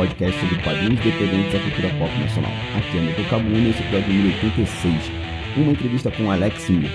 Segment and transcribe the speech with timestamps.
[0.00, 2.52] podcast sobre quadrinhos dependentes da cultura pop nacional.
[2.74, 5.12] Aqui é Milton Cabu, nesse episódio número 86,
[5.58, 6.90] uma entrevista com Alex Mir.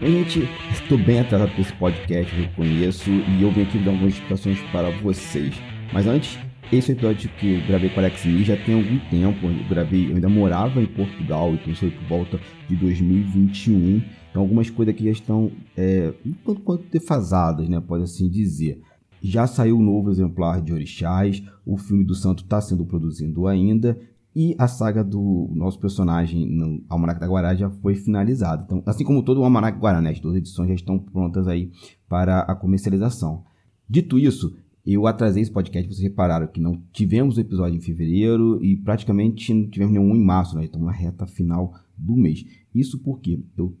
[0.00, 4.14] Gente, estou bem atrasado para esse podcast, eu reconheço, e eu vim aqui dar algumas
[4.14, 5.60] explicações para vocês.
[5.92, 6.38] Mas antes,
[6.70, 9.44] esse é episódio que eu gravei com Alex Mir já tem algum tempo.
[9.44, 14.00] Eu gravei, eu ainda morava em Portugal, então isso por volta de 2021.
[14.30, 17.82] Então algumas coisas aqui já estão é, um tanto quanto defasadas, né?
[17.84, 18.82] Pode assim dizer.
[19.22, 23.98] Já saiu um novo exemplar de Orixás, o filme do Santo está sendo produzido ainda,
[24.34, 28.64] e a saga do nosso personagem no Almanac da Guará já foi finalizada.
[28.64, 31.70] Então, assim como todo o Almanac Guará, né, as duas edições já estão prontas aí
[32.08, 33.44] para a comercialização.
[33.88, 38.62] Dito isso, eu atrasei esse podcast, vocês repararam que não tivemos o episódio em fevereiro
[38.62, 40.64] e praticamente não tivemos nenhum em março, né?
[40.64, 42.44] Estamos na reta final do mês.
[42.74, 43.74] Isso porque eu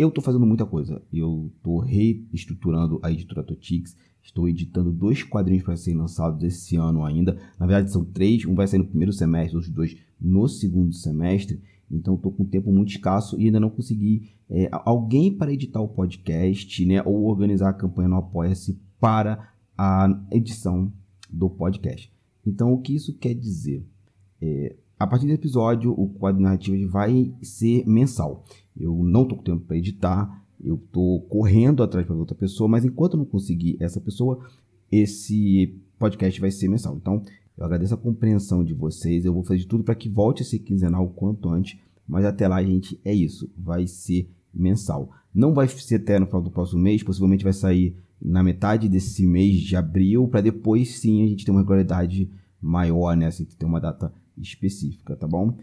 [0.00, 1.02] eu estou fazendo muita coisa.
[1.12, 7.04] Eu estou reestruturando a editora Totix, Estou editando dois quadrinhos para serem lançados esse ano
[7.04, 7.38] ainda.
[7.58, 8.44] Na verdade, são três.
[8.44, 11.60] Um vai sair no primeiro semestre, os dois no segundo semestre.
[11.90, 15.88] Então, estou com tempo muito escasso e ainda não consegui é, alguém para editar o
[15.88, 17.02] podcast, né?
[17.04, 20.92] Ou organizar a campanha no Apoia-se para a edição
[21.28, 22.12] do podcast.
[22.46, 23.84] Então, o que isso quer dizer?
[24.40, 28.44] É, a partir do episódio, o quadro narrativo vai ser mensal.
[28.76, 32.84] Eu não estou com tempo para editar, eu estou correndo atrás para outra pessoa, mas
[32.84, 34.44] enquanto eu não conseguir essa pessoa,
[34.90, 36.96] esse podcast vai ser mensal.
[36.96, 37.22] Então,
[37.56, 39.24] eu agradeço a compreensão de vocês.
[39.24, 41.78] Eu vou fazer de tudo para que volte a ser quinzenal o quanto antes.
[42.08, 43.50] Mas até lá, gente, é isso.
[43.56, 45.10] Vai ser mensal.
[45.32, 47.02] Não vai ser até no final do próximo mês.
[47.02, 50.26] Possivelmente vai sair na metade desse mês de abril.
[50.26, 52.30] Para depois, sim, a gente ter uma regularidade
[52.60, 53.26] maior, né?
[53.26, 55.54] Assim, ter uma data específica, tá bom?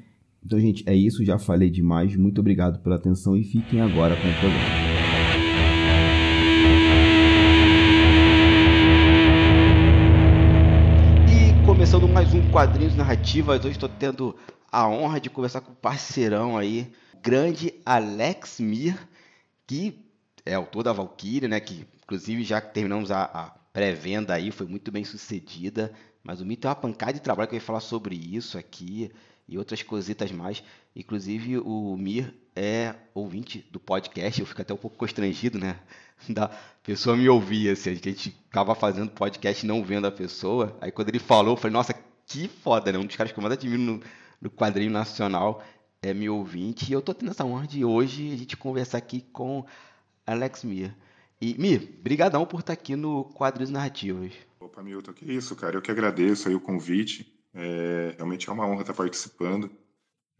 [0.47, 1.25] Então, gente, é isso.
[1.25, 2.15] Já falei demais.
[2.15, 4.87] Muito obrigado pela atenção e fiquem agora com o programa.
[11.65, 13.59] começando mais um Quadrinhos Narrativas.
[13.59, 14.33] Hoje estou tendo
[14.71, 16.89] a honra de conversar com o parceirão aí,
[17.21, 18.97] grande Alex Mir,
[19.67, 19.99] que
[20.45, 21.59] é autor da Valkyrie, né?
[21.59, 25.91] Que inclusive já terminamos a, a pré-venda aí, foi muito bem sucedida.
[26.23, 29.11] Mas o Mir tem uma pancada de trabalho que eu ia falar sobre isso aqui
[29.47, 30.63] e outras cositas mais.
[30.95, 35.79] Inclusive, o Mir é ouvinte do podcast, eu fico até um pouco constrangido, né?
[36.27, 36.49] Da
[36.81, 40.75] pessoa me ouvir, assim, a gente ficava fazendo podcast não vendo a pessoa.
[40.81, 41.93] Aí quando ele falou, eu falei, nossa,
[42.25, 42.97] que foda, né?
[42.97, 44.01] Um dos caras que eu mais admiro no,
[44.41, 45.63] no quadrinho nacional
[46.01, 46.89] é meu ouvinte.
[46.89, 49.63] E eu tô tendo essa honra de hoje a gente conversar aqui com
[50.25, 50.95] Alex Mir.
[51.39, 54.33] E, Mir, brigadão por estar aqui no Quadrinhos Narrativos.
[54.59, 55.77] Opa, Milton, que isso, cara.
[55.77, 57.36] Eu que agradeço aí o convite.
[57.57, 59.69] É, realmente é uma honra estar participando.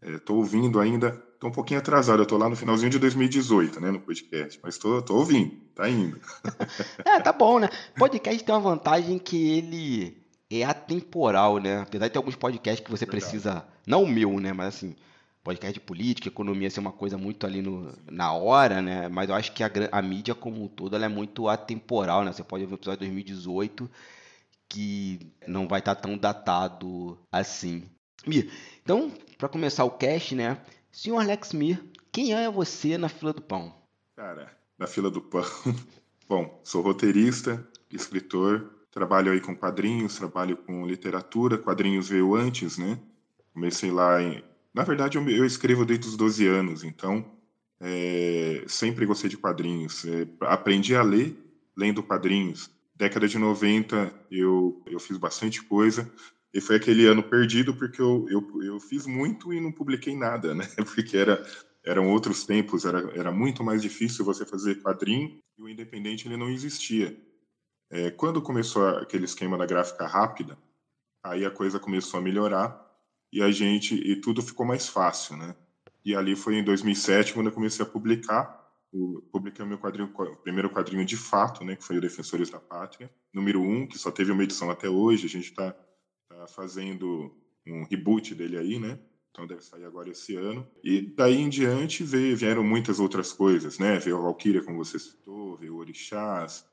[0.00, 3.80] Estou é, ouvindo ainda, estou um pouquinho atrasado, eu estou lá no finalzinho de 2018,
[3.80, 6.20] né, no podcast, mas estou ouvindo, tá indo.
[7.04, 7.68] é, tá bom, né?
[7.98, 10.16] Podcast tem uma vantagem que ele
[10.48, 11.80] é atemporal, né?
[11.80, 13.24] Apesar de ter alguns podcasts que você Verdade.
[13.24, 14.94] precisa, não o meu, né, mas assim,
[15.42, 19.08] podcast de política, economia ser uma coisa muito ali no, na hora, né?
[19.08, 22.32] Mas eu acho que a, a mídia como um todo ela é muito atemporal, né?
[22.32, 23.90] Você pode ver o episódio de 2018
[24.68, 27.84] que não vai estar tá tão datado assim.
[28.26, 28.50] Mir,
[28.82, 30.60] então, para começar o cast, né?
[30.92, 33.74] Senhor Alex Mir, quem é você na fila do pão?
[34.16, 35.44] Cara, na fila do pão.
[36.28, 42.98] Bom, sou roteirista, escritor, trabalho aí com quadrinhos, trabalho com literatura, quadrinhos veio antes, né?
[43.54, 44.42] Comecei lá em.
[44.74, 47.24] Na verdade, eu, escrevo desde os 12 anos, então
[47.80, 48.64] é...
[48.68, 50.04] sempre gostei de quadrinhos.
[50.04, 50.28] É...
[50.42, 51.36] aprendi a ler
[51.76, 56.10] lendo quadrinhos década de 90 eu, eu fiz bastante coisa.
[56.52, 60.54] E foi aquele ano perdido porque eu, eu, eu fiz muito e não publiquei nada,
[60.54, 60.66] né?
[60.94, 61.46] Porque era,
[61.84, 66.38] eram outros tempos, era, era muito mais difícil você fazer quadrinho e o independente ele
[66.38, 67.16] não existia.
[67.90, 70.58] É, quando começou aquele esquema da gráfica rápida,
[71.22, 72.82] aí a coisa começou a melhorar
[73.30, 75.54] e a gente e tudo ficou mais fácil, né?
[76.02, 78.57] E ali foi em 2007 quando eu comecei a publicar
[78.92, 82.50] o, publiquei o meu quadrinho, o primeiro quadrinho de fato, né, que foi o Defensores
[82.50, 85.72] da Pátria, número um, que só teve uma edição até hoje, a gente está
[86.28, 87.36] tá fazendo
[87.66, 88.98] um reboot dele aí, né,
[89.30, 90.66] então deve sair agora esse ano.
[90.82, 94.98] E daí em diante veio, vieram muitas outras coisas, né, veio a Valkyria, como você
[94.98, 96.64] citou, veio o Orixás,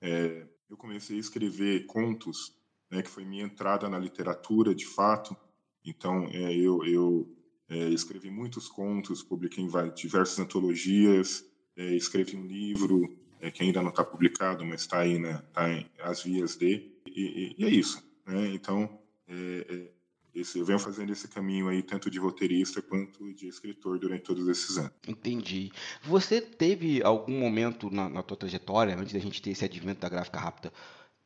[0.00, 2.56] é, eu comecei a escrever contos,
[2.90, 5.36] né, que foi minha entrada na literatura, de fato,
[5.84, 7.36] então é, eu, eu
[7.68, 11.44] é, escrevi muitos contos, publiquei em diversas antologias,
[11.76, 15.70] é, escrevi um livro é, que ainda não está publicado, mas está aí, né, tá
[15.70, 18.02] em as vias de, e, e, e é isso.
[18.26, 18.48] Né?
[18.54, 18.98] Então,
[19.28, 19.94] é, é,
[20.34, 24.48] esse, eu venho fazendo esse caminho aí, tanto de roteirista quanto de escritor durante todos
[24.48, 24.92] esses anos.
[25.06, 25.70] Entendi.
[26.02, 30.08] Você teve algum momento na, na tua trajetória, antes da gente ter esse advento da
[30.08, 30.72] gráfica rápida,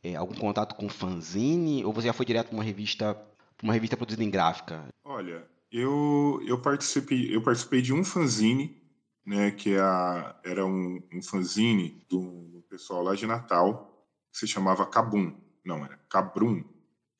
[0.03, 3.17] é, algum contato com fanzine, ou você já foi direto para uma revista
[3.62, 4.89] uma revista produzida em gráfica?
[5.05, 8.77] Olha, eu, eu, participei, eu participei de um fanzine,
[9.28, 14.46] né, que é a, era um, um fanzine do pessoal lá de Natal, que se
[14.46, 15.34] chamava Cabum.
[15.62, 16.64] Não, era Cabrum.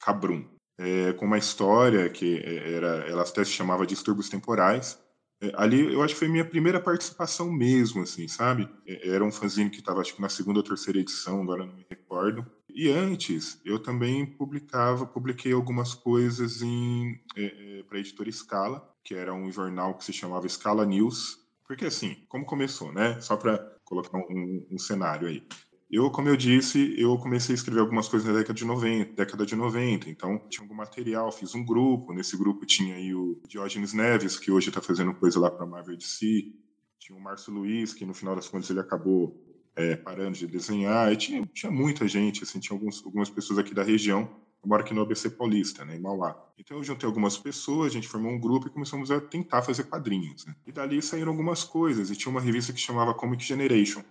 [0.01, 0.49] Cabrum.
[0.79, 4.99] É, com uma história que era, ela até se chamava Distúrbios Temporais.
[5.39, 8.67] É, ali eu acho que foi minha primeira participação mesmo, assim, sabe?
[8.87, 11.75] É, era um fanzine que estava acho que na segunda ou terceira edição, agora não
[11.75, 12.47] me recordo.
[12.71, 18.95] E antes, eu também publicava, publiquei algumas coisas em é, é, para a editora Scala,
[19.05, 21.48] que era um jornal que se chamava Scala News.
[21.69, 23.21] Porque assim, como começou, né?
[23.21, 25.47] Só para colocar um, um, cenário aí.
[25.91, 29.47] Eu, como eu disse, eu comecei a escrever algumas coisas na década de 90, década
[29.47, 33.93] de 90, então tinha algum material, fiz um grupo, nesse grupo tinha aí o Diógenes
[33.93, 36.53] Neves, que hoje está fazendo coisa lá para Marvel DC,
[36.99, 39.43] tinha o Márcio Luiz, que no final das contas ele acabou
[39.77, 43.75] é, parando de desenhar, e tinha, tinha muita gente, assim, tinha alguns, algumas pessoas aqui
[43.75, 44.29] da região,
[44.63, 46.37] eu moro aqui no ABC Paulista, né, em Mauá.
[46.59, 49.85] Então eu juntei algumas pessoas, a gente formou um grupo e começamos a tentar fazer
[49.85, 50.45] quadrinhos.
[50.47, 50.55] Né?
[50.67, 54.03] E dali saíram algumas coisas, e tinha uma revista que chamava Comic Generation,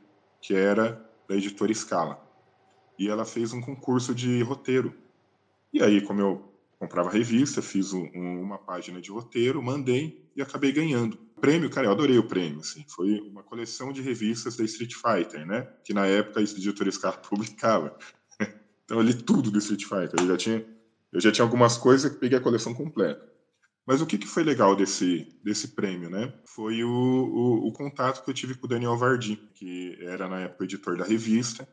[0.41, 2.23] que era da editora Scala.
[2.97, 4.93] E ela fez um concurso de roteiro.
[5.73, 10.71] E aí, como eu comprava revista, fiz um, uma página de roteiro, mandei e acabei
[10.71, 11.19] ganhando.
[11.35, 14.93] O prêmio, cara, eu adorei o prêmio, assim, foi uma coleção de revistas da Street
[14.93, 15.67] Fighter, né?
[15.83, 17.95] Que na época a editora Scar publicava.
[18.87, 20.65] Então eu li tudo do Street Fighter, eu já tinha,
[21.11, 23.21] eu já tinha algumas coisas que peguei a coleção completa.
[23.85, 26.33] Mas o que, que foi legal desse, desse prêmio, né?
[26.45, 30.39] Foi o, o, o contato que eu tive com o Daniel Vardi, que era na
[30.39, 31.67] época editor da revista.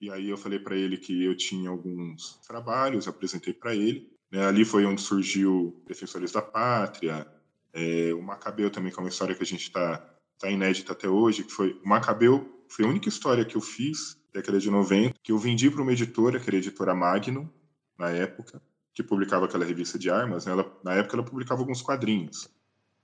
[0.00, 4.10] E aí eu falei para ele que eu tinha alguns trabalhos, apresentei para ele.
[4.30, 4.46] Né?
[4.46, 7.26] Ali foi onde surgiu Defensores da Pátria,
[7.74, 9.98] é, o Macabeu também, que é uma história que a gente está
[10.38, 14.16] tá inédita até hoje, que foi o Macabeu foi a única história que eu fiz,
[14.38, 17.48] década de 90, que eu vendi para uma editora, que era a editora Magnum,
[17.98, 18.60] na época,
[18.94, 20.46] que publicava aquela revista de armas.
[20.46, 20.52] Né?
[20.52, 22.48] Ela, na época ela publicava alguns quadrinhos.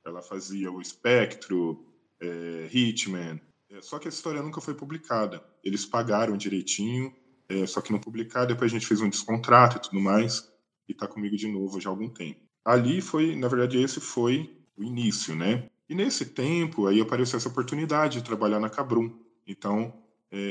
[0.04, 1.84] Ela fazia o Espectro,
[2.20, 3.40] é, Hitman,
[3.70, 5.42] é, só que a história nunca foi publicada.
[5.62, 7.14] Eles pagaram direitinho,
[7.48, 8.48] é, só que não publicaram.
[8.48, 10.52] Depois a gente fez um descontrato e tudo mais,
[10.88, 14.56] e está comigo de novo já há algum tempo ali foi, na verdade, esse foi
[14.76, 15.68] o início, né?
[15.88, 19.12] E nesse tempo, aí apareceu essa oportunidade de trabalhar na Cabrum.
[19.46, 19.92] Então,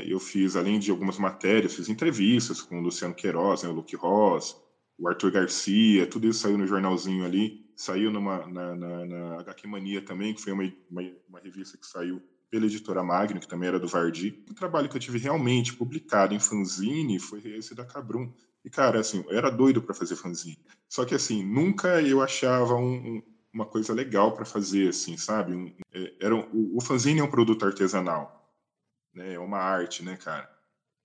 [0.06, 3.96] eu fiz, além de algumas matérias, fiz entrevistas com o Luciano Queiroz, né, o Luke
[3.96, 4.56] Ross,
[4.98, 7.64] o Arthur Garcia, tudo isso saiu no jornalzinho ali.
[7.76, 11.86] Saiu numa, na, na, na HQ Mania também, que foi uma, uma, uma revista que
[11.86, 14.44] saiu pela editora Magno, que também era do Vardi.
[14.48, 18.32] O trabalho que eu tive realmente publicado em fanzine foi esse da Cabrum.
[18.64, 20.64] E, cara, assim, eu era doido para fazer fanzine.
[20.88, 23.22] Só que, assim, nunca eu achava um, um,
[23.52, 25.52] uma coisa legal para fazer, assim, sabe?
[25.52, 28.43] Um, é, era o, o fanzine é um produto artesanal,
[29.14, 29.34] né?
[29.34, 30.50] É uma arte, né, cara?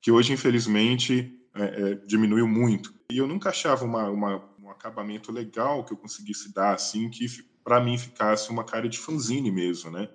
[0.01, 2.93] Que hoje, infelizmente, é, é, diminuiu muito.
[3.11, 7.27] E eu nunca achava uma, uma, um acabamento legal que eu conseguisse dar, assim, que
[7.63, 10.09] para mim ficasse uma cara de fanzine mesmo, né?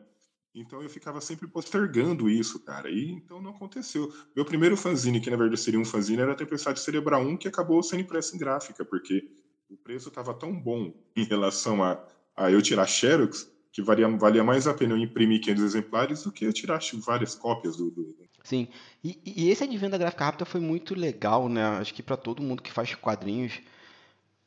[0.55, 2.88] Então eu ficava sempre postergando isso, cara.
[2.88, 4.12] E então não aconteceu.
[4.37, 7.49] Meu primeiro fanzine, que na verdade seria um fanzine, era a Tempestade Cerebral 1, que
[7.49, 9.29] acabou sendo impresso em gráfica, porque
[9.69, 12.06] o preço estava tão bom em relação a,
[12.37, 16.31] a eu tirar Xerox, que valia, valia mais a pena eu imprimir 500 exemplares do
[16.31, 17.91] que eu tirar várias cópias do.
[17.91, 18.17] do...
[18.44, 18.69] Sim.
[19.03, 21.63] E, e esse advento da gráfica rápida foi muito legal, né?
[21.79, 23.60] Acho que para todo mundo que faz quadrinhos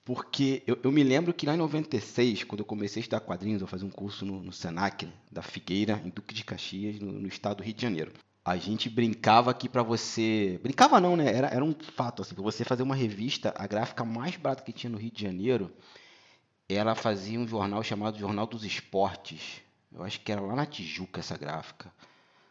[0.07, 3.59] porque eu, eu, me lembro que lá em 96, quando eu comecei a estudar quadrinhos,
[3.59, 7.27] eu fazia um curso no, no Senac, da Figueira, em Duque de Caxias, no, no
[7.27, 8.13] estado do Rio de Janeiro.
[8.45, 10.57] A gente brincava que para você.
[10.63, 11.29] Brincava não, né?
[11.35, 14.71] Era, era um fato, assim, para você fazer uma revista, a gráfica mais barata que
[14.71, 15.69] tinha no Rio de Janeiro,
[16.75, 19.61] ela fazia um jornal chamado Jornal dos Esportes.
[19.93, 21.91] Eu acho que era lá na Tijuca essa gráfica,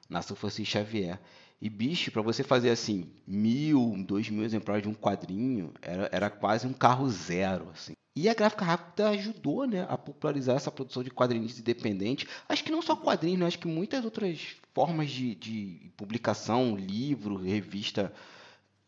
[0.08, 1.20] na São Francisco Xavier.
[1.60, 6.30] E bicho, para você fazer assim, mil, dois mil exemplares de um quadrinho, era, era
[6.30, 7.92] quase um carro zero, assim.
[8.14, 12.26] E a gráfica rápida ajudou, né, a popularizar essa produção de quadrinhos independentes.
[12.48, 17.36] Acho que não só quadrinhos, né, acho que muitas outras formas de, de publicação, livro,
[17.36, 18.10] revista,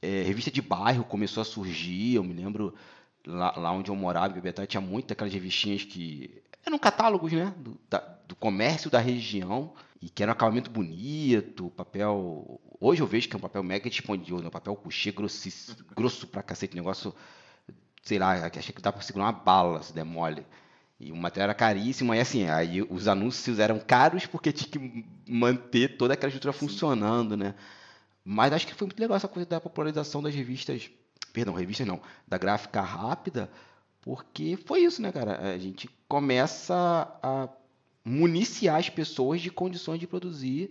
[0.00, 2.14] é, revista de bairro começou a surgir.
[2.14, 2.74] Eu me lembro
[3.26, 7.52] lá, lá onde eu morava, em Bebetá, tinha muitas aquelas revistinhas que eram catálogos, né,
[7.56, 12.60] do, da, do comércio da região e que era um acabamento bonito, papel.
[12.80, 14.48] Hoje eu vejo que é um papel mega dispondioso, né?
[14.48, 15.48] um papel couché grosso,
[15.96, 17.14] grosso pra cacete, negócio,
[18.02, 20.46] sei lá, achei que dá pra segurar uma bala se der mole.
[21.00, 25.04] E o material era caríssimo, e assim, aí os anúncios eram caros porque tinha que
[25.28, 26.58] manter toda aquela estrutura Sim.
[26.58, 27.54] funcionando, né?
[28.24, 30.90] Mas acho que foi muito legal essa coisa da popularização das revistas,
[31.32, 33.50] perdão, revistas não, da gráfica rápida,
[34.00, 35.52] porque foi isso, né, cara?
[35.54, 36.74] A gente começa
[37.22, 37.48] a
[38.04, 40.70] municiar as pessoas de condições de produzir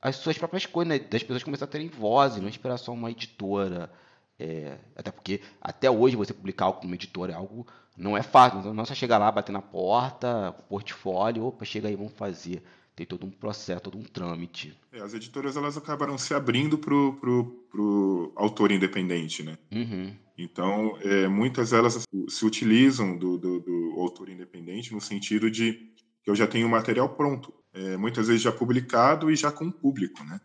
[0.00, 0.98] as suas próprias coisas, né?
[0.98, 3.90] das pessoas começarem a terem voz, não esperar só uma editora
[4.38, 7.66] É, até porque até hoje você publicar algo como editor é algo
[7.96, 8.60] não é fácil.
[8.60, 12.62] Então, não é só chegar lá, bater na porta, portfólio, opa, chega aí, vamos fazer.
[12.94, 14.78] Tem todo um processo, todo um trâmite.
[14.92, 19.56] É, as editoras elas acabaram se abrindo pro, pro, pro autor independente, né?
[19.72, 20.14] Uhum.
[20.36, 25.92] Então, é, muitas delas se utilizam do, do, do, autor independente no sentido de
[26.22, 29.70] que eu já tenho o material pronto, é, muitas vezes já publicado e já com
[29.70, 30.40] público, né?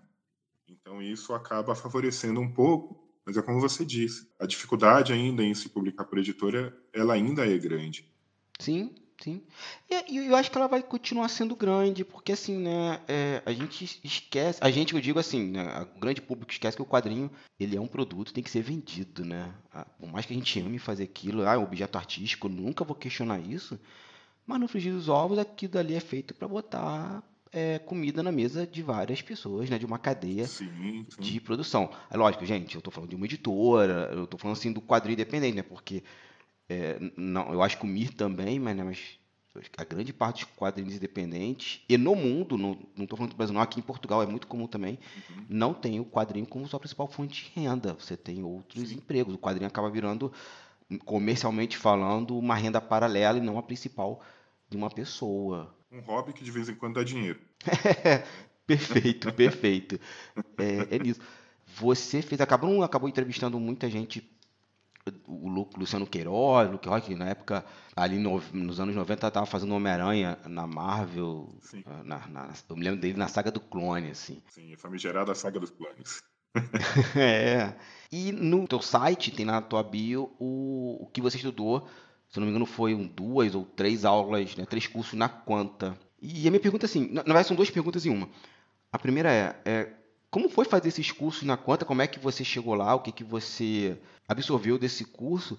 [0.68, 5.54] Então, isso acaba favorecendo um pouco mas é como você disse, a dificuldade ainda em
[5.56, 8.08] se publicar por editora, ela ainda é grande.
[8.60, 9.42] Sim, sim.
[9.90, 14.00] E, eu acho que ela vai continuar sendo grande, porque assim, né, é, a gente
[14.04, 17.30] esquece, a gente, eu digo assim, né, o grande público esquece que o quadrinho,
[17.60, 19.54] ele é um produto, tem que ser vendido, né?
[20.00, 22.96] Por mais que a gente ame fazer aquilo, ah, é um objeto artístico, nunca vou
[22.96, 23.80] questionar isso,
[24.46, 27.24] mas no frigir dos ovos, aquilo dali é feito para botar
[27.56, 29.80] é, comida na mesa de várias pessoas, né?
[29.80, 31.22] De uma cadeia sim, sim.
[31.22, 31.90] de produção.
[32.12, 35.14] É lógico, gente, eu estou falando de uma editora, eu estou falando assim do quadrinho
[35.14, 35.64] independente, né?
[35.64, 36.04] Porque
[36.70, 39.20] é, não, eu acho que o Mir também, mas, né, mas
[39.78, 43.62] a grande parte dos quadrinhos independentes, e no mundo, não estou falando do Brasil, não,
[43.62, 45.46] aqui em Portugal é muito comum também, uhum.
[45.48, 47.94] não tem o quadrinho como sua principal fonte de renda.
[47.94, 48.96] Você tem outros Sim.
[48.96, 49.34] empregos.
[49.34, 50.32] O quadrinho acaba virando,
[51.06, 54.22] comercialmente falando, uma renda paralela e não a principal
[54.70, 57.40] de uma pessoa um hobby que de vez em quando dá dinheiro.
[58.68, 60.00] perfeito, perfeito.
[60.58, 61.22] É, é nisso.
[61.78, 64.22] Você fez, acabou, acabou entrevistando muita gente,
[65.28, 67.64] o Luciano Queiroz, Luke Rock, na época,
[67.96, 71.50] ali no, nos anos 90, estava fazendo Homem-Aranha na Marvel.
[71.86, 74.42] Ah, na, na, eu me lembro dele na saga do clone, assim.
[74.50, 76.24] Sim, a famigerada saga dos clones.
[77.16, 77.76] é.
[78.12, 81.88] E no teu site, tem na tua bio, o, o que você estudou
[82.36, 85.98] se não me engano, foi um, duas ou três aulas, né, três cursos na Quanta.
[86.22, 88.28] E a minha pergunta é assim, na, verdade são duas perguntas em uma.
[88.92, 89.94] A primeira é, é,
[90.36, 91.86] como foi fazer esses cursos na Quanta?
[91.86, 92.94] Como é que você chegou lá?
[92.94, 95.58] O que, que você absorveu desse curso?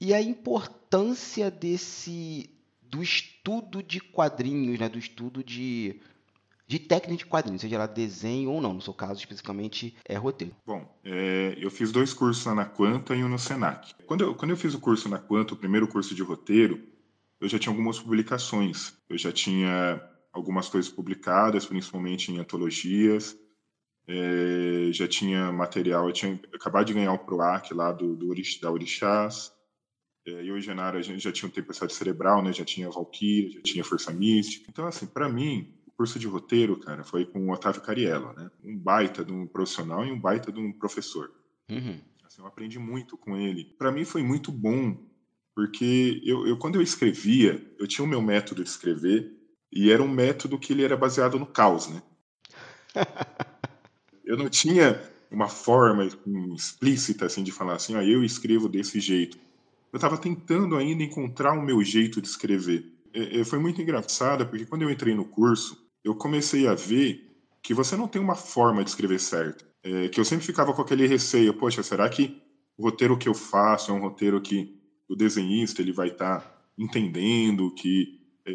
[0.00, 2.50] E a importância desse
[2.82, 6.00] do estudo de quadrinhos, né, do estudo de
[6.66, 8.74] de técnica de quadrinhos, seja lá desenho ou não.
[8.74, 10.56] No seu caso, especificamente, é roteiro.
[10.66, 13.94] Bom, é, eu fiz dois cursos na Quanta e um no Senac.
[14.06, 16.82] Quando eu, quando eu fiz o curso na Quanta, o primeiro curso de roteiro,
[17.40, 18.92] eu já tinha algumas publicações.
[19.08, 20.02] Eu já tinha
[20.32, 23.38] algumas coisas publicadas, principalmente em antologias.
[24.08, 28.70] É, já tinha material, eu tinha acabado de ganhar o PROAC lá do, do da
[28.70, 29.52] Orixás.
[30.26, 32.52] É, eu e Genara, a gente já tinha o Tempestade Cerebral, né?
[32.52, 34.66] Já tinha Valkyrie, já tinha Força Mística.
[34.68, 38.50] Então, assim, para mim, curso de roteiro, cara, foi com o Otávio Cariello, né?
[38.62, 41.32] Um baita de um profissional e um baita de um professor.
[41.70, 41.98] Uhum.
[42.24, 43.64] Assim, eu aprendi muito com ele.
[43.78, 44.96] Para mim foi muito bom,
[45.54, 49.32] porque eu, eu, quando eu escrevia, eu tinha o meu método de escrever
[49.72, 52.02] e era um método que ele era baseado no caos, né?
[54.26, 56.06] eu não tinha uma forma
[56.54, 59.38] explícita assim de falar assim, ah, eu escrevo desse jeito.
[59.92, 62.92] Eu estava tentando ainda encontrar o meu jeito de escrever.
[63.14, 67.26] É, é, foi muito engraçado, porque quando eu entrei no curso, eu comecei a ver
[67.62, 69.64] que você não tem uma forma de escrever certo.
[69.82, 72.42] É, que eu sempre ficava com aquele receio, poxa, será que
[72.76, 74.76] o roteiro que eu faço é um roteiro que
[75.08, 78.52] o desenhista ele vai estar tá entendendo que é,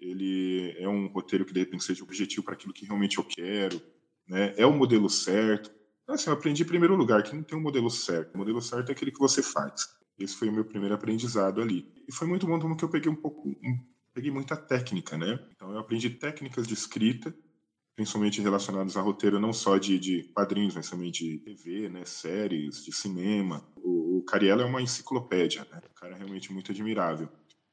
[0.00, 3.80] ele é um roteiro que de repente seja objetivo para aquilo que realmente eu quero,
[4.28, 4.54] né?
[4.56, 5.70] É o modelo certo.
[6.02, 8.34] Então, assim, eu aprendi em primeiro lugar que não tem um modelo certo.
[8.34, 9.88] O modelo certo é aquele que você faz.
[10.18, 11.86] Esse foi o meu primeiro aprendizado ali.
[12.08, 13.78] E foi muito bom porque eu peguei um pouco, um
[14.12, 15.38] peguei muita técnica, né?
[15.54, 17.32] Então eu aprendi técnicas de escrita,
[17.94, 22.04] principalmente relacionadas a roteiro não só de, de quadrinhos, mas também de TV, né?
[22.04, 23.64] Séries, de cinema.
[23.76, 25.80] O, o Cariello é uma enciclopédia, né?
[25.88, 27.28] O cara é realmente muito admirável.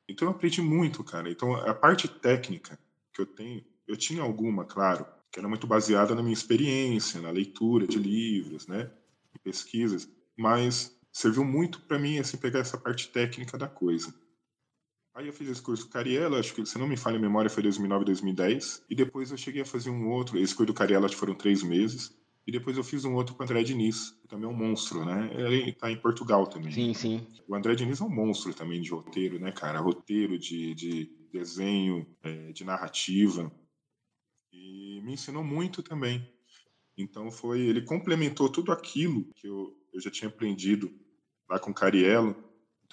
[0.08, 1.32] Então eu aprendi muito, cara.
[1.32, 2.78] Então a parte técnica
[3.12, 7.30] que eu tenho, eu tinha alguma, claro, que era muito baseada na minha experiência, na
[7.30, 8.89] leitura de livros, né?
[9.44, 14.15] Pesquisas, mas serviu muito para mim assim pegar essa parte técnica da coisa.
[15.13, 17.62] Aí eu fiz esse curso Cariela, acho que, se não me falha a memória, foi
[17.63, 18.86] 2009, 2010.
[18.89, 21.36] E depois eu cheguei a fazer um outro, esse curso do Cariela acho que foram
[21.36, 22.18] três meses.
[22.48, 25.04] E depois eu fiz um outro com o André Diniz, que também é um monstro,
[25.04, 25.32] né?
[25.34, 26.72] Ele tá em Portugal também.
[26.72, 27.27] Sim, sim.
[27.46, 29.80] O André Diniz é um monstro também de roteiro, né, cara?
[29.80, 33.51] Roteiro de, de desenho, é, de narrativa.
[34.56, 36.28] E me ensinou muito também.
[36.98, 40.92] Então foi, ele complementou tudo aquilo que eu, eu já tinha aprendido
[41.50, 42.36] lá com o Cariello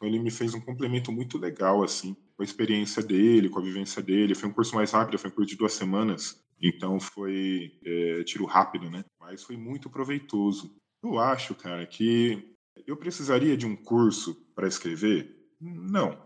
[0.02, 3.62] então ele me fez um complemento muito legal, assim, com a experiência dele, com a
[3.62, 4.34] vivência dele.
[4.34, 6.42] Foi um curso mais rápido, foi um curso de duas semanas.
[6.60, 9.04] Então foi é, tiro rápido, né?
[9.20, 10.74] Mas foi muito proveitoso.
[11.02, 12.52] Eu acho, cara, que
[12.84, 15.36] eu precisaria de um curso para escrever?
[15.60, 16.20] Não.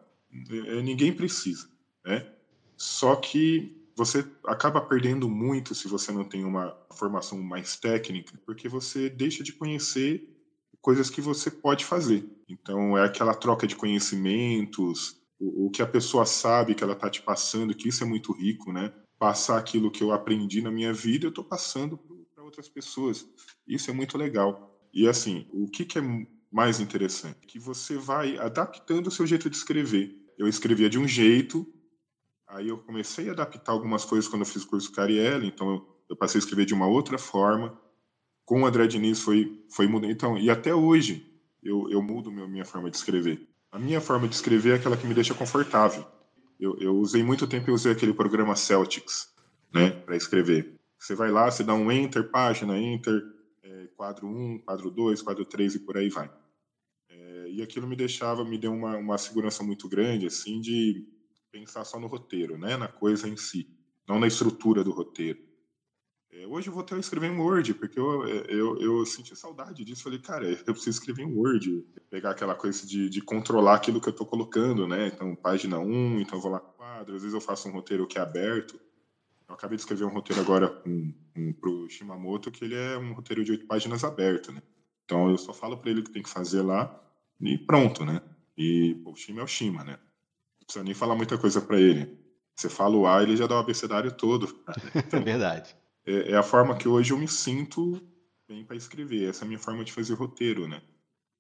[0.50, 1.68] É, ninguém precisa,
[2.02, 2.32] né?
[2.78, 8.68] Só que você acaba perdendo muito se você não tem uma formação mais técnica, porque
[8.68, 10.28] você deixa de conhecer
[10.82, 12.28] coisas que você pode fazer.
[12.46, 17.08] Então, é aquela troca de conhecimentos, o, o que a pessoa sabe que ela está
[17.08, 18.92] te passando, que isso é muito rico, né?
[19.18, 21.98] Passar aquilo que eu aprendi na minha vida, eu estou passando
[22.34, 23.26] para outras pessoas.
[23.66, 24.78] Isso é muito legal.
[24.92, 27.46] E assim, o que, que é mais interessante?
[27.46, 30.14] Que você vai adaptando o seu jeito de escrever.
[30.38, 31.66] Eu escrevia de um jeito,
[32.46, 35.88] aí eu comecei a adaptar algumas coisas quando eu fiz o curso Carielli, então eu,
[36.10, 37.78] eu passei a escrever de uma outra forma
[38.46, 40.12] com o André Diniz foi, foi mudando.
[40.12, 41.26] Então, e até hoje
[41.62, 43.46] eu, eu mudo meu, minha forma de escrever.
[43.72, 46.06] A minha forma de escrever é aquela que me deixa confortável.
[46.58, 49.34] Eu, eu usei muito tempo, eu usei aquele programa Celtics,
[49.74, 50.74] né, para escrever.
[50.98, 53.20] Você vai lá, você dá um enter, página, enter,
[53.62, 56.30] é, quadro 1, quadro 2, quadro 3 e por aí vai.
[57.10, 61.04] É, e aquilo me deixava, me deu uma, uma segurança muito grande, assim, de
[61.58, 63.68] pensar só no roteiro, né, na coisa em si,
[64.06, 65.38] não na estrutura do roteiro.
[66.30, 69.84] É, hoje eu vou até escrever em Word, porque eu, é, eu, eu senti saudade
[69.84, 70.02] disso.
[70.02, 74.08] Falei, cara, eu preciso escrever em Word, pegar aquela coisa de, de controlar aquilo que
[74.08, 75.06] eu estou colocando, né?
[75.06, 77.16] Então, página 1, então vou lá quadro.
[77.16, 78.78] Às vezes eu faço um roteiro que é aberto.
[79.48, 82.98] Eu acabei de escrever um roteiro agora um, um, para o Shimamoto, que ele é
[82.98, 84.60] um roteiro de oito páginas aberto, né?
[85.04, 87.02] Então eu só falo para ele o que tem que fazer lá
[87.40, 88.20] e pronto, né?
[88.58, 89.98] E o Shima é o Shima, né?
[90.66, 92.18] Precisa nem falar muita coisa para ele.
[92.54, 94.58] Você fala o A, ele já dá o abecedário todo.
[94.94, 98.00] Então, Verdade é, é a forma que hoje eu me sinto
[98.48, 99.28] bem para escrever.
[99.28, 100.80] Essa é a minha forma de fazer roteiro, né?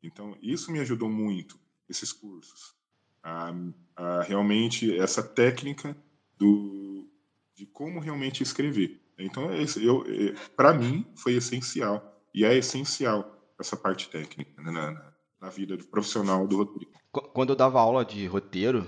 [0.02, 2.74] Então, isso me ajudou muito, esses cursos.
[3.22, 3.54] A,
[3.94, 5.96] a realmente, essa técnica
[6.36, 7.08] do,
[7.54, 9.00] de como realmente escrever.
[9.18, 12.20] Então, é eu, é, para mim, foi essencial.
[12.34, 16.92] E é essencial essa parte técnica né, na, na vida do profissional do roteiro.
[17.10, 18.86] Quando eu dava aula de roteiro,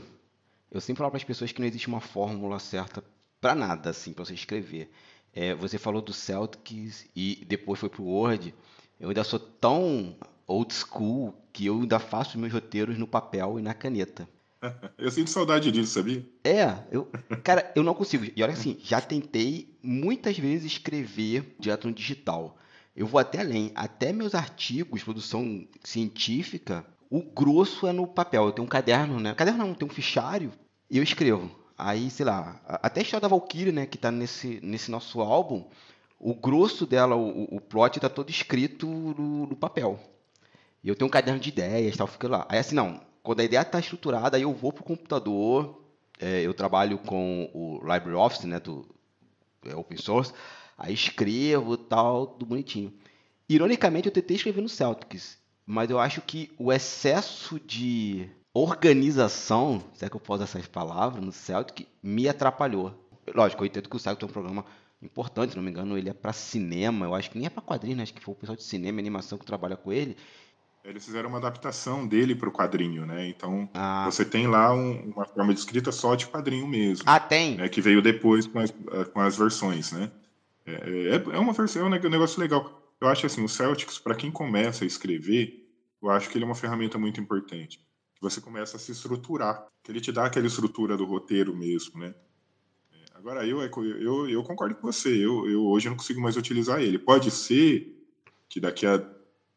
[0.70, 3.02] eu sempre falava para as pessoas que não existe uma fórmula certa
[3.40, 4.90] para nada, assim, para você escrever.
[5.32, 8.54] É, você falou do Celtics e depois foi pro Word.
[8.98, 13.62] Eu ainda sou tão old school que eu ainda faço meus roteiros no papel e
[13.62, 14.28] na caneta.
[14.98, 16.26] Eu sinto saudade disso, sabia?
[16.42, 17.08] É, eu,
[17.44, 18.24] cara, eu não consigo.
[18.34, 22.58] E olha assim, já tentei muitas vezes escrever direto no digital.
[22.96, 28.46] Eu vou até além, até meus artigos, produção científica, o grosso é no papel.
[28.46, 29.34] Eu tenho um caderno, né?
[29.34, 30.52] Caderno não, tenho um fichário
[30.90, 31.50] e eu escrevo.
[31.76, 35.64] Aí, sei lá, até a história da Valkyrie, né, que tá nesse, nesse nosso álbum,
[36.18, 40.00] o grosso dela, o, o plot tá todo escrito no, no, papel.
[40.82, 42.46] E eu tenho um caderno de ideias, tal, fica lá.
[42.48, 45.80] Aí assim, não, quando a ideia tá estruturada, aí eu vou pro computador,
[46.18, 48.84] é, eu trabalho com o LibreOffice, né, do
[49.64, 50.32] é, open source,
[50.76, 52.92] aí escrevo tal, tudo bonitinho.
[53.48, 55.37] Ironicamente, eu tentei escrever no Celtics,
[55.68, 60.66] mas eu acho que o excesso de organização, se é que eu posso usar essas
[60.66, 63.06] palavras, no Celtic, me atrapalhou.
[63.34, 64.64] Lógico, eu entendo que o Celtic é um programa
[65.02, 67.60] importante, se não me engano, ele é para cinema, eu acho que nem é para
[67.60, 68.02] quadrinhos, né?
[68.02, 70.16] acho que foi o pessoal de cinema e animação que trabalha com ele.
[70.82, 73.28] Eles fizeram uma adaptação dele para o quadrinho, né?
[73.28, 74.06] Então, ah.
[74.06, 77.04] você tem lá um, uma forma de escrita só de quadrinho mesmo.
[77.06, 77.56] Ah, tem?
[77.56, 77.68] Né?
[77.68, 78.72] Que veio depois com as,
[79.12, 80.10] com as versões, né?
[80.64, 82.87] É, é, é uma versão, é um negócio legal.
[83.00, 85.68] Eu acho assim, o Celtics, para quem começa a escrever,
[86.02, 87.80] eu acho que ele é uma ferramenta muito importante
[88.18, 92.00] que você começa a se estruturar, que ele te dá aquela estrutura do roteiro mesmo,
[92.00, 92.12] né?
[92.92, 96.80] É, agora, eu, eu, eu concordo com você, eu, eu hoje não consigo mais utilizar
[96.82, 96.98] ele.
[96.98, 97.96] Pode ser
[98.48, 98.98] que daqui a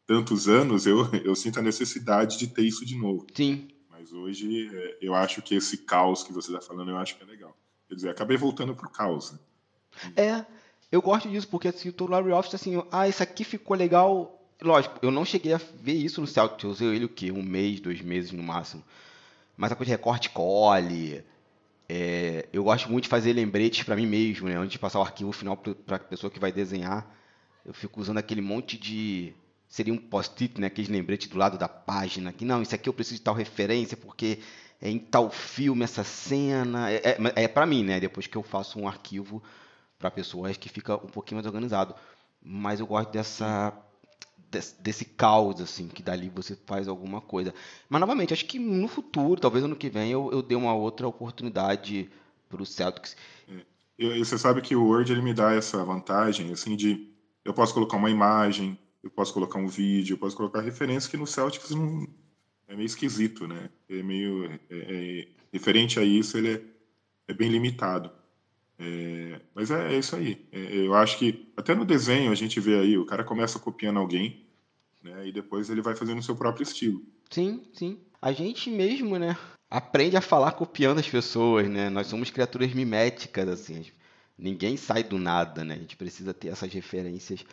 [0.06, 3.26] tantos anos eu, eu sinta a necessidade de ter isso de novo.
[3.34, 3.66] Sim.
[3.90, 7.24] Mas hoje é, eu acho que esse caos que você está falando, eu acho que
[7.24, 7.56] é legal.
[7.88, 9.32] Quer dizer, acabei voltando pro caos.
[9.32, 9.38] Né?
[10.14, 10.46] É,
[10.92, 14.96] eu gosto disso, porque assim, o Larry Office, assim, ah, isso aqui ficou legal, Lógico,
[15.02, 16.62] eu não cheguei a ver isso no Celtic.
[16.62, 17.32] Eu usei ele o quê?
[17.32, 18.82] Um mês, dois meses no máximo.
[19.56, 21.24] Mas a coisa de recorte cole.
[21.88, 24.56] É, eu gosto muito de fazer lembretes para mim mesmo, né?
[24.56, 27.06] Antes de passar o arquivo final para a pessoa que vai desenhar.
[27.66, 29.34] Eu fico usando aquele monte de.
[29.68, 30.68] Seria um post-it, né?
[30.68, 32.32] Aqueles lembretes do lado da página.
[32.32, 34.38] Que não, isso aqui eu preciso de tal referência porque
[34.80, 36.90] é em tal filme essa cena.
[36.90, 37.98] É, é, é para mim, né?
[37.98, 39.42] Depois que eu faço um arquivo
[40.02, 41.94] para pessoas que fica um pouquinho mais organizado.
[42.44, 43.72] Mas eu gosto dessa
[44.50, 47.54] desse, desse caos, assim, que dali você faz alguma coisa.
[47.88, 51.06] Mas, novamente, acho que no futuro, talvez ano que vem, eu, eu dê uma outra
[51.06, 52.10] oportunidade
[52.48, 53.16] para o Celtics.
[53.98, 57.08] E você sabe que o Word ele me dá essa vantagem, assim, de
[57.44, 61.16] eu posso colocar uma imagem, eu posso colocar um vídeo, eu posso colocar referência que
[61.16, 62.06] no Celtics não
[62.66, 63.70] é meio esquisito, né?
[63.88, 66.62] É meio é, é, referente a isso, ele é,
[67.28, 68.10] é bem limitado.
[68.82, 70.44] É, mas é, é, isso aí.
[70.50, 73.98] É, eu acho que até no desenho a gente vê aí, o cara começa copiando
[73.98, 74.44] alguém,
[75.02, 75.28] né?
[75.28, 77.00] E depois ele vai fazendo o seu próprio estilo.
[77.30, 78.00] Sim, sim.
[78.20, 79.36] A gente mesmo, né?
[79.70, 81.88] Aprende a falar copiando as pessoas, né?
[81.88, 83.86] Nós somos criaturas miméticas, assim.
[84.36, 85.74] Ninguém sai do nada, né?
[85.74, 87.44] A gente precisa ter essas referências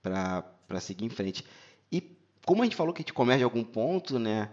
[0.00, 1.44] para seguir em frente.
[1.90, 4.50] E como a gente falou que a gente começa de algum ponto, né?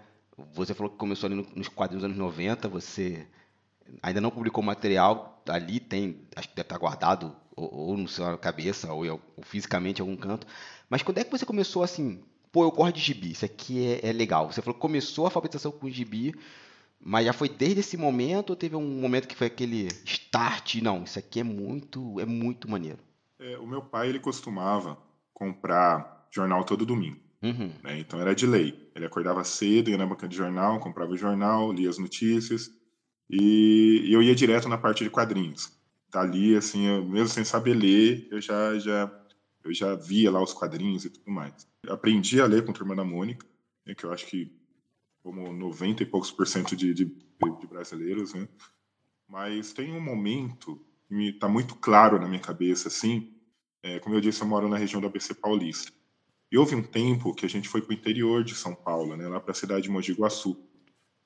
[0.54, 3.26] Você falou que começou ali nos quadrinhos dos anos 90, você
[4.02, 8.38] ainda não publicou material, ali tem, acho que deve estar guardado ou, ou no sua
[8.38, 10.46] cabeça, ou, ou, fisicamente em algum canto.
[10.90, 14.10] Mas quando é que você começou assim, pô, eu gosto de gibi, isso aqui é,
[14.10, 14.52] é legal.
[14.52, 16.34] Você falou que começou a alfabetização com gibi,
[17.00, 20.76] mas já foi desde esse momento ou teve um momento que foi aquele start?
[20.76, 23.00] Não, isso aqui é muito, é muito maneiro.
[23.40, 24.98] É, o meu pai, ele costumava
[25.34, 27.20] comprar jornal todo domingo.
[27.42, 27.72] Uhum.
[27.84, 28.00] Né?
[28.00, 28.90] Então era de lei.
[28.96, 32.72] Ele acordava cedo, ia na banca de jornal, comprava o jornal, lia as notícias
[33.30, 35.72] e, eu ia direto na parte de quadrinhos.
[36.12, 39.12] Dali, assim, eu, mesmo sem saber ler, eu já, já,
[39.64, 41.68] eu já via lá os quadrinhos e tudo mais.
[41.88, 43.46] aprendi a ler com a Turma da Mônica,
[43.86, 44.52] né, que eu acho que
[45.22, 48.48] como 90 e poucos por cento de, de, de brasileiros, né?
[49.28, 53.34] Mas tem um momento que está muito claro na minha cabeça, assim,
[53.84, 55.92] é, como eu disse, eu moro na região do ABC Paulista.
[56.50, 59.28] E houve um tempo que a gente foi para o interior de São Paulo, né,
[59.28, 60.58] lá para a cidade de Mogi Guaçu.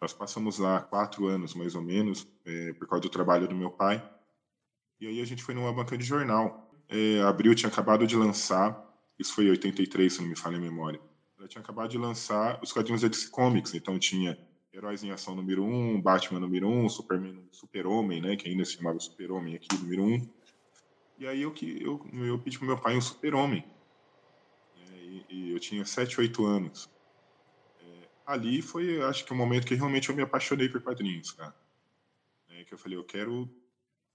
[0.01, 3.69] Nós passamos lá quatro anos, mais ou menos, é, por causa do trabalho do meu
[3.69, 4.03] pai.
[4.99, 6.73] E aí a gente foi numa banca de jornal.
[6.89, 8.83] É, Abril tinha acabado de lançar,
[9.19, 10.99] isso foi em 83, se não me falha a memória.
[11.37, 14.35] Ela tinha acabado de lançar os quadrinhos DC Comics, então tinha
[14.73, 18.65] Heróis em Ação número 1, um, Batman número 1, um, Superman, Super-Homem, né, que ainda
[18.65, 20.07] se chamava Super-Homem aqui, número 1.
[20.07, 20.29] Um.
[21.19, 23.63] E aí eu, eu, eu pedi pro meu pai um Super-Homem.
[24.77, 26.89] É, e, e eu tinha 7, 8 anos
[28.25, 31.55] ali foi, acho que o momento que realmente eu me apaixonei por quadrinhos, cara.
[32.49, 33.49] É, que eu falei, eu quero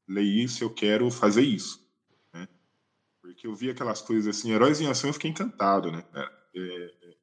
[0.08, 1.86] ler isso, eu quero fazer isso,
[2.32, 2.48] né?
[3.20, 6.04] Porque eu vi aquelas coisas assim, Heróis em Ação, eu fiquei encantado, né?
[6.14, 7.16] É, é,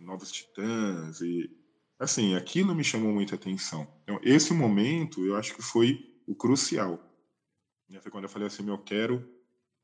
[0.00, 1.50] Novos Titãs e
[1.98, 3.90] assim, aquilo me chamou muita atenção.
[4.02, 7.00] Então, esse momento, eu acho que foi o crucial.
[7.88, 8.00] Né?
[8.00, 9.26] Foi quando eu falei assim, eu quero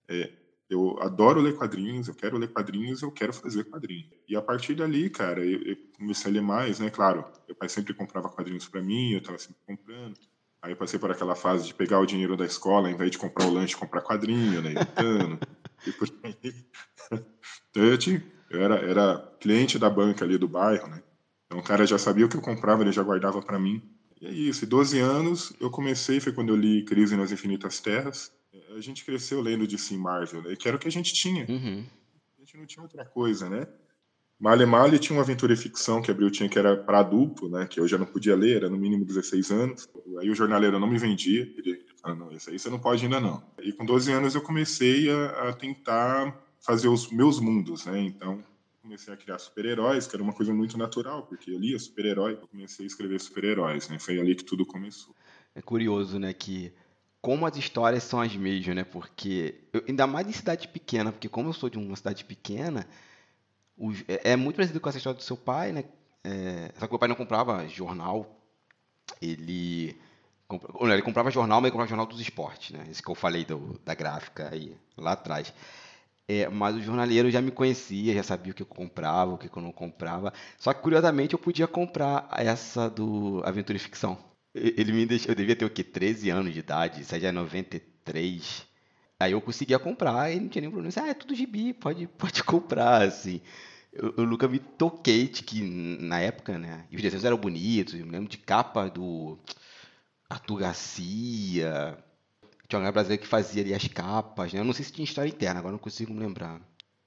[0.08, 0.32] é,
[0.72, 4.10] eu adoro ler quadrinhos, eu quero ler quadrinhos, eu quero fazer quadrinhos.
[4.26, 6.90] E a partir dali, cara, eu, eu comecei a ler mais, né?
[6.90, 10.14] Claro, meu pai sempre comprava quadrinhos para mim, eu estava sempre comprando.
[10.62, 13.18] Aí eu passei por aquela fase de pegar o dinheiro da escola, ao invés de
[13.18, 14.70] comprar o lanche, comprar quadrinho, né?
[14.70, 15.38] Editando,
[15.86, 16.54] e por aí.
[17.70, 21.02] Então eu, tinha, eu era, era cliente da banca ali do bairro, né?
[21.46, 23.82] Então o cara já sabia o que eu comprava, ele já guardava para mim.
[24.20, 24.64] E é isso.
[24.64, 28.30] E 12 anos eu comecei, foi quando eu li Crise nas Infinitas Terras
[28.76, 30.56] a gente cresceu lendo de Sim Marvel, né?
[30.56, 31.46] que era o que a gente tinha.
[31.48, 31.84] Uhum.
[32.36, 33.66] A gente não tinha outra coisa, né?
[34.38, 37.64] Male Male tinha uma aventura e ficção que abriu tinha que era para adulto, né?
[37.66, 39.88] Que eu já não podia ler, era no mínimo 16 anos.
[40.18, 41.42] Aí o jornaleiro não me vendia.
[41.42, 43.42] Ele falou, não, isso aí você não pode ainda não.
[43.62, 48.00] E com 12 anos eu comecei a, a tentar fazer os meus mundos, né?
[48.00, 48.42] Então
[48.82, 52.48] comecei a criar super-heróis, que era uma coisa muito natural, porque eu lia super-herói, eu
[52.48, 53.98] comecei a escrever super-heróis, né?
[54.00, 55.14] Foi ali que tudo começou.
[55.54, 56.72] É curioso, né, que
[57.22, 58.84] como as histórias são as mesmas, né?
[58.84, 62.86] Porque, eu, ainda mais em cidade pequena, porque como eu sou de uma cidade pequena,
[64.08, 65.84] é, é, muito parecido com essa história do seu pai, né?
[66.24, 68.38] É, só que meu pai não comprava jornal,
[69.20, 69.96] ele,
[70.48, 72.86] compra, ele comprava jornal, mas ele comprava jornal dos esportes, né?
[72.90, 75.54] Esse que eu falei do, da gráfica aí, lá atrás.
[76.26, 79.48] É, mas o jornaleiro já me conhecia, já sabia o que eu comprava, o que
[79.56, 80.32] eu não comprava.
[80.58, 84.31] Só que, curiosamente, eu podia comprar essa do Aventura e Ficção.
[84.54, 85.82] Ele me deixou, eu devia ter o quê?
[85.82, 88.66] 13 anos de idade, isso aí já é 93.
[89.18, 90.94] Aí eu conseguia comprar e não tinha nenhum problema.
[90.96, 93.40] Ah, é tudo gibi, pode, pode comprar, assim.
[93.92, 96.86] Eu, eu nunca me toquei de que na época, né?
[96.90, 99.38] E os desenhos eram bonitos, eu me lembro de capa do
[100.28, 101.98] Arthur Garcia.
[102.68, 104.60] Tinha uma brasileira que fazia ali as capas, né?
[104.60, 106.60] Eu não sei se tinha história interna, agora não consigo me lembrar.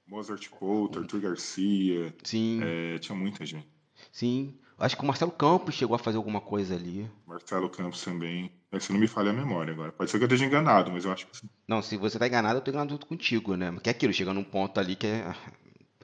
[0.06, 2.14] Mozart Couto, Arthur Garcia.
[2.22, 2.60] Sim.
[2.62, 3.68] É, tinha muita gente.
[4.12, 4.54] Sim.
[4.78, 7.10] Acho que o Marcelo Campos chegou a fazer alguma coisa ali.
[7.26, 8.52] Marcelo Campos também.
[8.78, 9.90] Se não me falha a memória agora.
[9.90, 11.48] Pode ser que eu esteja enganado, mas eu acho que sim.
[11.66, 13.72] Não, se você tá enganado, eu tô enganado contigo, né?
[13.72, 15.34] Porque é aquilo, chega num ponto ali que é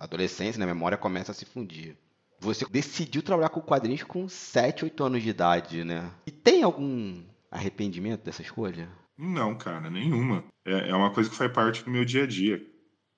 [0.01, 0.65] adolescência, né?
[0.65, 1.97] A memória começa a se fundir.
[2.41, 6.11] Você decidiu trabalhar com quadrinhos com 7, 8 anos de idade, né?
[6.27, 8.89] E tem algum arrependimento dessa escolha?
[9.19, 10.43] Não, cara, nenhuma.
[10.65, 12.61] É, é uma coisa que faz parte do meu dia a dia.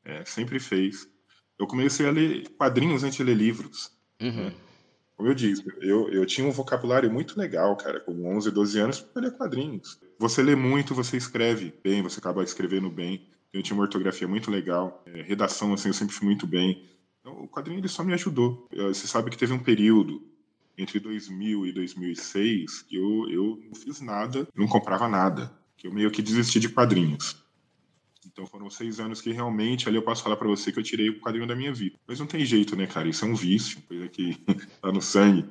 [0.05, 1.09] É, sempre fez.
[1.59, 3.91] Eu comecei a ler quadrinhos antes de ler livros.
[4.21, 4.47] Uhum.
[4.47, 4.55] Né?
[5.17, 9.01] Como eu disse, eu, eu tinha um vocabulário muito legal, cara, com 11, 12 anos,
[9.01, 10.01] para ler quadrinhos.
[10.19, 13.29] Você lê muito, você escreve bem, você acaba escrevendo bem.
[13.53, 16.85] Eu tinha uma ortografia muito legal, é, redação, assim, eu sempre fui muito bem.
[17.21, 18.69] Então, o quadrinho ele só me ajudou.
[18.71, 20.21] Você sabe que teve um período
[20.77, 25.51] entre 2000 e 2006 que eu, eu não fiz nada, não comprava nada.
[25.77, 27.44] Que eu meio que desisti de quadrinhos.
[28.35, 31.09] Então foram seis anos que realmente ali eu posso falar para você que eu tirei
[31.09, 31.97] o quadrinho da minha vida.
[32.05, 33.09] Mas não tem jeito, né, cara?
[33.09, 34.35] Isso é um vício, coisa que
[34.83, 35.49] tá no sangue.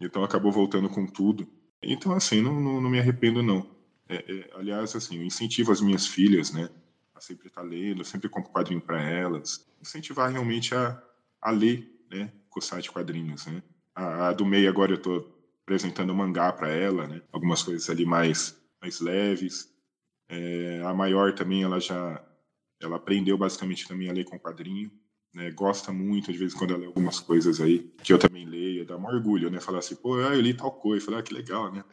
[0.00, 1.46] Então acabou voltando com tudo.
[1.82, 3.68] Então, assim, não, não, não me arrependo, não.
[4.08, 6.70] É, é, aliás, assim, eu incentivo as minhas filhas, né,
[7.14, 9.66] a sempre estar tá lendo, sempre compro quadrinho para elas.
[9.82, 11.02] Incentivar realmente a,
[11.42, 12.30] a ler, né?
[12.58, 13.62] o site quadrinhos, né?
[13.94, 15.26] A, a do meio agora eu estou
[15.62, 17.22] apresentando mangá para ela, né?
[17.32, 19.72] Algumas coisas ali mais mais leves.
[20.30, 22.22] É, a maior também ela já
[22.80, 24.90] ela aprendeu basicamente também a ler com quadrinho.
[25.32, 28.44] Né, gosta muito, de vez em quando ela lê algumas coisas aí, que eu também
[28.44, 29.60] leio, dá um orgulho, né?
[29.60, 31.84] Falar assim, pô, eu li tal coisa, falar ah, que legal, né?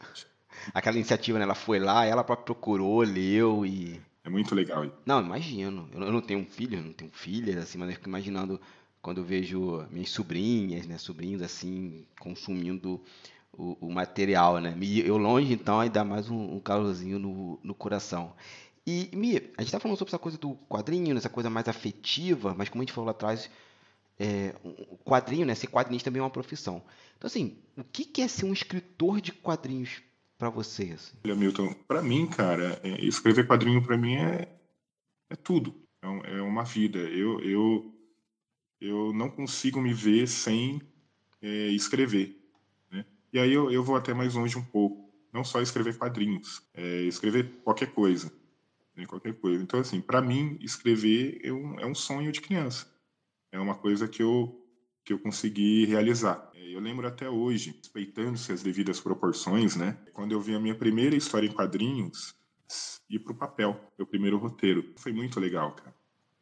[0.74, 1.44] Aquela iniciativa, né?
[1.44, 4.00] Ela foi lá, ela própria procurou, leu e.
[4.24, 4.84] É muito legal.
[5.06, 5.88] Não, imagino.
[5.92, 8.60] Eu não tenho um filho, não tenho filhas, assim, mas eu fico imaginando
[9.00, 10.98] quando eu vejo minhas sobrinhas, né?
[10.98, 13.00] Sobrinhos, assim, consumindo
[13.58, 14.74] o, o material, né?
[14.80, 18.32] E eu longe, então, dá mais um, um calorzinho no, no coração.
[18.86, 22.54] E, Mia, a gente tá falando sobre essa coisa do quadrinho, essa coisa mais afetiva,
[22.56, 23.50] mas como a gente falou lá atrás,
[24.18, 25.54] é, o quadrinho, né?
[25.54, 26.82] Ser quadrinista também é uma profissão.
[27.16, 30.00] Então, assim, o que é ser um escritor de quadrinhos
[30.38, 30.92] para você?
[30.94, 31.16] Assim?
[31.24, 34.48] Olha, Milton, para mim, cara, é, escrever quadrinho para mim é,
[35.28, 35.74] é tudo.
[36.00, 36.98] É, é, uma vida.
[36.98, 37.94] Eu, eu,
[38.80, 40.80] eu não consigo me ver sem
[41.42, 42.37] é, escrever.
[43.38, 45.08] E aí eu, eu vou até mais longe um pouco.
[45.32, 48.32] Não só escrever quadrinhos, é escrever qualquer coisa
[48.98, 49.62] né, qualquer coisa.
[49.62, 52.92] Então, assim, para mim, escrever é um, é um sonho de criança.
[53.52, 54.60] É uma coisa que eu,
[55.04, 56.50] que eu consegui realizar.
[56.52, 59.96] É, eu lembro até hoje, respeitando-se as devidas proporções, né?
[60.12, 62.34] Quando eu vi a minha primeira história em quadrinhos,
[63.08, 64.92] ir para o papel, meu primeiro roteiro.
[64.96, 65.97] Foi muito legal, cara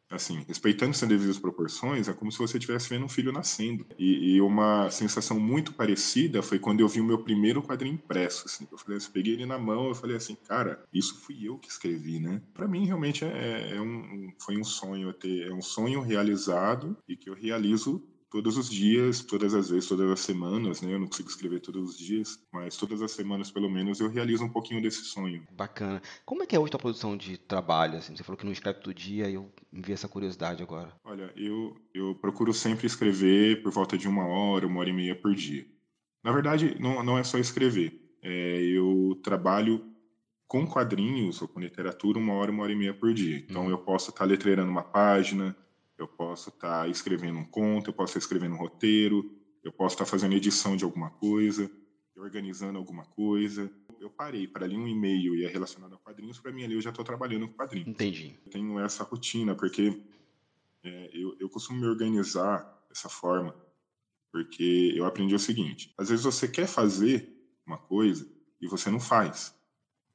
[0.09, 3.85] assim, respeitando as devidas proporções, é como se você estivesse vendo um filho nascendo.
[3.97, 8.43] E, e, uma sensação muito parecida foi quando eu vi o meu primeiro quadrinho impresso,
[8.45, 8.67] assim.
[8.71, 11.69] Eu falei assim, peguei ele na mão, eu falei assim, cara, isso fui eu que
[11.69, 12.41] escrevi, né?
[12.53, 17.15] Para mim realmente é, é um, foi um sonho ter, é um sonho realizado e
[17.15, 20.93] que eu realizo todos os dias, todas as vezes, todas as semanas, né?
[20.93, 24.43] Eu não consigo escrever todos os dias, mas todas as semanas, pelo menos, eu realizo
[24.43, 25.47] um pouquinho desse sonho.
[25.51, 26.01] Bacana.
[26.25, 27.97] Como é que é hoje a tua produção de trabalho?
[27.97, 28.15] Assim?
[28.15, 30.93] Você falou que não escreve todo dia, e eu me vi essa curiosidade agora.
[31.03, 35.15] Olha, eu, eu procuro sempre escrever por volta de uma hora, uma hora e meia
[35.15, 35.65] por dia.
[36.23, 38.01] Na verdade, não, não é só escrever.
[38.21, 39.85] É, eu trabalho
[40.47, 43.37] com quadrinhos ou com literatura uma hora, uma hora e meia por dia.
[43.37, 43.69] Então, hum.
[43.69, 45.55] eu posso estar letreirando uma página,
[45.97, 49.95] eu posso estar tá escrevendo um conto, eu posso estar escrevendo um roteiro, eu posso
[49.95, 51.69] estar tá fazendo edição de alguma coisa,
[52.15, 53.71] organizando alguma coisa.
[53.99, 56.81] Eu parei para ler um e-mail e é relacionado a quadrinhos, para mim ali eu
[56.81, 57.87] já estou trabalhando com quadrinhos.
[57.87, 58.37] Entendi.
[58.45, 59.99] Eu tenho essa rotina, porque
[60.83, 63.55] é, eu, eu costumo me organizar dessa forma,
[64.31, 67.33] porque eu aprendi o seguinte: às vezes você quer fazer
[67.65, 68.29] uma coisa
[68.61, 69.55] e você não faz.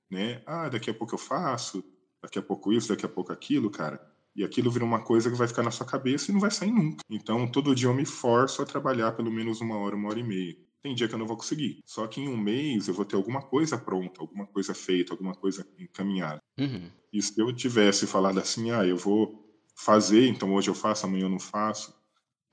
[0.09, 0.43] Né?
[0.47, 1.83] Ah, daqui a pouco eu faço,
[2.23, 5.37] daqui a pouco isso, daqui a pouco aquilo, cara e aquilo vira uma coisa que
[5.37, 7.05] vai ficar na sua cabeça e não vai sair nunca.
[7.09, 10.23] Então, todo dia eu me forço a trabalhar pelo menos uma hora, uma hora e
[10.23, 10.57] meia.
[10.83, 11.81] Tem dia que eu não vou conseguir.
[11.87, 15.35] Só que em um mês eu vou ter alguma coisa pronta, alguma coisa feita, alguma
[15.35, 16.41] coisa encaminhada.
[16.59, 16.91] Uhum.
[17.13, 21.25] E se eu tivesse falado assim, ah, eu vou fazer, então hoje eu faço, amanhã
[21.25, 21.95] eu não faço.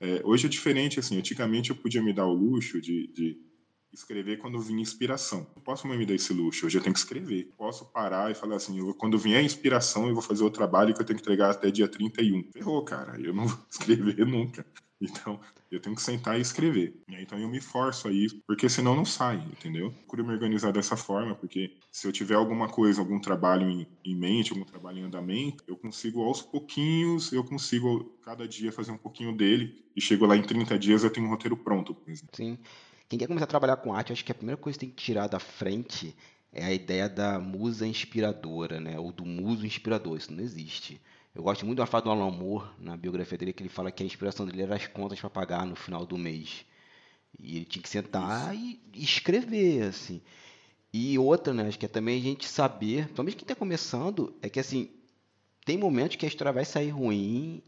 [0.00, 1.18] É, hoje é diferente, assim.
[1.18, 3.49] Antigamente eu podia me dar o luxo de, de
[3.92, 5.46] escrever quando vinha inspiração.
[5.54, 7.52] Não posso me dar esse luxo, hoje eu tenho que escrever.
[7.56, 11.00] Posso parar e falar assim, eu, quando vier inspiração, eu vou fazer o trabalho que
[11.00, 12.50] eu tenho que entregar até dia 31.
[12.52, 14.64] Ferrou, cara, eu não vou escrever nunca.
[15.00, 16.94] Então, eu tenho que sentar e escrever.
[17.08, 19.90] Então, eu me forço a isso, porque senão não sai, entendeu?
[19.92, 24.14] Procuro me organizar dessa forma, porque se eu tiver alguma coisa, algum trabalho em, em
[24.14, 28.98] mente, algum trabalho em andamento, eu consigo aos pouquinhos, eu consigo cada dia fazer um
[28.98, 31.96] pouquinho dele, e chego lá em 30 dias eu tenho um roteiro pronto.
[32.34, 32.58] Sim.
[33.10, 35.02] Quem quer começar a trabalhar com arte, acho que a primeira coisa que tem que
[35.02, 36.14] tirar da frente
[36.52, 39.00] é a ideia da musa inspiradora, né?
[39.00, 40.16] Ou do muso inspirador.
[40.16, 41.00] Isso não existe.
[41.34, 44.04] Eu gosto muito da fala do Alan Moore, na biografia dele, que ele fala que
[44.04, 46.64] a inspiração dele era as contas para pagar no final do mês.
[47.36, 50.22] E ele tinha que sentar e escrever, assim.
[50.92, 51.66] E outra, né?
[51.66, 54.88] Acho que é também a gente saber, principalmente quem está começando, é que assim,
[55.64, 57.60] tem momentos que a história vai sair ruim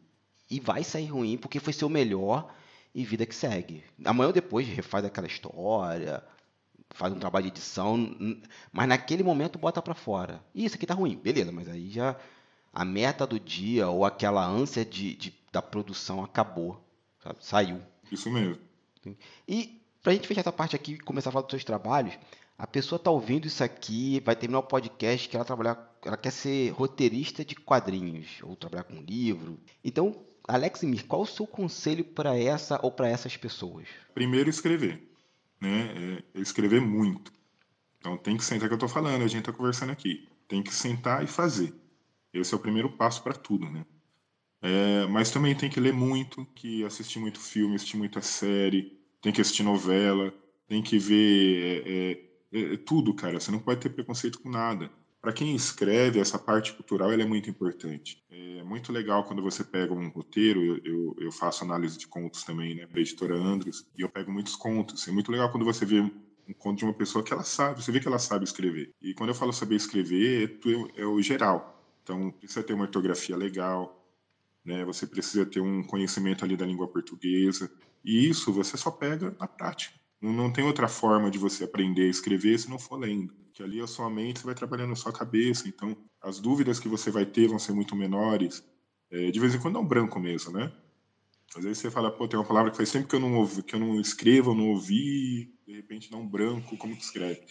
[0.49, 2.49] e vai sair ruim porque foi seu melhor
[2.95, 3.83] e vida que segue.
[4.05, 6.23] Amanhã ou depois refaz aquela história,
[6.91, 7.99] faz um trabalho de edição,
[8.73, 10.43] mas naquele momento bota para fora.
[10.55, 12.17] E isso aqui tá ruim, beleza, mas aí já
[12.73, 16.83] a meta do dia ou aquela ânsia de, de da produção acabou,
[17.23, 17.45] sabe?
[17.45, 17.81] saiu.
[18.11, 18.59] Isso mesmo.
[19.47, 22.19] E pra gente fechar essa parte aqui e começar a falar dos seus trabalhos,
[22.57, 26.31] a pessoa tá ouvindo isso aqui, vai terminar o podcast que ela trabalhar, ela quer
[26.31, 29.59] ser roteirista de quadrinhos ou trabalhar com livro.
[29.85, 33.87] Então, Alex Mir, qual o seu conselho para essa ou para essas pessoas?
[34.15, 35.09] Primeiro, escrever.
[35.61, 36.23] Né?
[36.35, 37.33] É escrever muito.
[37.99, 40.29] Então, tem que sentar, que eu estou falando, a gente está conversando aqui.
[40.49, 41.73] Tem que sentar e fazer.
[42.33, 43.87] Esse é o primeiro passo para tudo, né?
[44.61, 49.33] É, mas também tem que ler muito, que assistir muito filme, assistir muita série, tem
[49.33, 50.33] que assistir novela,
[50.69, 53.39] tem que ver é, é, é tudo, cara.
[53.39, 54.91] Você não pode ter preconceito com nada.
[55.23, 58.21] Para quem escreve, essa parte cultural é muito importante.
[58.29, 62.43] É, é muito legal quando você pega um roteiro, eu, eu, faço análise de contos
[62.43, 65.07] também, né, para a editora Andros, e eu pego muitos contos.
[65.07, 67.93] É muito legal quando você vê um conto de uma pessoa que ela sabe, você
[67.93, 68.91] vê que ela sabe escrever.
[69.01, 70.59] E quando eu falo saber escrever,
[70.97, 71.81] é, é o geral.
[72.03, 74.05] Então, precisa ter uma ortografia legal,
[74.65, 77.71] né, você precisa ter um conhecimento ali da língua portuguesa,
[78.05, 79.95] e isso você só pega na prática.
[80.21, 83.42] Não tem outra forma de você aprender a escrever se não for lendo.
[83.53, 86.89] Que ali a sua mente você vai trabalhando a sua cabeça, então as dúvidas que
[86.89, 88.65] você vai ter vão ser muito menores.
[89.11, 90.73] É, de vez em quando é um branco mesmo, né?
[91.55, 93.63] Às vezes você fala, pô, tem uma palavra que faz tempo que eu não ouvi,
[93.63, 97.43] que eu não escrevo, eu não ouvi, de repente dá um branco, como que escreve?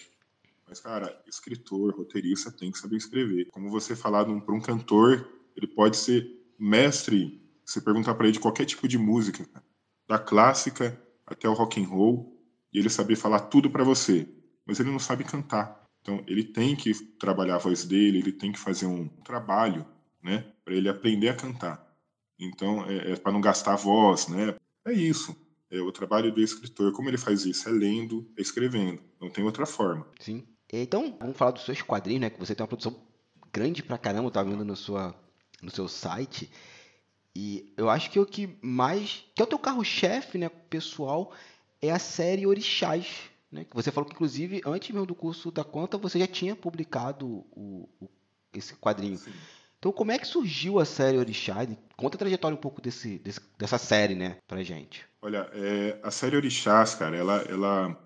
[0.67, 3.45] Mas, cara, escritor, roteirista tem que saber escrever.
[3.51, 6.25] Como você falar para um cantor, ele pode ser
[6.57, 9.47] mestre, você perguntar para ele de qualquer tipo de música,
[10.07, 12.41] da clássica até o rock and roll,
[12.73, 14.27] e ele saber falar tudo para você,
[14.65, 15.80] mas ele não sabe cantar.
[16.01, 19.85] Então, ele tem que trabalhar a voz dele, ele tem que fazer um trabalho,
[20.21, 21.87] né, para ele aprender a cantar.
[22.39, 24.55] Então, é, é para não gastar a voz, né?
[24.85, 25.35] É isso.
[25.69, 26.91] É o trabalho do escritor.
[26.91, 27.69] Como ele faz isso?
[27.69, 28.99] É lendo, é escrevendo.
[29.21, 30.07] Não tem outra forma.
[30.19, 30.43] Sim.
[30.73, 32.29] Então, vamos falar dos seus quadrinhos, né?
[32.29, 32.99] Que você tem uma produção
[33.53, 35.15] grande pra caramba, tá vendo no, sua,
[35.61, 36.49] no seu site.
[37.35, 39.25] E eu acho que o que mais.
[39.35, 41.31] que é o teu carro-chefe, né, pessoal,
[41.81, 43.07] é a série Orixás,
[43.51, 43.65] né?
[43.73, 47.89] Você falou que, inclusive, antes mesmo do curso da conta, você já tinha publicado o,
[47.99, 48.09] o,
[48.53, 49.17] esse quadrinho.
[49.17, 49.31] Sim.
[49.77, 51.67] Então, como é que surgiu a série Orixás?
[51.97, 55.05] Conta a trajetória um pouco desse, desse, dessa série, né, pra gente.
[55.21, 57.97] Olha, é, a série Orixás, cara, ela, ela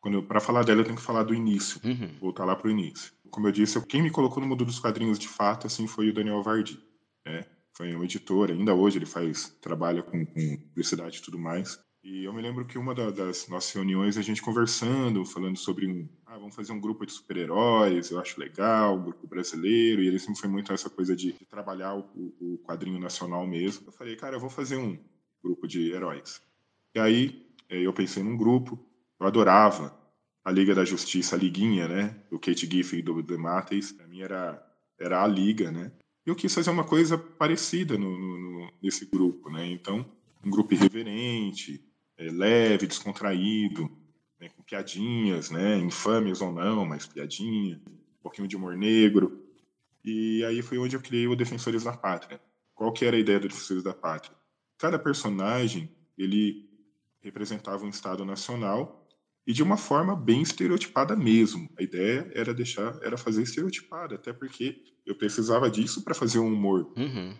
[0.00, 2.08] quando para falar dela eu tenho que falar do início, uhum.
[2.20, 3.12] voltar lá pro início.
[3.30, 6.14] Como eu disse, quem me colocou no mundo dos quadrinhos de fato, assim, foi o
[6.14, 6.78] Daniel Vardi,
[7.26, 7.44] né?
[7.72, 11.78] Foi um editor, ainda hoje ele faz, trabalha com, com publicidade e tudo mais.
[12.08, 16.08] E eu me lembro que uma das nossas reuniões, a gente conversando, falando sobre.
[16.24, 20.00] Ah, vamos fazer um grupo de super-heróis, eu acho legal, um grupo brasileiro.
[20.00, 23.88] E ele sempre foi muito essa coisa de, de trabalhar o, o, quadrinho nacional mesmo.
[23.88, 24.96] Eu falei, cara, eu vou fazer um
[25.42, 26.40] grupo de heróis.
[26.94, 28.78] E aí eh, eu pensei num grupo,
[29.18, 29.92] eu adorava
[30.44, 32.22] a Liga da Justiça, a Liguinha, né?
[32.30, 33.90] Do Kate Giffen e do The Matheus.
[33.90, 34.64] Pra mim era,
[34.96, 35.90] era a Liga, né?
[36.24, 39.66] E eu quis fazer uma coisa parecida no, no, no, nesse grupo, né?
[39.66, 40.06] Então,
[40.44, 41.84] um grupo irreverente,
[42.18, 43.90] é, leve, descontraído,
[44.40, 49.42] né, com piadinhas, né, infames ou não, mas piadinha, um pouquinho de humor negro.
[50.04, 52.40] E aí foi onde eu criei o Defensores da Pátria.
[52.74, 54.36] Qual que era a ideia do Defensores da Pátria?
[54.78, 56.68] Cada personagem, ele
[57.20, 59.06] representava um estado nacional
[59.46, 61.68] e de uma forma bem estereotipada mesmo.
[61.78, 66.52] A ideia era deixar, era fazer estereotipada, até porque eu precisava disso para fazer um
[66.52, 66.92] humor.
[66.96, 67.34] Uhum.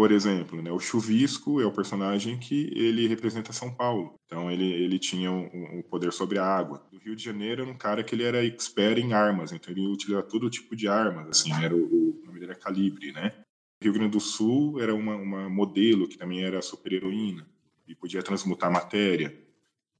[0.00, 4.14] Por exemplo, né, o Chuvisco é o personagem que ele representa São Paulo.
[4.24, 6.82] Então ele, ele tinha um, um poder sobre a água.
[6.90, 9.86] Do Rio de Janeiro era um cara que ele era expert em armas, então ele
[9.86, 11.28] utilizava todo tipo de armas.
[11.28, 13.44] Assim, era o, o nome dele era Calibre, né?
[13.78, 17.46] Rio Grande do Sul era uma, uma modelo que também era super heroína
[17.86, 19.38] e podia transmutar matéria.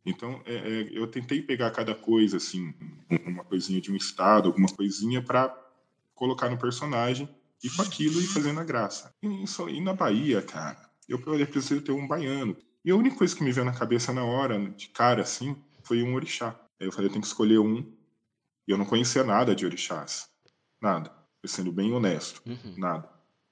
[0.06, 2.72] Então é, é, eu tentei pegar cada coisa assim,
[3.26, 5.54] uma coisinha de um estado, alguma coisinha para
[6.14, 7.28] colocar no personagem
[7.62, 9.14] e com aquilo e fazendo a graça.
[9.22, 12.56] E, isso, e na Bahia, cara, eu preciso ter um baiano.
[12.84, 16.02] E a única coisa que me veio na cabeça na hora, de cara assim, foi
[16.02, 16.58] um orixá.
[16.80, 17.78] Aí eu falei, eu tenho que escolher um.
[18.66, 20.28] E eu não conhecia nada de orixás.
[20.80, 21.12] Nada.
[21.44, 22.42] Sendo bem honesto.
[22.46, 22.74] Uhum.
[22.78, 23.10] Nada.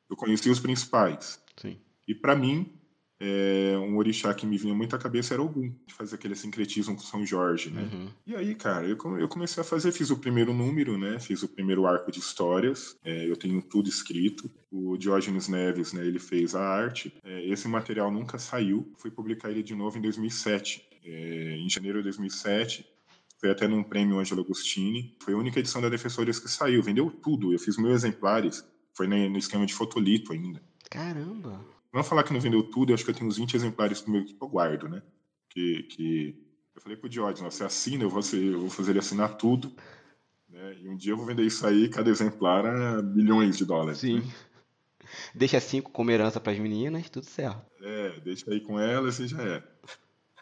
[0.09, 1.42] Eu conhecia os principais.
[1.57, 1.79] Sim.
[2.07, 2.78] E para mim,
[3.20, 6.94] é, um orixá que me vinha muito à cabeça era Ogum, de fazer aquele sincretismo
[6.94, 7.88] com São Jorge, né?
[7.92, 8.09] Uhum.
[8.26, 11.18] E aí, cara, eu, eu, comecei a fazer, fiz o primeiro número, né?
[11.18, 14.48] Fiz o primeiro arco de histórias, é, eu tenho tudo escrito.
[14.70, 16.07] O Diógenes Neves, né?
[16.07, 17.12] Ele fez a arte.
[17.24, 20.87] É, esse material nunca saiu, fui publicar ele de novo em 2007.
[21.04, 22.87] É, em janeiro de 2007,
[23.40, 25.16] foi até num prêmio Angelo Agostini.
[25.20, 27.52] Foi a única edição da Defensores que saiu, vendeu tudo.
[27.52, 30.62] Eu fiz mil exemplares, foi no esquema de fotolito ainda.
[30.90, 31.78] Caramba!
[31.92, 34.37] Não falar que não vendeu tudo, eu acho que eu tenho uns 20 exemplares que
[34.40, 35.03] eu guardo, né?
[35.48, 39.37] Que, que eu falei pro Diógenes, você assina, eu vou, eu vou fazer ele assinar
[39.37, 39.75] tudo.
[40.48, 40.77] Né?
[40.83, 43.98] E um dia eu vou vender isso aí, cada exemplar a bilhões de dólares.
[43.98, 44.21] Sim.
[44.21, 44.33] Né?
[45.35, 47.63] Deixa cinco como herança para as meninas, tudo certo.
[47.81, 49.63] É, deixa aí com elas e já é.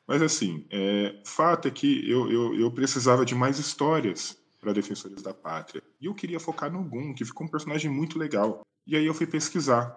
[0.07, 5.23] Mas assim, é, fato é que eu, eu, eu precisava de mais histórias para Defensores
[5.23, 5.83] da Pátria.
[6.01, 8.67] E eu queria focar no Gun, que ficou um personagem muito legal.
[8.87, 9.97] E aí eu fui pesquisar.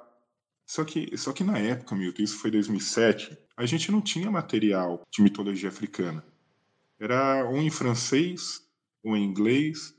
[0.69, 5.01] Só que, só que na época, Milton, isso foi 2007, a gente não tinha material
[5.09, 6.23] de mitologia africana.
[6.99, 8.61] Era um em francês,
[9.03, 9.95] um em inglês,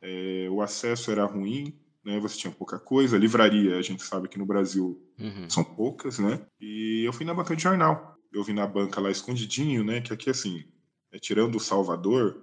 [0.00, 2.18] é, o acesso era ruim, né?
[2.20, 3.18] Você tinha pouca coisa.
[3.18, 5.50] Livraria, a gente sabe que no Brasil uhum.
[5.50, 6.40] são poucas, né?
[6.58, 8.16] E eu fui na banca de jornal.
[8.32, 10.00] Eu vi na banca lá escondidinho, né?
[10.00, 10.64] Que aqui, assim,
[11.12, 12.42] é, tirando o Salvador,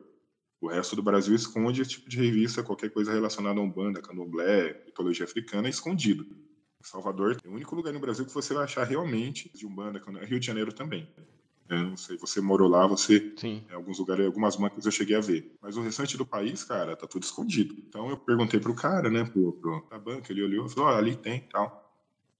[0.61, 4.83] o resto do Brasil esconde esse tipo de revista, qualquer coisa relacionada a Umbanda, Candomblé,
[4.85, 6.27] mitologia africana, é escondido.
[6.87, 10.39] Salvador é o único lugar no Brasil que você vai achar realmente de Umbanda, Rio
[10.39, 11.09] de Janeiro também.
[11.67, 13.33] Eu não sei, você morou lá, você.
[13.37, 13.63] Sim.
[13.69, 15.51] Em alguns lugares, algumas bancas eu cheguei a ver.
[15.59, 17.75] Mas o restante do país, cara, tá tudo escondido.
[17.79, 20.93] Então eu perguntei pro cara, né, pro, pro da banca, ele olhou e falou: ó,
[20.93, 21.85] oh, ali tem tal.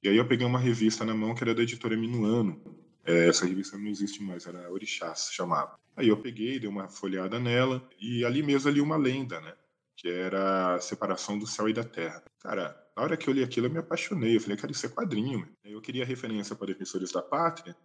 [0.04, 2.62] E aí eu peguei uma revista na mão que era da editora Minuano.
[3.04, 5.80] É, essa revista não existe mais, era Orixás, chamava.
[5.96, 9.54] Aí eu peguei, dei uma folheada nela, e ali mesmo ali uma lenda, né?
[9.96, 12.24] Que era a separação do céu e da terra.
[12.40, 14.36] Cara, na hora que eu li aquilo, eu me apaixonei.
[14.36, 15.48] Eu falei, cara, isso é quadrinho.
[15.64, 17.76] Eu queria referência para Defensores da Pátria,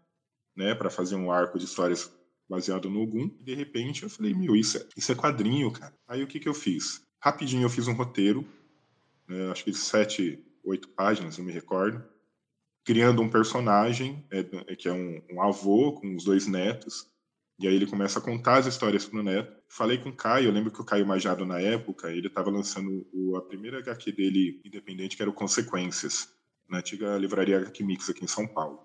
[0.56, 0.74] né?
[0.74, 2.12] Para fazer um arco de histórias
[2.48, 3.30] baseado no Ogum.
[3.40, 5.94] E de repente eu falei, meu, isso é, isso é quadrinho, cara.
[6.08, 7.02] Aí o que, que eu fiz?
[7.22, 8.46] Rapidinho eu fiz um roteiro,
[9.28, 12.02] né, acho que de sete, oito páginas, não me recordo,
[12.84, 17.06] criando um personagem, é, é, que é um, um, avô com os dois netos,
[17.58, 19.59] e aí ele começa a contar as histórias para o neto.
[19.72, 23.06] Falei com o Caio, eu lembro que o Caio Majado, na época, ele estava lançando
[23.12, 26.28] o, a primeira HQ dele independente, que era o Consequências,
[26.68, 28.84] na antiga livraria HQ Mix aqui em São Paulo.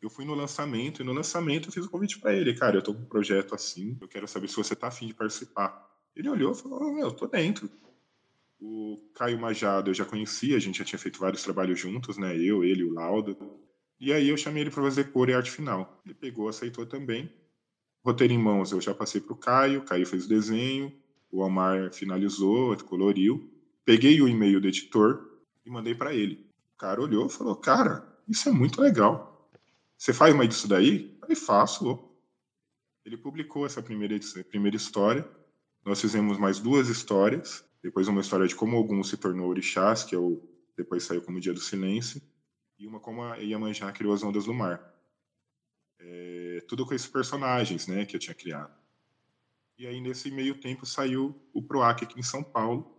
[0.00, 2.54] Eu fui no lançamento, e no lançamento eu fiz o um convite para ele.
[2.54, 5.12] Cara, eu estou com um projeto assim, eu quero saber se você está afim de
[5.12, 5.86] participar.
[6.16, 7.70] Ele olhou e falou, oh, meu, tô dentro.
[8.58, 12.34] O Caio Majado eu já conhecia, a gente já tinha feito vários trabalhos juntos, né?
[12.38, 13.36] Eu, ele, o Lauda.
[14.00, 16.00] E aí eu chamei ele para fazer cor e arte final.
[16.06, 17.30] Ele pegou, aceitou também.
[18.06, 20.92] Roteiro em mãos eu já passei para o Caio, Caio fez o desenho,
[21.30, 23.50] o Omar finalizou, coloriu.
[23.84, 25.28] Peguei o e-mail do editor
[25.64, 26.46] e mandei para ele.
[26.74, 29.50] O cara olhou e falou: Cara, isso é muito legal.
[29.98, 31.18] Você faz uma disso daí?
[31.22, 32.08] Aí faço.
[33.04, 35.28] Ele publicou essa primeira, primeira história.
[35.84, 40.12] Nós fizemos mais duas histórias depois uma história de como Ogum se tornou orixás, que
[40.12, 40.42] é o,
[40.76, 42.20] depois saiu como Dia do Silêncio,
[42.76, 44.95] e uma como a Iemanjá criou as ondas do mar.
[45.98, 48.74] É, tudo com esses personagens, né, que eu tinha criado.
[49.78, 52.94] E aí nesse meio tempo saiu o Proac aqui em São Paulo.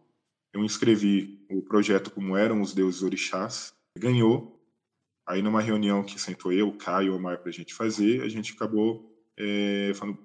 [0.54, 4.62] Eu inscrevi o projeto como eram os deuses orixás, ganhou.
[5.26, 8.54] Aí numa reunião que sentou eu, Caio, o Omar para a gente fazer, a gente
[8.54, 10.18] acabou é, falando,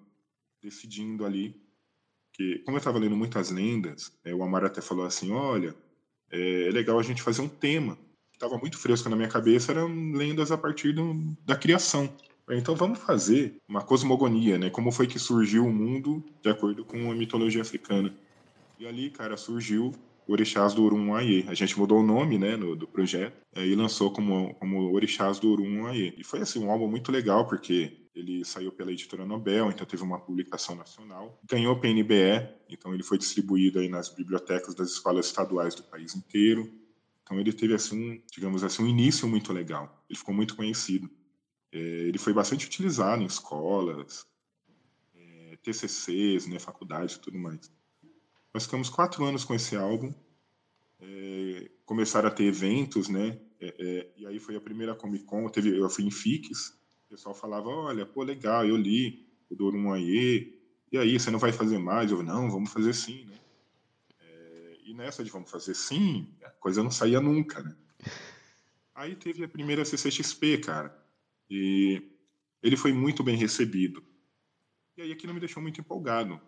[0.63, 1.61] decidindo ali
[2.33, 5.75] que, como eu estava lendo muitas lendas, é, o Amaro até falou assim: olha,
[6.31, 7.99] é, é legal a gente fazer um tema.
[8.33, 12.13] Estava muito fresco na minha cabeça, eram lendas a partir do, da criação.
[12.51, 14.71] Então vamos fazer uma cosmogonia, né?
[14.71, 18.15] Como foi que surgiu o mundo de acordo com a mitologia africana.
[18.79, 19.93] E ali, cara, surgiu
[20.27, 21.45] Orixás do Urum Aie.
[21.49, 25.51] A gente mudou o nome, né, no, do projeto, e lançou como, como Orixás do
[25.51, 26.15] Urum Aie.
[26.17, 30.03] E foi, assim, um álbum muito legal, porque ele saiu pela editora Nobel, então teve
[30.03, 31.41] uma publicação nacional.
[31.49, 36.71] Ganhou PNBE, então ele foi distribuído aí nas bibliotecas das escolas estaduais do país inteiro.
[37.23, 40.05] Então ele teve assim, um, digamos assim, um início muito legal.
[40.09, 41.09] Ele ficou muito conhecido.
[41.73, 44.27] É, ele foi bastante utilizado em escolas,
[45.15, 47.73] é, TCCs, né, faculdades e tudo mais.
[48.53, 50.13] Nós ficamos quatro anos com esse álbum.
[51.01, 53.41] É, começaram a ter eventos, né?
[53.59, 55.49] É, é, e aí foi a primeira Comic Con.
[55.49, 56.79] Teve, eu fui em FIX,
[57.13, 60.59] pessoal falava, olha, pô, legal, eu li o Dorum Aie,
[60.91, 62.11] e aí, você não vai fazer mais?
[62.11, 63.39] Eu, não, vamos fazer sim, né?
[64.21, 67.77] É, e nessa de vamos fazer sim, a coisa não saía nunca, né?
[68.95, 71.02] Aí teve a primeira CCXP, cara,
[71.49, 72.03] e
[72.63, 74.03] ele foi muito bem recebido.
[74.97, 76.41] E aí aquilo me deixou muito empolgado.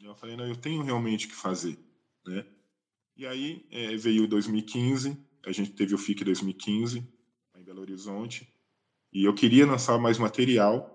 [0.00, 1.78] Eu falei, não, eu tenho realmente que fazer,
[2.26, 2.46] né?
[3.16, 7.02] E aí é, veio 2015, a gente teve o FIC 2015,
[7.56, 8.52] em Belo Horizonte,
[9.10, 10.92] e eu queria lançar mais material,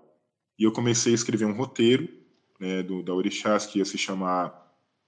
[0.56, 2.08] e eu comecei a escrever um roteiro
[2.60, 4.62] né, do, da Orixás, que ia se chamar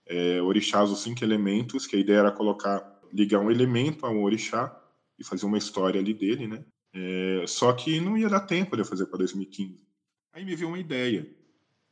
[0.06, 4.24] é, Orixás os Cinco Elementos, que a ideia era colocar, ligar um elemento a um
[4.24, 4.76] orixá
[5.16, 6.64] e fazer uma história ali dele, né?
[6.94, 9.82] É, só que não ia dar tempo de eu fazer para 2015.
[10.32, 11.28] Aí me veio uma ideia.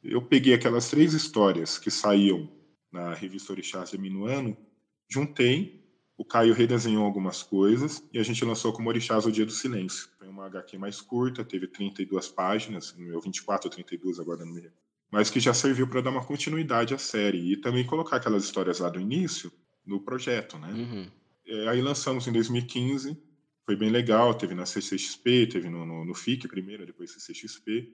[0.02, 2.48] Eu peguei aquelas três histórias que saíam
[2.90, 4.56] na revista Orixás de Minuano,
[5.08, 5.82] juntei
[6.16, 10.08] o Caio redesenhou algumas coisas e a gente lançou como Orixás o Dia do Silêncio.
[10.18, 14.52] Foi uma HQ mais curta, teve 32 páginas, no meu 24 ou 32 agora não
[14.52, 14.70] me.
[15.10, 18.78] Mas que já serviu para dar uma continuidade à série e também colocar aquelas histórias
[18.78, 19.52] lá do início
[19.84, 20.72] no projeto, né?
[20.72, 21.10] Uhum.
[21.44, 23.20] É, aí lançamos em 2015,
[23.64, 27.92] foi bem legal, teve na CCXP, teve no, no, no FIC primeiro, depois CCXP.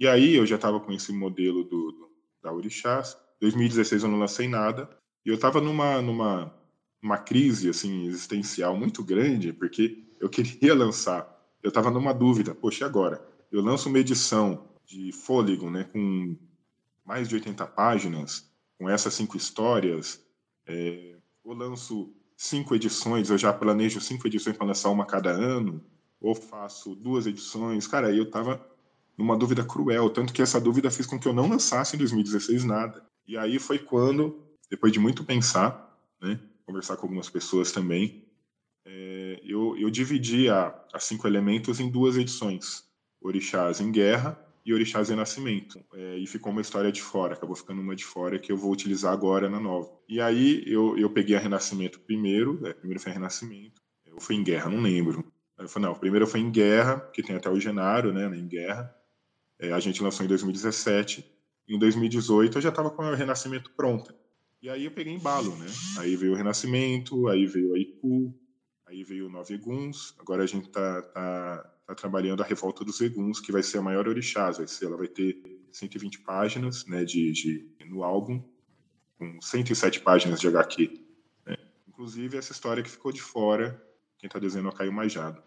[0.00, 2.10] E aí eu já estava com esse modelo do, do,
[2.42, 3.16] da Orixás.
[3.40, 4.88] 2016 eu não lancei nada.
[5.24, 6.54] E eu estava numa, numa
[7.02, 11.30] uma crise assim existencial muito grande, porque eu queria lançar.
[11.62, 13.22] Eu estava numa dúvida, poxa, e agora?
[13.52, 16.36] Eu lanço uma edição de fôlego, né, com
[17.04, 20.22] mais de 80 páginas, com essas cinco histórias,
[20.66, 25.82] é, ou lanço cinco edições, eu já planejo cinco edições para lançar uma cada ano,
[26.20, 27.86] ou faço duas edições.
[27.86, 28.64] Cara, eu estava
[29.16, 32.64] numa dúvida cruel, tanto que essa dúvida fez com que eu não lançasse em 2016
[32.64, 33.04] nada.
[33.26, 38.24] E aí foi quando, depois de muito pensar, né, conversar com algumas pessoas também,
[38.84, 42.84] é, eu, eu dividi a, a cinco elementos em duas edições:
[43.20, 45.84] Orixás em Guerra e Orixás Nascimento.
[45.94, 48.72] É, e ficou uma história de fora, acabou ficando uma de fora que eu vou
[48.72, 49.90] utilizar agora na nova.
[50.08, 54.42] E aí eu, eu peguei a Renascimento primeiro, é, primeiro foi Renascimento, eu fui em
[54.42, 55.24] Guerra, não lembro.
[55.58, 58.94] Eu falei, não, primeiro foi em Guerra, que tem até o Genário, né, em Guerra.
[59.58, 61.24] É, a gente lançou em 2017.
[61.68, 64.14] Em 2018 eu já estava com o Renascimento pronta.
[64.60, 65.66] E aí eu peguei embalo, né?
[65.98, 68.34] Aí veio o Renascimento, aí veio a Ipu,
[68.86, 70.14] aí veio o Nove Eguns.
[70.18, 73.82] Agora a gente tá, tá, tá, trabalhando a Revolta dos Eguns, que vai ser a
[73.82, 74.58] maior orixás.
[74.58, 75.40] Vai ser, ela vai ter
[75.72, 78.42] 120 páginas né, de, de, no álbum,
[79.18, 81.00] com 107 páginas de HQ.
[81.46, 81.56] Né?
[81.88, 83.82] Inclusive essa história que ficou de fora,
[84.18, 85.42] quem está desenhando é Caio Majado,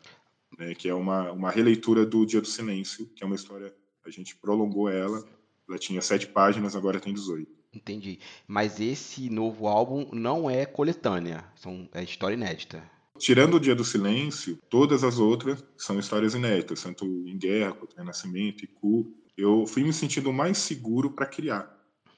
[0.58, 3.74] né, que é uma, uma releitura do Dia do Silêncio, que é uma história,
[4.06, 5.24] a gente prolongou ela,
[5.68, 7.58] ela tinha sete páginas, agora tem 18.
[7.74, 8.20] Entendi.
[8.48, 12.97] Mas esse novo álbum não é coletânea, são, é história inédita.
[13.20, 17.96] Tirando o Dia do Silêncio, todas as outras são histórias inéditas, tanto em Guerra, quanto
[17.98, 19.14] Renascimento e Cu.
[19.36, 21.72] Eu fui me sentindo mais seguro para criar,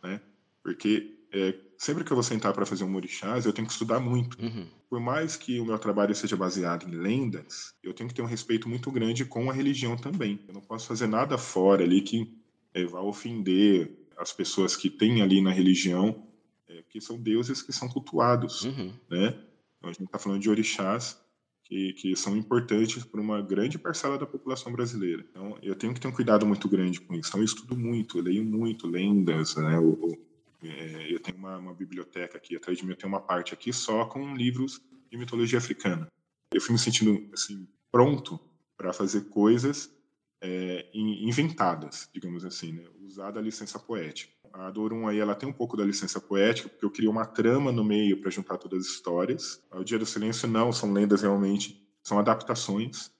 [0.03, 0.21] né?
[0.63, 3.99] Porque é, sempre que eu vou sentar para fazer um Morixás, eu tenho que estudar
[3.99, 4.41] muito.
[4.41, 4.65] Uhum.
[4.89, 8.25] Por mais que o meu trabalho seja baseado em lendas, eu tenho que ter um
[8.25, 10.39] respeito muito grande com a religião também.
[10.47, 12.33] Eu não posso fazer nada fora ali que
[12.73, 16.23] é, vá ofender as pessoas que têm ali na religião,
[16.67, 18.91] é, que são deuses que são cultuados, Uhum.
[19.09, 19.37] né?
[19.79, 21.19] Então a gente está falando de orixás
[21.63, 25.25] que, que são importantes para uma grande parcela da população brasileira.
[25.29, 27.29] Então eu tenho que ter um cuidado muito grande com isso.
[27.29, 29.75] Então eu estudo muito, eu leio muito lendas, né?
[29.77, 33.21] Eu, eu, é, eu tenho uma, uma biblioteca aqui atrás de mim, eu tenho uma
[33.21, 36.07] parte aqui só com livros de mitologia africana.
[36.53, 38.39] Eu fui me sentindo assim pronto
[38.75, 39.93] para fazer coisas
[40.41, 42.85] é, in- inventadas, digamos assim, né?
[43.01, 44.33] usar da licença poética.
[44.53, 47.71] A Dorum aí ela tem um pouco da licença poética, porque eu queria uma trama
[47.71, 49.61] no meio para juntar todas as histórias.
[49.71, 53.11] O Dia do Silêncio não, são lendas realmente, são adaptações.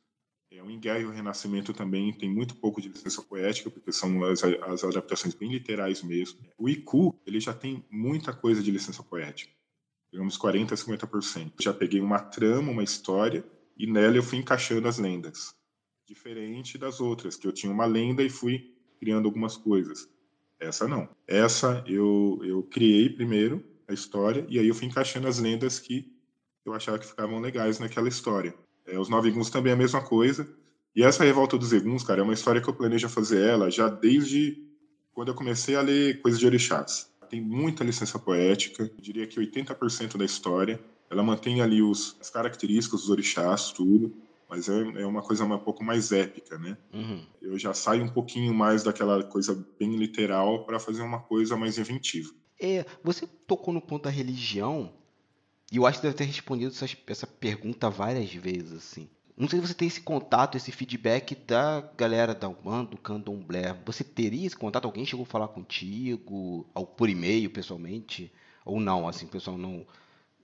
[0.52, 3.92] É, o Em Guerra e o Renascimento também tem muito pouco de licença poética, porque
[3.92, 6.40] são as, as adaptações bem literais mesmo.
[6.58, 9.52] O Iku, ele já tem muita coisa de licença poética.
[10.12, 11.54] Digamos 40 a 50%.
[11.60, 13.46] Já peguei uma trama, uma história,
[13.78, 15.58] e nela eu fui encaixando as lendas
[16.10, 20.10] diferente das outras, que eu tinha uma lenda e fui criando algumas coisas.
[20.60, 21.08] Essa não.
[21.26, 26.12] Essa eu, eu criei primeiro a história e aí eu fui encaixando as lendas que
[26.66, 28.54] eu achava que ficavam legais naquela história.
[28.86, 30.48] É, os Nove Guns também é a mesma coisa.
[30.96, 33.88] E essa Revolta dos Eguns, cara, é uma história que eu planejo fazer ela já
[33.88, 34.58] desde
[35.14, 37.10] quando eu comecei a ler coisas de orixás.
[37.30, 40.80] Tem muita licença poética, eu diria que 80% da história.
[41.10, 44.14] Ela mantém ali os, as características dos orixás, tudo
[44.50, 46.76] mas é, é uma coisa um pouco mais épica, né?
[46.92, 47.24] Uhum.
[47.40, 51.78] Eu já saio um pouquinho mais daquela coisa bem literal para fazer uma coisa mais
[51.78, 52.34] inventiva.
[52.60, 54.92] É, você tocou no ponto da religião,
[55.72, 59.08] e eu acho que deve ter respondido essa, essa pergunta várias vezes, assim.
[59.38, 63.74] Não sei se você tem esse contato, esse feedback da galera da Umbanda, do Candomblé.
[63.86, 64.84] Você teria esse contato?
[64.84, 66.68] Alguém chegou a falar contigo?
[66.74, 68.34] Ou por e-mail, pessoalmente?
[68.66, 69.86] Ou não, assim, o pessoal não,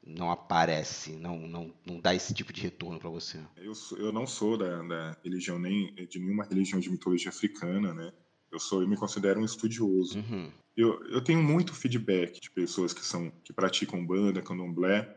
[0.06, 3.40] não aparece, não, não, não dá esse tipo de retorno para você?
[3.58, 7.94] Eu, sou- eu não sou da, da religião, nem de nenhuma religião de mitologia africana,
[7.94, 8.14] né?
[8.52, 10.20] Eu sou, eu me considero um estudioso.
[10.20, 10.52] Uhum.
[10.78, 15.14] Eu, eu tenho muito feedback de pessoas que são que praticam banda, candomblé.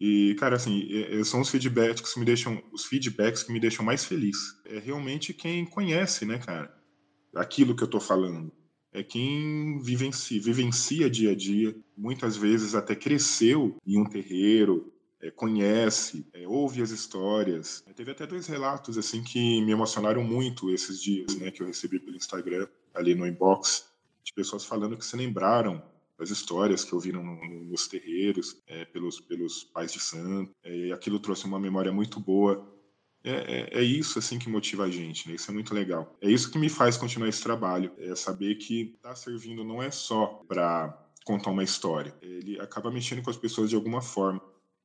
[0.00, 0.88] E, cara, assim,
[1.24, 4.36] são os feedbacks que me deixam, os feedbacks que me deixam mais feliz.
[4.64, 6.74] É realmente quem conhece, né, cara?
[7.34, 8.52] Aquilo que eu tô falando.
[8.92, 15.30] É quem vivencia, vivencia dia a dia, muitas vezes até cresceu em um terreiro, é,
[15.30, 17.84] conhece, é, ouve as histórias.
[17.94, 22.00] Teve até dois relatos assim que me emocionaram muito esses dias, né, que eu recebi
[22.00, 23.86] pelo Instagram, ali no inbox,
[24.24, 25.82] de pessoas falando que se lembraram
[26.18, 30.90] das histórias que ouviram no- no- nos terreiros, é, pelos, pelos pais de santo, é,
[30.92, 32.66] aquilo trouxe uma memória muito boa.
[33.22, 35.34] É, é, é isso assim que motiva a gente, né?
[35.34, 36.16] Isso é muito legal.
[36.20, 39.90] É isso que me faz continuar esse trabalho, é saber que tá servindo não é
[39.90, 44.40] só para contar uma história, ele acaba mexendo com as pessoas de alguma forma.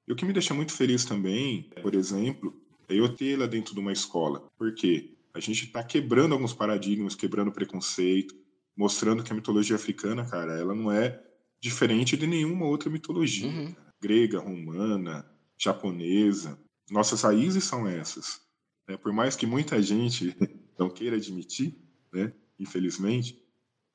[0.08, 2.54] E o que me deixa muito feliz também, por exemplo,
[2.88, 4.46] é eu ter lá dentro de uma escola.
[4.58, 5.16] Por quê?
[5.34, 8.36] A gente está quebrando alguns paradigmas, quebrando preconceito,
[8.78, 11.22] mostrando que a mitologia africana, cara, ela não é
[11.60, 13.48] diferente de nenhuma outra mitologia.
[13.48, 13.76] Uhum.
[14.02, 15.26] Grega, romana,
[15.58, 16.60] japonesa.
[16.90, 18.42] Nossas raízes são essas.
[18.88, 18.98] né?
[18.98, 20.36] Por mais que muita gente
[20.78, 21.76] não queira admitir,
[22.14, 22.32] né?
[22.60, 23.42] infelizmente,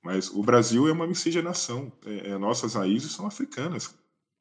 [0.03, 1.93] mas o Brasil é uma miscigenação.
[2.05, 3.95] É, é, nossas raízes são africanas,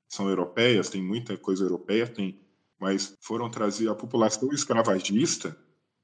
[0.08, 2.39] são europeias, tem muita coisa europeia, tem,
[2.80, 5.56] mas foram trazer a população escravagista,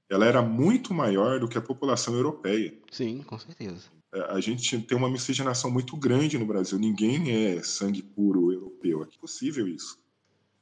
[0.09, 2.77] ela era muito maior do que a população europeia.
[2.91, 3.81] Sim, com certeza.
[4.13, 6.77] É, A gente tem uma miscigenação muito grande no Brasil.
[6.77, 9.03] Ninguém é sangue puro europeu.
[9.03, 9.97] É impossível isso.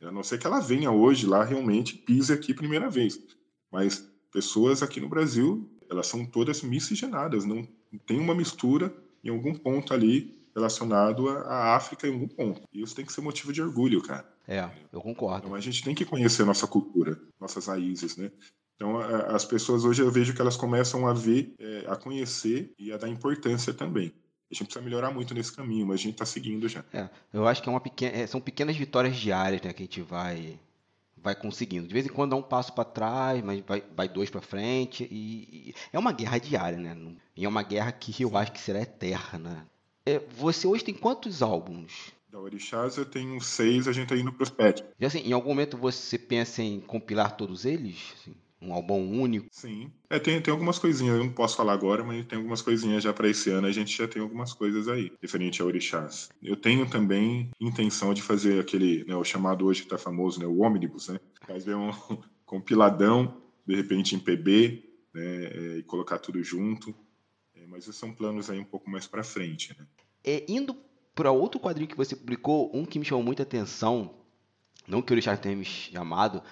[0.06, 3.20] A não ser que ela venha hoje lá realmente pise aqui primeira vez.
[3.72, 7.68] Mas pessoas aqui no Brasil, elas são todas miscigenadas, não
[8.06, 8.94] tem uma mistura
[9.24, 12.62] em algum ponto ali relacionado à África em algum ponto.
[12.72, 14.28] E isso tem que ser motivo de orgulho, cara.
[14.48, 15.46] É, eu concordo.
[15.46, 18.32] Então a gente tem que conhecer a nossa cultura, nossas raízes, né?
[18.76, 22.92] Então as pessoas hoje eu vejo que elas começam a ver, é, a conhecer e
[22.92, 24.14] a dar importância também.
[24.52, 26.84] A gente precisa melhorar muito nesse caminho, mas a gente está seguindo já.
[26.94, 29.86] É, eu acho que é uma pequena, é, são pequenas vitórias diárias né, que a
[29.86, 30.60] gente vai
[31.24, 31.88] vai conseguindo.
[31.88, 35.08] De vez em quando dá um passo para trás, mas vai, vai dois para frente.
[35.10, 36.96] E, e, é uma guerra diária, né?
[37.36, 39.66] E é uma guerra que eu acho que será eterna.
[40.06, 42.12] É, você hoje tem quantos álbuns?
[42.30, 44.84] Da Orixás eu tenho seis, a gente tá indo pros pets.
[45.00, 48.14] E assim, em algum momento você pensa em compilar todos eles?
[48.20, 49.48] Assim, um álbum único?
[49.52, 49.92] Sim.
[50.10, 53.14] É, tem, tem algumas coisinhas, eu não posso falar agora, mas tem algumas coisinhas já
[53.14, 56.30] para esse ano, a gente já tem algumas coisas aí, referente a Orixás.
[56.42, 60.46] Eu tenho também intenção de fazer aquele, né, o chamado hoje que tá famoso, né,
[60.46, 61.20] o Omnibus, né?
[61.46, 61.92] Fazer um
[62.46, 64.84] compiladão, de repente em PB,
[65.14, 66.96] né, é, e colocar tudo junto
[67.74, 69.76] mas esses são planos aí um pouco mais para frente.
[69.78, 69.88] Né?
[70.24, 70.76] É, indo
[71.16, 74.14] para outro quadrinho que você publicou, um que me chamou muita atenção,
[74.88, 76.44] não que o Richard tenha me chamado,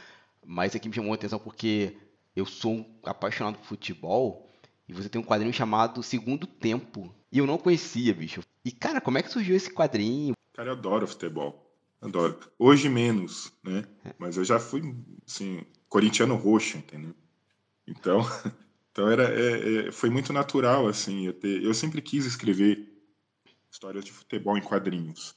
[0.46, 1.96] mas aqui me chamou a atenção porque
[2.36, 4.50] eu sou um apaixonado por futebol
[4.88, 7.14] e você tem um quadrinho chamado Segundo Tempo.
[7.32, 8.42] E eu não conhecia, bicho.
[8.64, 10.34] E, cara, como é que surgiu esse quadrinho?
[10.54, 11.72] Cara, eu adoro futebol.
[12.02, 12.40] Adoro.
[12.60, 13.86] Hoje menos, né?
[14.04, 14.14] É.
[14.18, 17.16] Mas eu já fui, assim, corintiano roxo, entendeu?
[17.88, 18.22] Então,
[18.92, 22.92] Então era, é, é, foi muito natural, assim, eu, ter, eu sempre quis escrever
[23.72, 25.34] histórias de futebol em quadrinhos.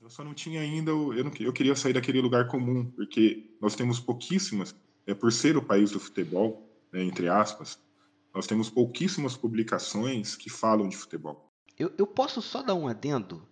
[0.00, 3.76] Eu só não tinha ainda, eu, não, eu queria sair daquele lugar comum, porque nós
[3.76, 4.74] temos pouquíssimas,
[5.06, 7.78] é por ser o país do futebol, né, entre aspas,
[8.34, 11.52] nós temos pouquíssimas publicações que falam de futebol.
[11.78, 13.46] Eu, eu posso só dar um adendo?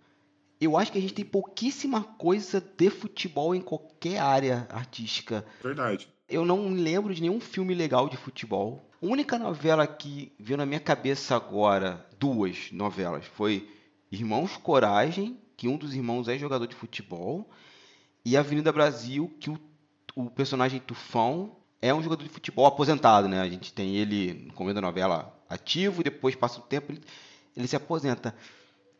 [0.59, 5.45] Eu acho que a gente tem pouquíssima coisa de futebol em qualquer área artística.
[5.63, 6.09] Verdade.
[6.27, 8.89] Eu não lembro de nenhum filme legal de futebol.
[9.01, 13.69] A única novela que veio na minha cabeça agora, duas novelas, foi
[14.11, 17.49] Irmãos Coragem, que um dos irmãos é jogador de futebol,
[18.23, 19.59] e Avenida Brasil, que o,
[20.15, 23.41] o personagem Tufão é um jogador de futebol aposentado, né?
[23.41, 27.01] A gente tem ele no começo da novela ativo, depois passa o tempo, ele,
[27.57, 28.33] ele se aposenta.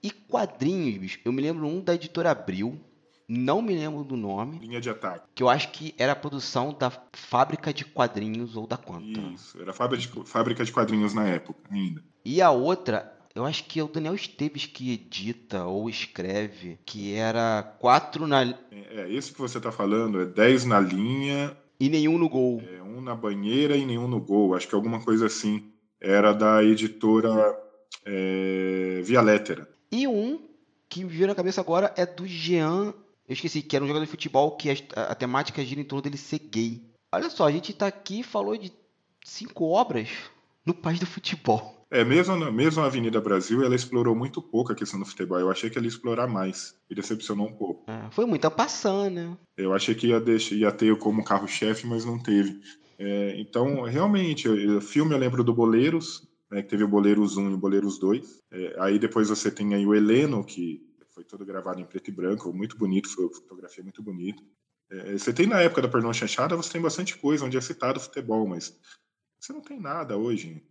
[0.04, 2.78] E quadrinhos, bicho, eu me lembro um da editora Abril,
[3.26, 4.60] não me lembro do nome.
[4.60, 5.30] Linha de ataque.
[5.34, 9.22] Que eu acho que era a produção da fábrica de quadrinhos ou da Quanta.
[9.34, 12.04] Isso, era fábrica de, fábrica de quadrinhos na época ainda.
[12.26, 17.14] E a outra, eu acho que é o Daniel Esteves que edita ou escreve, que
[17.14, 18.44] era quatro na.
[18.44, 21.56] É, é esse que você tá falando, é 10 na linha.
[21.80, 22.62] E nenhum no gol.
[22.76, 24.54] É, um na banheira e nenhum no gol.
[24.54, 25.72] Acho que alguma coisa assim.
[26.02, 27.58] Era da editora
[28.06, 29.70] é, Via Lettera.
[29.92, 30.42] E um
[30.90, 32.94] que me veio na cabeça agora é do Jean
[33.30, 34.74] eu esqueci que era um jogador de futebol que a,
[35.04, 36.82] a, temática gira em torno dele ser gay.
[37.12, 38.74] Olha só, a gente tá aqui e falou de
[39.24, 40.10] cinco obras
[40.66, 41.79] no país do futebol.
[41.92, 45.40] É, mesmo, mesmo a Avenida Brasil, ela explorou muito pouco a questão do futebol.
[45.40, 46.76] Eu achei que ela ia explorar mais.
[46.88, 47.90] Me decepcionou um pouco.
[47.90, 49.38] É, foi muita passando, né?
[49.58, 52.62] Eu achei que ia, deixar, ia ter como carro-chefe, mas não teve.
[53.00, 57.50] É, então, realmente, o filme eu lembro do Boleiros, né, que teve o Boleiros 1
[57.50, 58.40] e o Boleiros 2.
[58.52, 62.14] É, aí depois você tem aí o Heleno, que foi todo gravado em preto e
[62.14, 64.44] branco, muito bonito, foi fotografia muito bonita.
[64.92, 68.00] É, você tem na época da Perdão Chanchada, você tem bastante coisa onde é citado
[68.00, 68.78] futebol, mas
[69.40, 70.62] você não tem nada hoje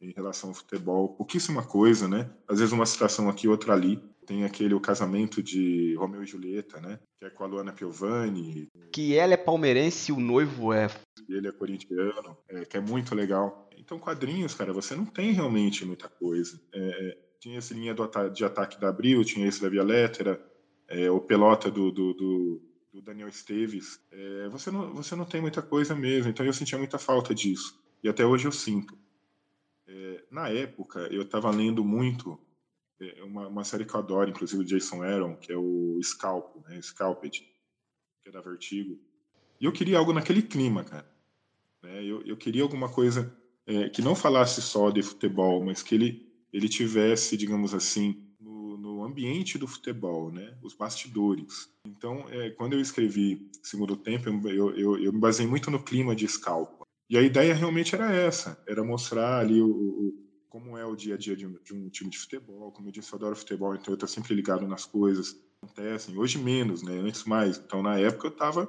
[0.00, 2.30] em relação ao futebol, pouquíssima coisa, né?
[2.46, 4.00] Às vezes uma citação aqui, outra ali.
[4.26, 6.98] Tem aquele o casamento de Romeu e Julieta, né?
[7.18, 8.68] Que é com a Luana Piovani.
[8.92, 10.88] Que ela é palmeirense e o noivo é.
[11.28, 13.68] Ele é corintiano, é, que é muito legal.
[13.76, 16.60] Então, quadrinhos, cara, você não tem realmente muita coisa.
[16.72, 17.94] É, é tinha esse linha
[18.34, 20.44] de ataque da Abril, tinha esse da Via Lettera,
[20.88, 24.00] é, o pelota do, do, do, do Daniel Esteves.
[24.10, 27.78] É, você, não, você não tem muita coisa mesmo, então eu sentia muita falta disso.
[28.02, 28.96] E até hoje eu sinto.
[30.30, 32.38] Na época, eu estava lendo muito
[33.00, 36.56] é, uma, uma, série que eu adoro, inclusive o Jason Aaron, que é o Scalp,
[36.66, 37.40] né, Scalped,
[38.22, 38.98] que é da Vertigo.
[39.60, 41.08] E eu queria algo naquele clima, cara.
[41.82, 43.34] Né, eu, eu queria alguma coisa
[43.66, 48.76] é, que não falasse só de futebol, mas que ele ele tivesse, digamos assim, no,
[48.76, 50.56] no ambiente do futebol, né?
[50.62, 51.70] Os bastidores.
[51.84, 56.14] Então, é, quando eu escrevi Segundo Tempo, eu, eu, eu, me basei muito no clima
[56.16, 56.77] de Scalpo.
[57.10, 61.14] E a ideia realmente era essa, era mostrar ali o, o como é o dia
[61.14, 62.72] a dia de um, de um, time de futebol.
[62.72, 66.18] Como eu disse, eu adoro futebol, então eu estou sempre ligado nas coisas que acontecem.
[66.18, 66.98] Hoje menos, né?
[66.98, 67.58] Antes mais.
[67.58, 68.68] Então, na época, eu estava...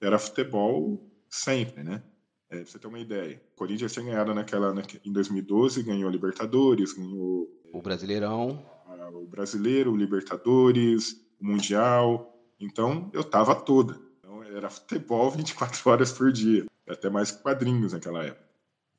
[0.00, 2.02] Era futebol sempre, né?
[2.50, 3.40] É, pra você ter uma ideia.
[3.52, 4.74] O Corinthians tinha ganhado naquela,
[5.04, 7.48] em 2012, ganhou a Libertadores, ganhou.
[7.72, 8.64] O Brasileirão.
[9.12, 12.36] o Brasileiro, o Libertadores, o Mundial.
[12.58, 14.00] Então, eu tava toda.
[14.18, 18.50] Então, era futebol 24 horas por dia, até mais quadrinhos naquela época.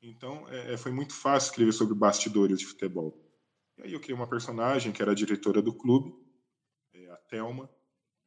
[0.02, 3.16] Então, é, é, foi muito fácil escrever sobre bastidores de futebol.
[3.78, 6.12] E aí eu criei uma personagem que era a diretora do clube,
[6.92, 7.70] é, a Thelma.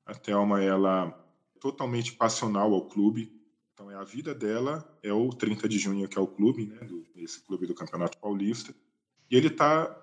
[0.06, 1.08] A Thelma, ela
[1.56, 3.32] é totalmente passional ao clube.
[3.74, 6.78] Então, é a vida dela é o 30 de junho, que é o clube, né,
[6.86, 8.74] do, esse clube do Campeonato Paulista.
[9.30, 10.02] E ele está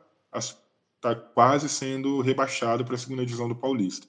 [1.01, 4.07] tá quase sendo rebaixado para a segunda divisão do Paulista.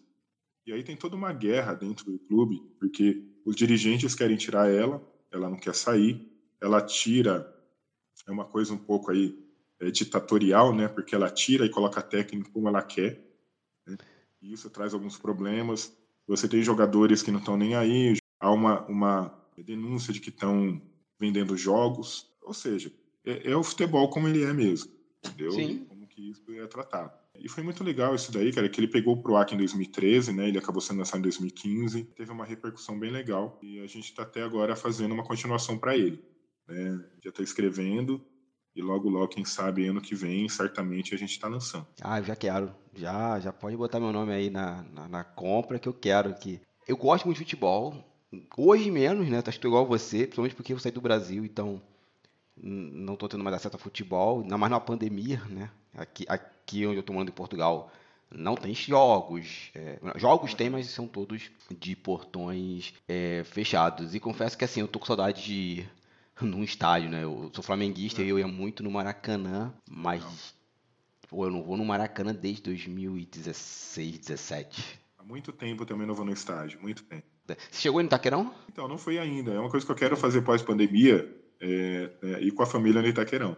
[0.66, 5.02] E aí tem toda uma guerra dentro do clube, porque os dirigentes querem tirar ela,
[5.34, 6.32] ela não quer sair,
[6.62, 7.54] ela tira
[8.28, 9.38] é uma coisa um pouco aí
[9.80, 10.88] é, ditatorial, né?
[10.88, 13.20] Porque ela tira e coloca técnico como ela quer.
[13.86, 13.98] Né?
[14.42, 15.96] E isso traz alguns problemas.
[16.28, 18.16] Você tem jogadores que não estão nem aí.
[18.40, 20.82] Há uma, uma denúncia de que estão
[21.20, 22.32] vendendo jogos.
[22.42, 22.92] Ou seja,
[23.26, 24.92] é, é, o futebol como ele é mesmo.
[25.26, 25.52] Entendeu?
[25.52, 25.86] Sim.
[25.86, 27.12] Como que isso é tratado.
[27.40, 30.48] E foi muito legal isso daí, cara, que ele pegou o PROAC em 2013, né?
[30.48, 32.04] Ele acabou sendo lançado em 2015.
[32.16, 33.60] Teve uma repercussão bem legal.
[33.62, 36.24] E a gente está até agora fazendo uma continuação para ele.
[36.68, 37.04] Né?
[37.24, 38.24] Já estou escrevendo
[38.76, 41.86] e logo, logo, quem sabe, ano que vem, certamente a gente está lançando.
[42.02, 42.74] Ah, já quero.
[42.96, 46.60] Já, já pode botar meu nome aí na, na, na compra que eu quero aqui.
[46.88, 47.94] Eu gosto muito de futebol.
[48.58, 49.44] Hoje menos, né?
[49.48, 51.82] Estou igual você, principalmente porque eu saí do Brasil, então
[52.56, 55.70] não estou tendo mais acesso a futebol, ainda mais na pandemia, né?
[55.96, 57.92] Aqui, aqui onde eu estou morando em Portugal,
[58.32, 59.72] não tem jogos.
[59.76, 64.16] É, jogos tem, mas são todos de portões é, fechados.
[64.16, 65.86] E confesso que assim, eu tô com saudade de
[66.42, 67.24] num estádio, né?
[67.24, 70.56] Eu sou flamenguista e eu ia muito no Maracanã, mas
[71.30, 75.00] pô, eu não vou no Maracanã desde 2016, 17.
[75.18, 77.24] Há muito tempo eu também não vou no estádio, muito tempo.
[77.48, 78.54] Você chegou no Itaquerão?
[78.70, 79.52] Então, não foi ainda.
[79.52, 83.08] É uma coisa que eu quero fazer pós-pandemia, é, é, ir com a família no
[83.08, 83.56] Itaquerão.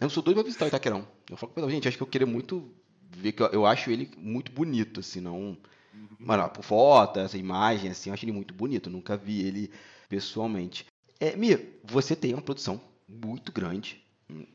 [0.00, 1.06] Eu sou doido pra visitar o Itaquerão.
[1.30, 2.70] Eu falo pra gente, acho que eu queria muito
[3.10, 5.56] ver, que eu, eu acho ele muito bonito, assim, não...
[5.94, 6.08] Uhum.
[6.18, 8.88] Mano, por foto, essa imagem, assim, eu acho ele muito bonito.
[8.88, 9.70] Eu nunca vi ele
[10.08, 10.86] pessoalmente.
[11.20, 14.02] É, Mia, você tem uma produção muito grande,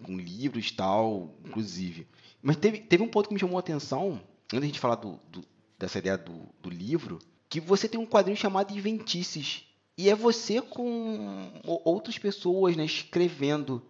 [0.03, 2.07] com livros e tal, inclusive.
[2.41, 4.95] Mas teve, teve um ponto que me chamou a atenção, antes de a gente falar
[4.95, 5.43] do, do,
[5.77, 7.19] dessa ideia do, do livro,
[7.49, 9.63] que você tem um quadrinho chamado Inventices.
[9.97, 13.81] E é você com outras pessoas, né, escrevendo.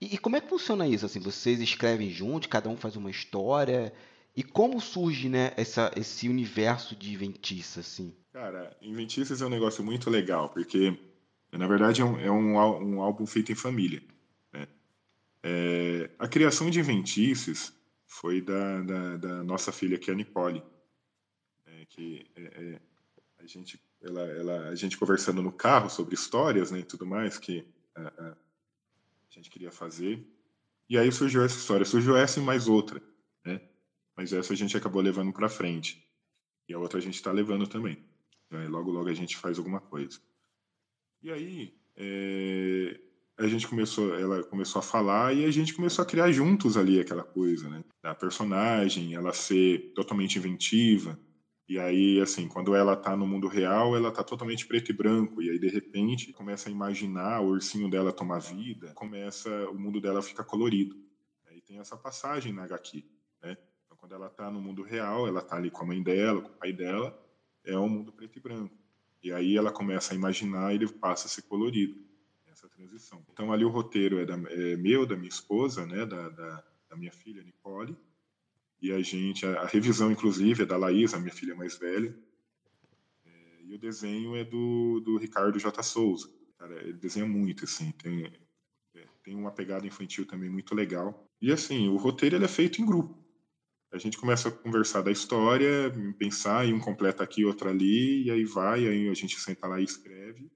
[0.00, 1.06] E, e, como é que funciona isso?
[1.06, 3.92] Assim, vocês escrevem juntos, cada um faz uma história.
[4.36, 8.14] E como surge, né, essa, esse universo de Inventices, assim?
[8.32, 10.96] Cara, Inventices é um negócio muito legal, porque
[11.56, 14.02] na verdade, é um, é um, um álbum feito em família.
[14.52, 14.66] Né?
[15.42, 17.72] É, a criação de Inventices
[18.06, 20.62] foi da, da, da, nossa filha, que é a Nicole.
[21.66, 22.80] É, que é, é,
[23.38, 27.38] a, gente, ela, ela, a gente conversando no carro sobre histórias né, e tudo mais
[27.38, 28.36] que a,
[29.30, 30.26] a gente queria fazer.
[30.88, 31.84] E aí surgiu essa história.
[31.84, 33.02] Surgiu essa e mais outra.
[33.44, 33.60] Né?
[34.16, 36.04] Mas essa a gente acabou levando para frente.
[36.68, 38.02] E a outra a gente está levando também.
[38.50, 38.66] Né?
[38.68, 40.20] Logo, logo a gente faz alguma coisa.
[41.22, 43.00] E aí, é,
[43.38, 47.00] a gente começou, ela começou a falar e a gente começou a criar juntos ali
[47.00, 47.84] aquela coisa, né?
[48.02, 51.18] Da personagem, ela ser totalmente inventiva.
[51.68, 55.42] E aí, assim, quando ela tá no mundo real, ela tá totalmente preto e branco.
[55.42, 60.00] E aí, de repente, começa a imaginar o ursinho dela tomar vida, começa, o mundo
[60.00, 60.96] dela fica colorido.
[61.46, 63.04] Aí tem essa passagem na HQ,
[63.42, 63.56] né?
[63.84, 66.48] Então, quando ela tá no mundo real, ela tá ali com a mãe dela, com
[66.48, 67.14] o pai dela,
[67.64, 68.74] é um mundo preto e branco.
[69.22, 72.00] E aí ela começa a imaginar e ele passa a ser colorido,
[72.46, 73.22] essa transição.
[73.32, 76.96] Então ali o roteiro é, da, é meu, da minha esposa, né, da, da, da,
[76.96, 77.96] minha filha Nicole,
[78.80, 82.14] e a gente, a, revisão inclusive é da Laís, a minha filha mais velha,
[83.26, 83.30] é,
[83.64, 85.82] e o desenho é do, do Ricardo J.
[85.82, 86.30] Souza.
[86.58, 88.26] Cara, ele desenha muito, assim, tem,
[88.94, 91.28] é, tem uma pegada infantil também muito legal.
[91.40, 93.18] E assim, o roteiro ele é feito em grupo
[93.90, 98.30] a gente começa a conversar da história, pensar, e um completa aqui, outro ali, e
[98.30, 100.50] aí vai, aí a gente senta lá e escreve.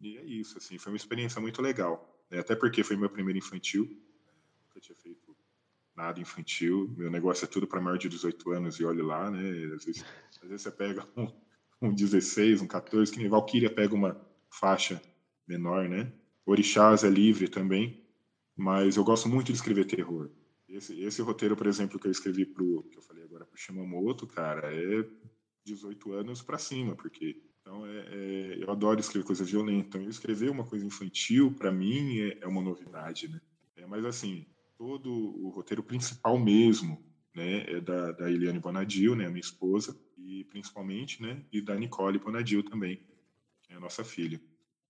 [0.00, 2.22] E é isso, assim, foi uma experiência muito legal.
[2.30, 2.38] Né?
[2.38, 3.84] Até porque foi meu primeiro infantil,
[4.66, 5.19] nunca tinha feito
[6.00, 6.92] nada infantil.
[6.96, 9.74] Meu negócio é tudo para maior de 18 anos e olhe lá, né?
[9.74, 10.04] Às vezes,
[10.42, 11.28] às vezes você pega um,
[11.82, 14.20] um 16, um 14, que nem Valkyria pega uma
[14.50, 15.00] faixa
[15.46, 16.12] menor, né?
[16.46, 18.02] Orixás é livre também,
[18.56, 20.30] mas eu gosto muito de escrever terror.
[20.68, 24.26] Esse, esse roteiro, por exemplo, que eu escrevi pro, que eu falei agora pro Shimamoto,
[24.26, 25.04] cara, é
[25.64, 30.00] 18 anos para cima, porque então é, é, eu adoro escrever coisas violentas.
[30.00, 33.40] Então, escrever uma coisa infantil, para mim, é, é, uma novidade, né?
[33.76, 34.46] É, mas assim,
[34.80, 37.04] todo o roteiro principal mesmo,
[37.34, 42.18] né, é da, da Eliane Bonadil, né, minha esposa, e principalmente, né, e da Nicole
[42.18, 42.96] Bonadil também,
[43.62, 44.40] que é a nossa filha.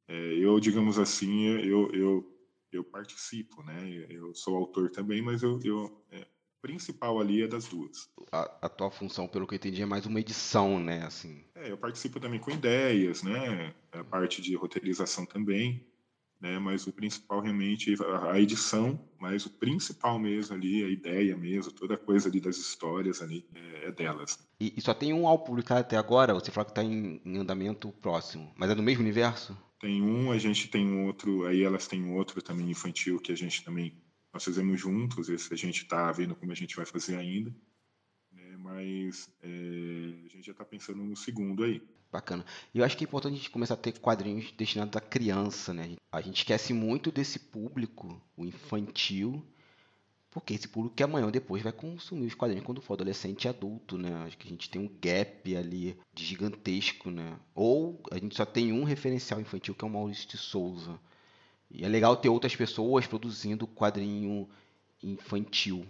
[0.06, 2.36] É, eu, digamos assim, eu, eu
[2.72, 4.06] eu participo, né?
[4.08, 6.24] Eu sou autor também, mas eu, eu, é,
[6.62, 8.08] principal ali é das duas.
[8.30, 11.04] A, a, tua função, pelo que eu entendi, é mais uma edição, né?
[11.04, 11.44] Assim.
[11.56, 13.74] É, eu participo também com ideias, né?
[13.90, 15.84] A parte de roteirização também,
[16.40, 16.58] né?
[16.58, 17.94] Mas o principal realmente
[18.30, 22.56] a edição, mas o principal mesmo ali, a ideia mesmo, toda a coisa ali das
[22.56, 24.38] histórias ali é, é delas.
[24.58, 26.32] E, e, só tem um ao publicado até agora?
[26.34, 29.56] Você falou que está em, em andamento próximo, mas é do mesmo universo?
[29.78, 33.36] Tem um, a gente tem um outro, aí elas têm outro também infantil que a
[33.36, 33.94] gente também
[34.32, 37.54] nós fizemos juntos, esse a gente está vendo como a gente vai fazer ainda,
[38.30, 38.56] né?
[38.58, 39.48] mas é,
[40.24, 41.82] a gente já está pensando no segundo aí.
[42.12, 42.44] Bacana.
[42.74, 45.72] E eu acho que é importante a gente começar a ter quadrinhos destinados à criança,
[45.72, 45.96] né?
[46.10, 49.44] A gente esquece muito desse público, o infantil,
[50.30, 53.48] porque esse público que amanhã ou depois vai consumir os quadrinhos quando for adolescente e
[53.48, 54.12] adulto, né?
[54.26, 57.36] Acho que a gente tem um gap ali gigantesco, né?
[57.54, 60.98] Ou a gente só tem um referencial infantil que é o Maurício de Souza.
[61.70, 64.48] E é legal ter outras pessoas produzindo quadrinho
[65.02, 65.86] infantil,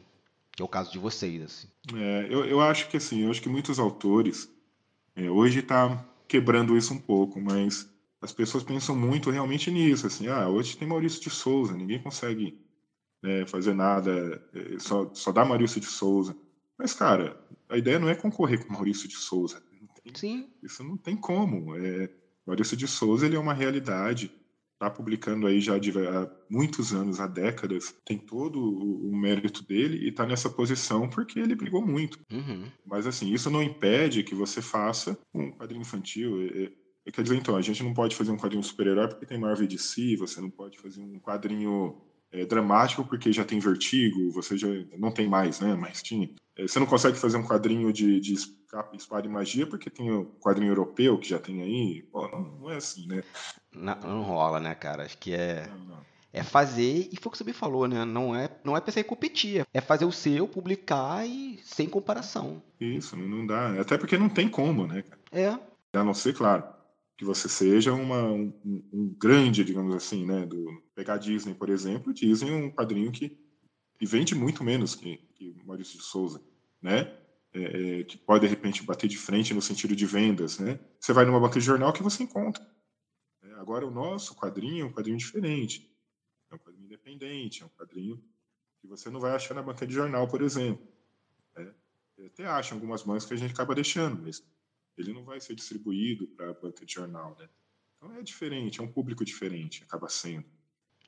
[0.52, 1.68] que é o caso de vocês, assim.
[1.94, 4.48] É, eu, eu acho que assim, eu acho que muitos autores
[5.20, 7.88] é, hoje está quebrando isso um pouco, mas
[8.22, 12.58] as pessoas pensam muito realmente nisso, assim, ah, hoje tem Maurício de Souza, ninguém consegue
[13.22, 16.36] né, fazer nada, é, só, só dá Maurício de Souza.
[16.78, 19.62] Mas, cara, a ideia não é concorrer com Maurício de Souza.
[20.02, 20.50] Tem, Sim.
[20.62, 21.76] Isso não tem como.
[21.76, 22.08] É,
[22.46, 24.32] Maurício de Souza ele é uma realidade
[24.80, 30.08] está publicando aí já há muitos anos, há décadas, tem todo o mérito dele e
[30.08, 32.18] está nessa posição porque ele brigou muito.
[32.32, 32.64] Uhum.
[32.86, 36.40] Mas assim, isso não impede que você faça um quadrinho infantil.
[36.42, 36.72] É,
[37.04, 39.66] é, quer dizer, então, a gente não pode fazer um quadrinho super-herói porque tem Marvel
[39.66, 42.00] de si, você não pode fazer um quadrinho
[42.32, 45.74] é, dramático porque já tem vertigo, você já não tem mais, né?
[45.74, 46.30] Mas tinha.
[46.56, 48.32] É, você não consegue fazer um quadrinho de, de
[48.94, 52.02] espada e magia porque tem o quadrinho europeu que já tem aí.
[52.10, 53.22] Pô, não, não é assim, né?
[53.74, 55.04] Não, não, rola, né, cara?
[55.04, 55.68] Acho que é.
[56.32, 58.04] É fazer, e foi o que você me falou, né?
[58.04, 59.66] Não é, não é pensar em competir.
[59.74, 62.62] É fazer o seu, publicar e sem comparação.
[62.80, 63.80] Isso, não dá.
[63.80, 65.02] Até porque não tem como, né?
[65.32, 65.48] É.
[65.92, 66.62] A não ser, claro,
[67.18, 70.46] que você seja uma, um, um, grande, digamos assim, né?
[70.46, 72.14] Do, pegar Disney, por exemplo.
[72.14, 73.36] Disney é um quadrinho que,
[73.98, 76.40] que vende muito menos que, que Maurício de Souza,
[76.80, 77.12] né?
[77.52, 80.78] É, é, que pode, de repente, bater de frente no sentido de vendas, né?
[81.00, 82.64] Você vai numa banca de jornal que você encontra.
[83.60, 85.94] Agora, o nosso quadrinho é um quadrinho diferente.
[86.50, 88.24] É um quadrinho independente, é um quadrinho
[88.80, 90.88] que você não vai achar na banca de jornal, por exemplo.
[91.54, 91.74] É,
[92.24, 94.42] até acham algumas bancas que a gente acaba deixando, mas
[94.96, 97.50] ele não vai ser distribuído para a banca de jornal, né?
[97.98, 100.46] Então é diferente, é um público diferente, acaba sendo.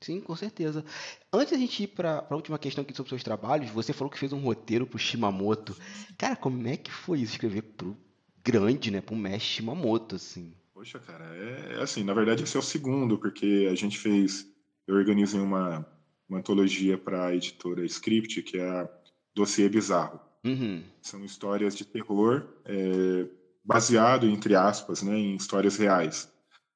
[0.02, 0.84] Sim, com certeza.
[1.32, 4.18] Antes da gente ir para a última questão aqui sobre seus trabalhos, você falou que
[4.18, 5.74] fez um roteiro para o Shimamoto.
[6.18, 7.96] Cara, como é que foi isso, escrever para o
[8.44, 10.54] grande, né, para o mestre Shimamoto, assim?
[10.82, 14.52] Poxa, cara, é, é assim, na verdade esse é o segundo, porque a gente fez,
[14.84, 15.86] eu organizei uma,
[16.28, 18.88] uma antologia para a editora Script, que é a
[19.32, 20.18] Dossiê Bizarro.
[20.44, 20.82] Uhum.
[21.00, 23.28] São histórias de terror é,
[23.62, 26.28] baseado, entre aspas, né, em histórias reais.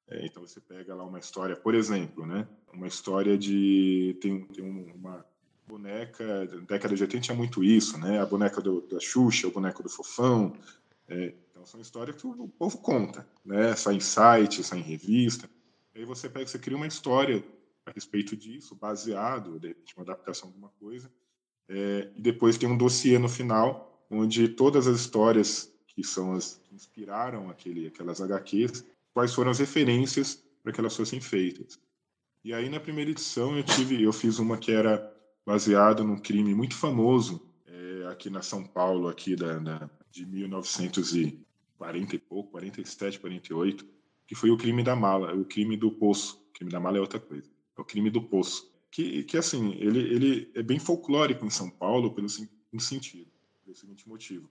[0.09, 4.63] É, então você pega lá uma história, por exemplo, né, uma história de tem, tem
[4.63, 5.25] uma
[5.67, 9.51] boneca, na década de 80 tinha muito isso, né, a boneca do, da Xuxa, o
[9.51, 10.53] boneco do Fofão,
[11.09, 11.33] é,
[11.67, 13.75] são histórias que o povo conta, né?
[13.75, 15.49] Sai em site, sai em revista.
[15.93, 17.43] Aí você pega, você cria uma história
[17.85, 21.11] a respeito disso, baseado, de repente, uma adaptação de uma coisa.
[21.69, 26.57] É, e depois tem um dossiê no final, onde todas as histórias que são as
[26.63, 31.79] que inspiraram aquele, aquelas HQs, quais foram as referências para que elas fossem feitas.
[32.43, 35.13] E aí na primeira edição eu tive, eu fiz uma que era
[35.45, 41.15] baseada num crime muito famoso é, aqui na São Paulo, aqui da, da de 1900
[41.15, 41.46] e
[41.77, 43.87] 40 e pouco, 47, 48,
[44.25, 46.43] que foi o crime da mala, o crime do poço.
[46.49, 47.49] O crime da mala é outra coisa.
[47.77, 48.71] É o crime do poço.
[48.91, 52.27] Que, que assim, ele, ele é bem folclórico em São Paulo pelo
[52.73, 53.31] um sentido,
[53.63, 54.49] pelo seguinte motivo.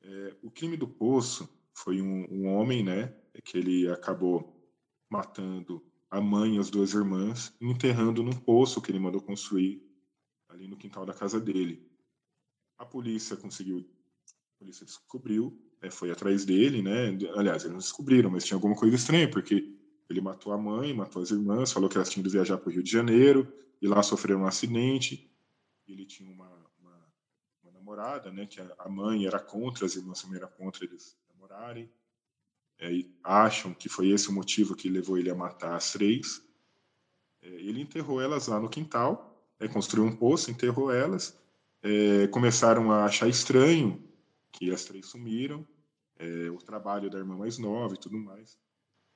[0.00, 4.54] É, o crime do poço foi um, um homem, né, que ele acabou
[5.10, 9.82] matando a mãe e as duas irmãs, enterrando num poço que ele mandou construir
[10.48, 11.86] ali no quintal da casa dele.
[12.78, 13.86] A polícia conseguiu,
[14.26, 17.16] a polícia descobriu, é, foi atrás dele, né?
[17.36, 19.74] Aliás, eles não descobriram, mas tinha alguma coisa estranha, porque
[20.08, 22.72] ele matou a mãe, matou as irmãs, falou que elas tinham de viajar para o
[22.72, 25.30] Rio de Janeiro, e lá sofreram um acidente.
[25.86, 26.48] Ele tinha uma,
[26.80, 27.12] uma,
[27.62, 28.46] uma namorada, né?
[28.46, 31.88] Que a mãe era contra, as irmãs também eram contra eles namorarem.
[32.80, 32.90] É,
[33.22, 36.42] acham que foi esse o motivo que levou ele a matar as três.
[37.42, 41.36] É, ele enterrou elas lá no quintal, é, construiu um poço, enterrou elas.
[41.82, 44.07] É, começaram a achar estranho
[44.52, 45.66] que as três sumiram,
[46.18, 48.58] é, o trabalho da irmã mais nova e tudo mais.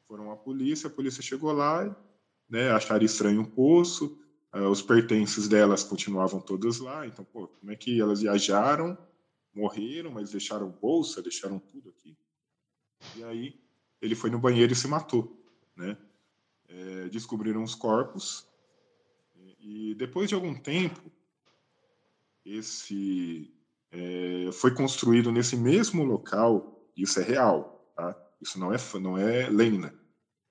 [0.06, 1.94] Foram à polícia, a polícia chegou lá,
[2.48, 4.18] né, acharam estranho um poço,
[4.54, 7.06] uh, os pertences delas continuavam todos lá.
[7.06, 8.96] Então, pô, como é que elas viajaram,
[9.54, 12.16] morreram, mas deixaram bolsa, deixaram tudo aqui?
[13.16, 13.60] E aí
[14.00, 15.96] ele foi no banheiro e se matou, né?
[16.68, 18.46] É, descobriram os corpos
[19.62, 21.00] e depois de algum tempo
[22.44, 23.54] esse
[23.92, 26.90] é, foi construído nesse mesmo local.
[26.96, 28.16] Isso é real, tá?
[28.40, 29.94] Isso não é não é lenda.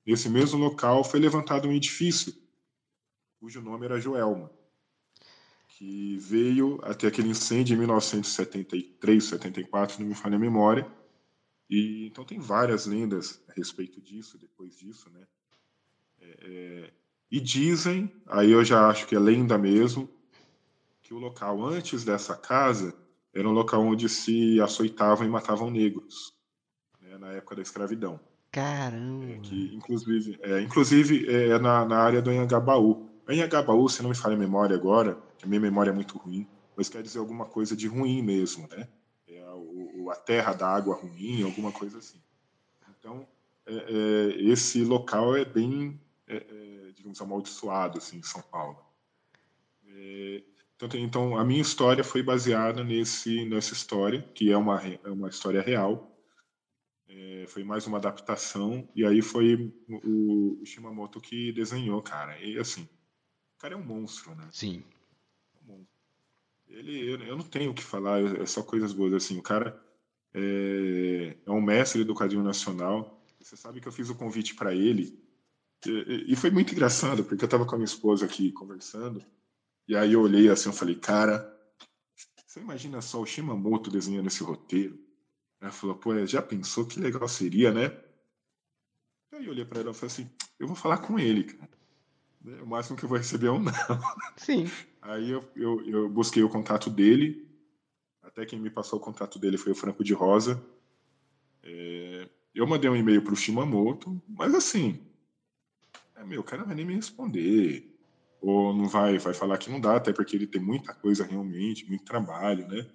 [0.06, 2.42] Nesse mesmo local foi levantado um edifício
[3.42, 4.52] cujo nome era Joelma,
[5.68, 10.88] que veio até aquele incêndio em 1973, 74, não me falha a memória.
[11.68, 15.26] E então tem várias lendas a respeito disso, depois disso, né?
[16.20, 16.94] É, é,
[17.32, 20.08] e dizem, aí eu já acho que é lenda mesmo,
[21.02, 22.96] que o local antes dessa casa
[23.34, 26.34] era um local onde se açoitavam e matavam negros,
[27.00, 28.20] né, na época da escravidão.
[28.52, 29.26] Caramba!
[29.32, 33.10] É, que, inclusive, é, inclusive é na, na área do Anhangabaú.
[33.28, 36.46] Anhangabaú, se não me falha a memória agora, que a minha memória é muito ruim,
[36.76, 38.88] mas quer dizer alguma coisa de ruim mesmo, né?
[39.28, 42.22] É a, o, a terra da água ruim, alguma coisa assim.
[43.00, 43.26] Então,
[43.66, 48.84] é, é, esse local é bem, é, é, digamos, amaldiçoado assim, em São Paulo.
[50.82, 55.10] É, então, então, a minha história foi baseada nesse, nessa história, que é uma, é
[55.10, 56.12] uma história real,
[57.08, 62.40] é, foi mais uma adaptação, e aí foi o, o Shimamoto que desenhou, cara.
[62.40, 64.48] E assim, o cara é um monstro, né?
[64.52, 64.84] Sim.
[66.68, 69.14] Ele, eu, eu não tenho o que falar, é só coisas boas.
[69.14, 69.80] Assim, o cara
[70.34, 73.22] é, é um mestre do quadrinho nacional.
[73.42, 75.22] Você sabe que eu fiz o convite para ele,
[75.86, 79.26] e, e, foi muito engraçado, porque eu estava com a minha esposa aqui conversando,
[79.88, 81.52] e aí eu olhei assim, eu falei, cara,
[82.46, 85.00] você imagina só o Shimamoto desenhando esse roteiro?
[85.60, 87.98] Ela falou, pô, já pensou que legal seria, né?
[89.32, 90.30] Aí eu olhei para ela e falei assim,
[90.60, 91.70] eu vou falar com ele, cara.
[92.42, 93.72] Né, o máximo que eu vou receber é um não.
[94.36, 94.66] Sim.
[95.02, 97.48] Aí eu, eu, eu busquei o contato dele,
[98.22, 100.64] até quem me passou o contato dele foi o Franco de Rosa.
[101.64, 105.00] É, eu mandei um e-mail para o Shimamoto, mas assim,
[106.16, 107.91] é, meu, o cara não vai nem me responder.
[108.42, 111.88] Ou não vai, vai falar que não dá, até porque ele tem muita coisa realmente,
[111.88, 112.90] muito trabalho, né?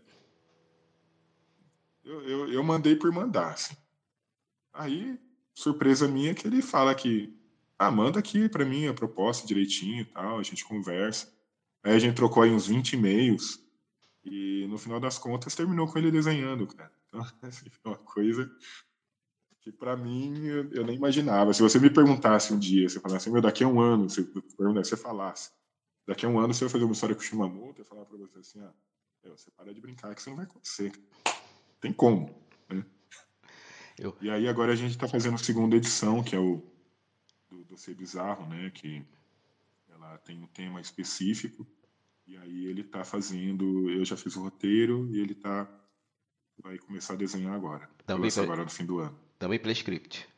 [2.05, 3.77] Eu, eu, eu mandei por mandar, assim.
[4.73, 5.19] Aí,
[5.55, 7.33] surpresa minha é que ele fala que,
[7.79, 11.33] ah, manda aqui para mim a proposta direitinho e tal, a gente conversa.
[11.83, 13.61] Aí a gente trocou aí uns 20 e-mails
[14.25, 16.93] e no final das contas terminou com ele desenhando, cara.
[17.07, 18.51] Então, assim, foi uma coisa
[19.67, 21.53] que para mim eu, eu, nem imaginava.
[21.53, 24.23] Se você me perguntasse um dia, você falasse, meu, daqui a um ano, você,
[24.57, 25.51] você falasse,
[26.07, 28.17] daqui a um ano você vai fazer uma história com o Shimamoto, eu falar para
[28.17, 28.73] você assim, ah,
[29.25, 30.93] meu, você para de brincar que isso não vai acontecer
[31.81, 32.33] tem como.
[32.69, 32.85] Né?
[33.99, 34.17] Eu...
[34.21, 36.63] E aí agora a gente está fazendo a segunda edição, que é o
[37.51, 38.71] do, do Ser Bizarro, né?
[38.71, 39.05] Que
[39.89, 41.67] ela tem um tema específico.
[42.25, 45.69] E aí ele está fazendo, eu já fiz o roteiro e ele tá
[46.59, 47.89] vai começar a desenhar agora.
[48.07, 48.43] Também pra...
[48.43, 49.26] agora no fim do ano.
[49.39, 50.29] Também para script.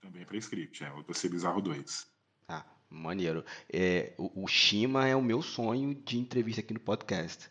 [0.00, 2.06] Também para script, é o do Ser Bizarro 2.
[2.48, 3.44] Ah, maneiro.
[3.72, 7.48] É, o, o Shima é o meu sonho de entrevista aqui no podcast.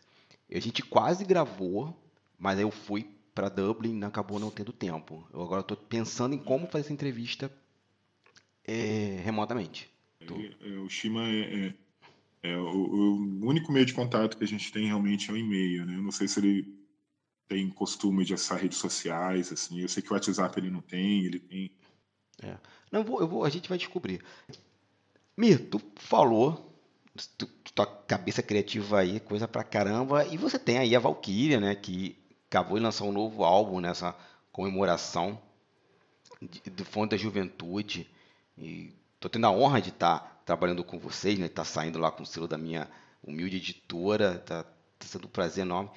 [0.52, 2.00] A gente quase gravou
[2.38, 5.26] mas eu fui para Dublin e acabou não tendo tempo.
[5.32, 7.50] Eu agora estou pensando em como fazer essa entrevista
[8.64, 9.90] é, remotamente.
[10.26, 10.34] Tô...
[10.36, 11.40] É, o Shima é,
[12.42, 15.36] é, é o, o, único meio de contato que a gente tem realmente é o
[15.36, 15.96] e-mail, né?
[15.96, 16.83] Eu não sei se ele
[17.48, 19.80] tem costume de acessar redes sociais, assim.
[19.80, 21.70] Eu sei que o WhatsApp ele não tem, ele tem.
[22.42, 22.56] É.
[22.90, 24.22] Não, vou, eu vou, a gente vai descobrir.
[25.36, 26.74] Mir, tu falou,
[27.36, 31.74] tu, tua cabeça criativa aí, coisa pra caramba, e você tem aí a Valkyria, né?
[31.74, 32.16] Que
[32.48, 34.16] acabou de lançar um novo álbum nessa
[34.52, 35.40] comemoração
[36.40, 38.08] do Fundo da Juventude.
[38.56, 41.48] E tô tendo a honra de estar tá trabalhando com vocês, né?
[41.48, 42.88] Tá saindo lá com o selo da minha
[43.22, 45.90] humilde editora, tá, tá sendo um prazer enorme.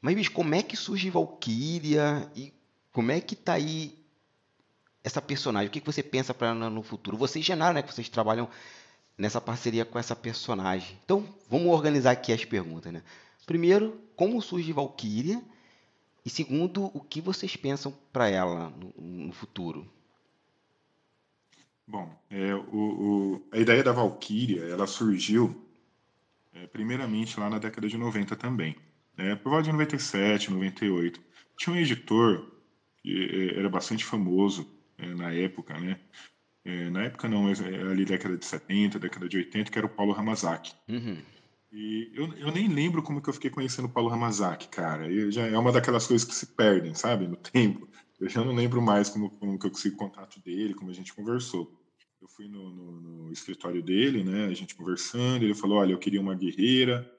[0.00, 2.52] Mas, bicho, como é que surge Valkyria e
[2.92, 3.98] como é que tá aí
[5.04, 5.68] essa personagem?
[5.68, 7.16] O que, que você pensa para no futuro?
[7.16, 8.48] Vocês, Genaro, né, que vocês trabalham
[9.16, 10.98] nessa parceria com essa personagem.
[11.04, 13.02] Então, vamos organizar aqui as perguntas, né?
[13.44, 15.42] Primeiro, como surge Valkyria?
[16.24, 19.90] E segundo, o que vocês pensam para ela no, no, futuro?
[21.86, 25.66] Bom, é, o, o, a ideia da Valkyria, ela surgiu
[26.54, 28.76] é, primeiramente lá na década de 90 também.
[29.20, 29.36] Né?
[29.36, 31.20] Por volta de 97, 98.
[31.58, 32.50] Tinha um editor
[33.02, 34.66] que é, era bastante famoso
[34.98, 35.98] é, na época, né?
[36.64, 39.86] É, na época não, mas é, ali década de 70, década de 80, que era
[39.86, 40.72] o Paulo Ramazaki.
[40.88, 41.16] Uhum.
[41.72, 45.08] E eu, eu nem lembro como que eu fiquei conhecendo o Paulo Ramazaki, cara.
[45.10, 47.88] E já é uma daquelas coisas que se perdem, sabe, no tempo.
[48.18, 51.14] Eu já não lembro mais como, como que eu consegui contato dele, como a gente
[51.14, 51.72] conversou.
[52.20, 54.46] eu fui no, no, no, escritório dele, né?
[54.46, 57.10] A gente conversando, ele falou, olha, eu queria uma guerreira,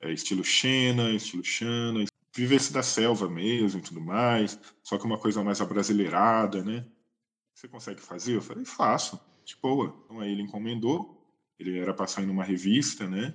[0.00, 5.18] é, estilo Xena, estilo Xana, vivesse da selva mesmo e tudo mais, só que uma
[5.18, 6.86] coisa mais abrasileirada, né?
[7.54, 8.36] Você consegue fazer?
[8.36, 9.94] Eu falei, faço, de boa.
[10.04, 11.20] Então aí ele encomendou,
[11.58, 13.34] ele era para sair numa revista, né?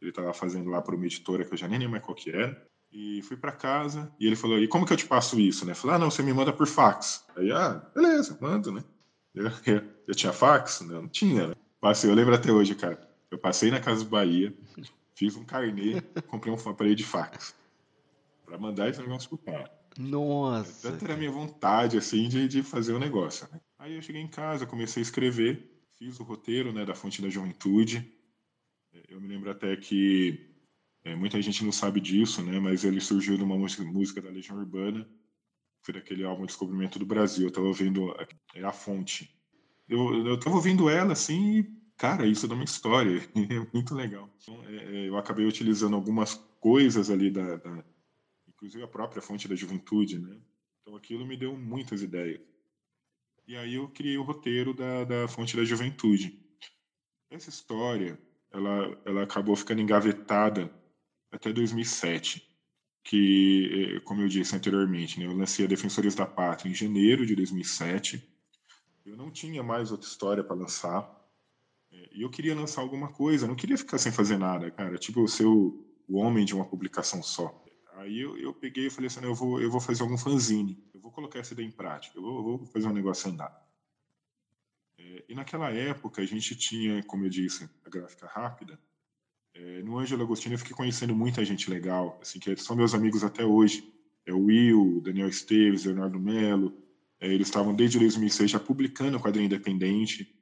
[0.00, 2.30] Ele estava fazendo lá para uma editora que eu já nem lembro mais qual que
[2.30, 2.66] era.
[2.92, 5.66] E fui para casa e ele falou: E como que eu te passo isso?
[5.66, 5.72] Né?
[5.72, 7.26] Eu falei: Ah, não, você me manda por fax.
[7.36, 8.82] Aí, ah, beleza, mando, né?
[9.36, 10.80] Eu, eu, eu tinha fax?
[10.80, 11.54] Não, não tinha, né?
[11.78, 12.98] Passei, eu lembro até hoje, cara.
[13.30, 14.56] Eu passei na Casa Bahia,
[15.16, 17.56] fiz um carnê, comprei um aparelho de fax
[18.44, 19.70] para mandar esse negócio pro cara.
[19.98, 20.90] Nossa.
[20.90, 23.48] Tanto era a minha vontade, assim, de, de fazer o negócio.
[23.50, 23.60] Né?
[23.78, 27.30] Aí eu cheguei em casa, comecei a escrever, fiz o roteiro, né, da Fonte da
[27.30, 28.12] Juventude.
[29.08, 30.54] Eu me lembro até que
[31.02, 34.58] é, muita gente não sabe disso, né, mas ele surgiu de uma música, da Legião
[34.58, 35.08] Urbana,
[35.82, 37.46] foi daquele álbum Descobrimento do Brasil.
[37.46, 38.14] Eu tava ouvindo
[38.54, 39.34] é a fonte.
[39.88, 43.20] Eu, eu tava ouvindo ela assim e, cara, isso dá uma história.
[43.34, 44.30] É muito legal.
[44.42, 47.84] Então, é, é, eu acabei utilizando algumas coisas ali da, da,
[48.48, 50.36] inclusive a própria fonte da juventude, né?
[50.82, 52.40] Então aquilo me deu muitas ideias.
[53.46, 56.40] E aí eu criei o roteiro da, da fonte da juventude.
[57.30, 58.18] Essa história,
[58.52, 60.72] ela, ela acabou ficando engavetada
[61.30, 62.46] até 2007
[63.06, 67.24] que, eh, como eu disse anteriormente, né, eu lancei a Defensores da Pátria em janeiro
[67.24, 68.20] de 2007.
[69.04, 71.15] Eu não tinha mais outra história para lançar.
[71.92, 74.98] Eh, e eu queria lançar alguma coisa, não queria ficar sem fazer nada, cara.
[74.98, 77.64] Tipo, ser o, o homem de uma publicação só.
[77.94, 81.00] Aí eu, eu peguei e falei assim: eu vou, eu vou fazer algum fanzine, eu
[81.00, 83.54] vou colocar essa ideia em prática, eu vou, eu vou fazer um negócio andar.
[84.98, 88.78] É, e naquela época a gente tinha, como eu disse, a gráfica rápida,
[89.54, 93.24] é, no Ângelo Agostinho eu fiquei conhecendo muita gente legal, assim, que são meus amigos
[93.24, 93.90] até hoje.
[94.26, 96.76] É o Will, Daniel Esteves, Leonardo Melo.
[97.18, 100.36] É, eles estavam desde 2006 já publicando quadrinho independente,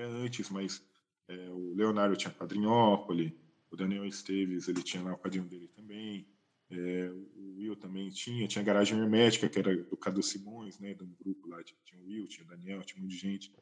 [0.00, 0.82] até antes, mas
[1.28, 3.32] é, o Leonardo tinha Quadrinhópolis,
[3.70, 6.26] o Daniel Esteves ele tinha lá o quadrinho dele também.
[6.70, 10.94] É, o Will também tinha, tinha a Garagem Hermética, que era do Cadu Simões, né,
[10.94, 13.52] de um grupo lá, tinha o Will, tinha o Daniel, tinha um monte de gente.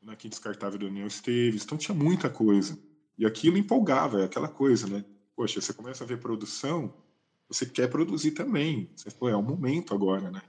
[0.00, 2.78] O Naquim Descartável do Daniel Esteves, então tinha muita coisa.
[3.16, 5.04] E aquilo empolgava, é aquela coisa, né?
[5.36, 6.94] Poxa, você começa a ver produção,
[7.46, 8.90] você quer produzir também.
[8.96, 10.42] Você falou, é o momento agora, né?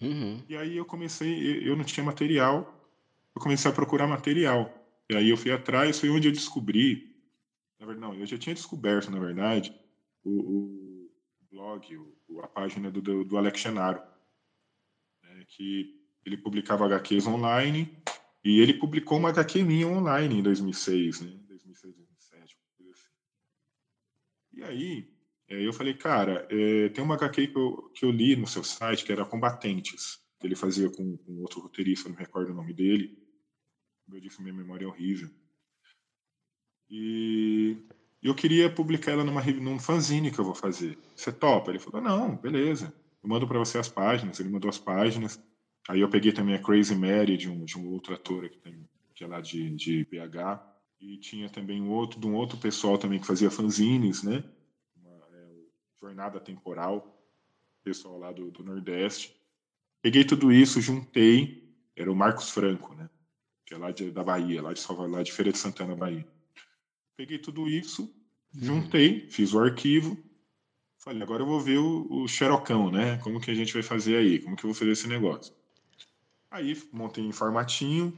[0.00, 0.42] Uhum.
[0.48, 2.81] E aí eu comecei, eu não tinha material,
[3.34, 4.72] eu comecei a procurar material.
[5.10, 7.14] E aí eu fui atrás, foi onde eu descobri,
[7.78, 9.74] na verdade, não, eu já tinha descoberto, na verdade,
[10.24, 11.10] o, o
[11.50, 11.96] blog,
[12.28, 14.00] o, a página do, do, do Alex Genaro,
[15.22, 17.96] né, que ele publicava HQs online,
[18.44, 21.38] e ele publicou uma HQ minha online em 2006, né?
[21.48, 23.08] 2006, 2007, coisa assim.
[24.52, 25.12] E aí,
[25.48, 28.64] é, eu falei, cara, é, tem uma HQ que eu, que eu li no seu
[28.64, 32.54] site, que era Combatentes, que ele fazia com, com outro roteirista, não me recordo o
[32.54, 33.21] nome dele.
[34.04, 35.30] Como eu disse, minha memória é horrível.
[36.90, 37.76] E
[38.22, 40.98] eu queria publicar ela numa, num fanzine que eu vou fazer.
[41.16, 41.70] Você topa?
[41.70, 42.94] Ele falou, não, beleza.
[43.22, 44.38] Eu mando para você as páginas.
[44.38, 45.42] Ele mandou as páginas.
[45.88, 48.88] Aí eu peguei também a Crazy Mary, de um, de um outro ator que, tem,
[49.14, 50.62] que é lá de, de BH.
[51.00, 54.44] E tinha também um outro, de um outro pessoal também que fazia fanzines, né?
[54.96, 55.48] Uma, é,
[56.00, 57.20] Jornada Temporal,
[57.82, 59.34] pessoal lá do, do Nordeste.
[60.00, 63.10] Peguei tudo isso, juntei, era o Marcos Franco, né?
[63.72, 66.26] Que é lá de, da Bahia, lá de Salvador, lá de Feira de Santana, Bahia.
[67.16, 68.14] Peguei tudo isso,
[68.54, 70.22] juntei, fiz o arquivo,
[70.98, 73.16] falei, agora eu vou ver o, o xerocão, né?
[73.22, 74.38] Como que a gente vai fazer aí?
[74.40, 75.54] Como que eu vou fazer esse negócio?
[76.50, 78.12] Aí montei em formatinho,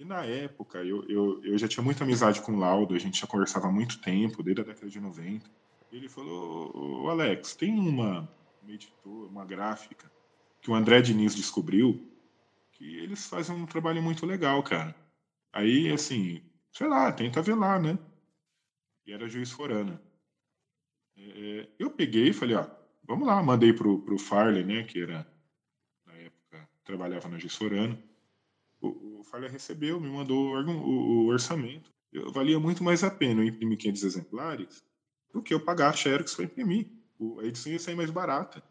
[0.00, 3.20] e na época, eu, eu, eu já tinha muita amizade com o Laudo, a gente
[3.20, 5.48] já conversava há muito tempo, desde a década de 90.
[5.92, 8.28] Ele falou, Alex, tem uma,
[8.64, 10.10] uma editora, uma gráfica,
[10.60, 12.04] que o André Diniz descobriu,
[12.78, 14.94] que eles fazem um trabalho muito legal, cara.
[15.52, 16.42] Aí, assim,
[16.72, 17.98] sei lá, tenta ver lá, né?
[19.06, 20.00] E era Juiz Forana.
[21.16, 22.66] É, é, eu peguei e falei, ó,
[23.02, 25.26] vamos lá, mandei pro, pro Farley, né, que era,
[26.06, 27.98] na época, trabalhava na Juiz Forana
[28.80, 31.92] o, o Falha recebeu, me mandou o, o, o orçamento.
[32.12, 34.84] Eu, valia muito mais a pena eu imprimir 500 exemplares
[35.32, 36.86] do que eu pagar a Xerox para imprimir.
[37.18, 38.62] O, a edição ia sair mais barata.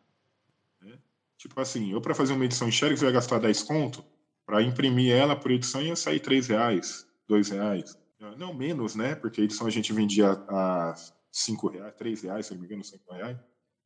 [1.38, 4.03] Tipo assim, eu para fazer uma edição em Xerox ia gastar 10 conto,
[4.45, 7.97] para imprimir ela por edição ia sair 3 reais, 2 reais.
[8.38, 9.14] Não, menos, né?
[9.14, 10.95] Porque a edição a gente vendia a
[11.31, 13.38] 5 reais, 3 reais, se não me engano, 5 reais.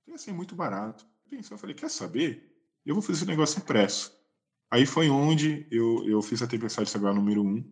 [0.02, 1.06] Então ia ser muito barato.
[1.30, 2.50] Pensei, eu falei, quer saber?
[2.86, 4.16] Eu vou fazer esse negócio impresso.
[4.70, 7.64] Aí foi onde eu, eu fiz a Tempestade Sagrada número 1.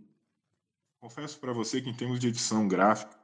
[0.99, 3.15] Confesso para você que em termos de edição gráfica,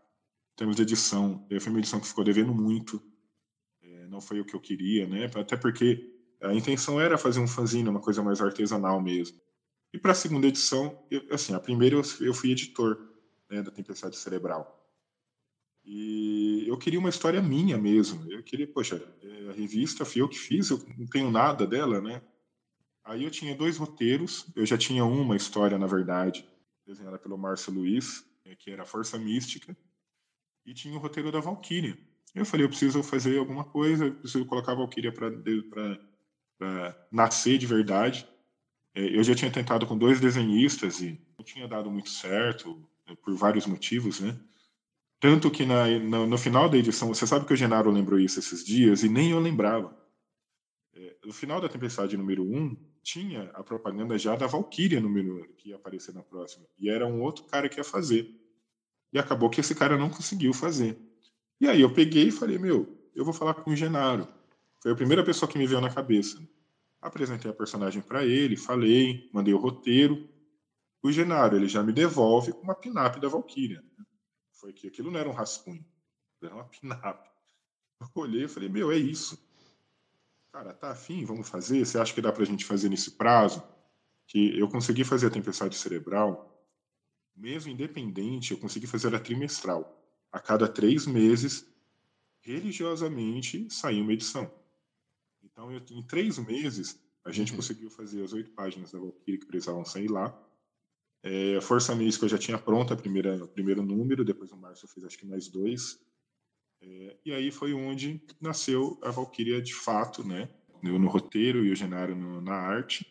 [0.54, 3.02] em termos de edição, foi uma edição que ficou devendo muito.
[3.82, 5.26] É, não foi o que eu queria, né?
[5.36, 6.15] Até porque
[6.48, 9.40] a intenção era fazer um fanzine, uma coisa mais artesanal mesmo.
[9.94, 13.00] E para a segunda edição, eu, assim, a primeira eu, fui editor
[13.50, 14.82] né, da Tempestade Cerebral.
[15.84, 18.30] E eu queria uma história minha mesmo.
[18.32, 22.02] Eu queria, poxa, é, a revista fui eu que fiz, eu não tenho nada dela,
[22.02, 22.22] né?
[23.04, 26.46] Aí eu tinha dois roteiros, eu já tinha uma história, na verdade,
[26.86, 29.78] desenhada pelo Márcio Luiz, é, que era Força Mística,
[30.66, 31.98] e tinha o roteiro da Valkyria.
[32.34, 35.30] Eu falei, eu preciso fazer alguma coisa, eu preciso colocar a Valkyria para
[37.12, 38.28] nascer de verdade.
[38.94, 43.14] É, eu já tinha tentado com dois desenhistas e não tinha dado muito certo, é,
[43.16, 44.40] por vários motivos, né?
[45.20, 48.40] Tanto que na, no, no, final da edição, você sabe que o Genaro lembrou isso
[48.40, 49.96] esses dias e nem eu lembrava.
[50.94, 55.48] É, no final da Tempestade número 1, um, tinha a propaganda já da Valkyria número
[55.58, 56.66] que ia aparecer na próxima.
[56.78, 58.30] E era um outro cara que ia fazer.
[59.12, 60.98] E acabou que esse cara não conseguiu fazer.
[61.60, 64.28] E aí eu peguei e falei, meu, eu vou falar com o Genaro.
[64.86, 66.40] Foi a primeira pessoa que me veio na cabeça.
[67.02, 70.30] Apresentei a personagem para ele, falei, mandei o roteiro.
[71.02, 73.84] O Genaro, ele já me devolve com uma pinap da Valkyria.
[74.52, 75.84] Foi que aquilo não era um rascunho,
[76.40, 77.26] era uma pinap.
[78.00, 79.44] Eu olhei e falei, meu, é isso.
[80.52, 81.26] Cara, tá afim?
[81.26, 81.84] Vamos fazer?
[81.84, 83.64] Você acha que dá pra gente fazer nesse prazo?
[84.28, 86.64] Que eu consegui fazer a tempestade cerebral,
[87.36, 90.00] mesmo independente, eu consegui fazer a trimestral.
[90.32, 91.66] A cada três meses,
[92.40, 94.64] religiosamente, saiu uma edição.
[95.56, 97.56] Então, eu, em três meses, a gente uhum.
[97.56, 100.38] conseguiu fazer as oito páginas da Valkyrie que precisavam sair lá.
[101.24, 104.88] É, Força Mística eu já tinha pronta a primeira, o primeiro número, depois o Márcio
[104.90, 105.98] fez acho que mais dois.
[106.82, 110.50] É, e aí foi onde nasceu a Valkyria de fato, né?
[110.84, 113.08] Eu no roteiro e o Genaro no, na arte.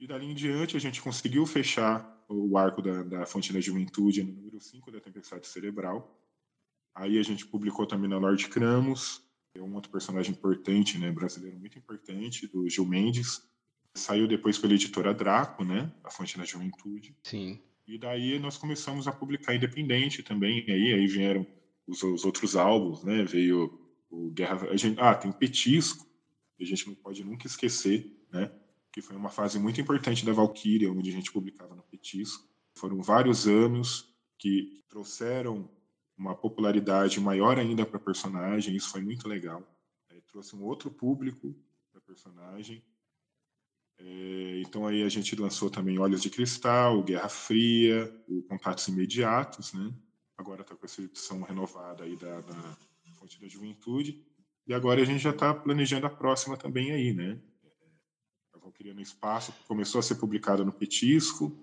[0.00, 4.24] E dali em diante a gente conseguiu fechar o arco da, da Fonte da Juventude
[4.24, 6.18] no número 5 da Tempestade Cerebral.
[6.94, 9.22] Aí a gente publicou também na Lord Cramos,
[9.54, 13.42] é um outro personagem importante, né, brasileiro muito importante, do Gil Mendes.
[13.94, 15.92] Saiu depois pela editora Draco, né?
[16.02, 17.14] A Fonte da Juventude.
[17.22, 17.60] Sim.
[17.86, 20.64] E daí nós começamos a publicar independente também.
[20.66, 21.46] E aí, aí vieram
[21.86, 23.22] os, os, outros álbuns, né?
[23.22, 23.78] Veio
[24.10, 24.68] o Guerra.
[24.70, 26.06] A gente, ah, tem Petisco,
[26.56, 28.50] que a gente não pode nunca esquecer, né?
[28.90, 32.48] Que foi uma fase muito importante da Valkyria, onde a gente publicava no Petisco.
[32.74, 35.68] Foram vários anos que trouxeram
[36.16, 38.76] uma popularidade maior ainda para a personagem.
[38.76, 39.62] Isso foi muito legal.
[40.10, 41.54] É, trouxe um outro público
[41.90, 42.82] para a personagem
[44.04, 49.72] é, então aí a gente lançou também Olhos de Cristal, Guerra Fria, o Contatos Imediatos,
[49.72, 49.92] né?
[50.36, 52.76] Agora está com essa edição renovada aí da, da
[53.14, 54.24] Fonte da Juventude.
[54.66, 57.38] E agora a gente já está planejando a próxima também aí, né?
[58.52, 61.56] A Valkyria no Espaço começou a ser publicada no Petisco,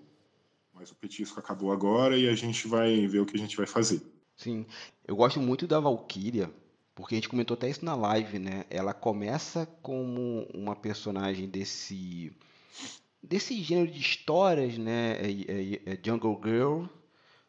[0.72, 3.66] mas o Petisco acabou agora e a gente vai ver o que a gente vai
[3.66, 4.00] fazer.
[4.40, 4.64] Sim,
[5.06, 6.50] eu gosto muito da Valkyria
[6.94, 8.64] porque a gente comentou até isso na live, né?
[8.70, 12.32] Ela começa como uma personagem desse
[13.22, 15.18] desse gênero de histórias, né?
[15.18, 16.84] É, é, é Jungle Girl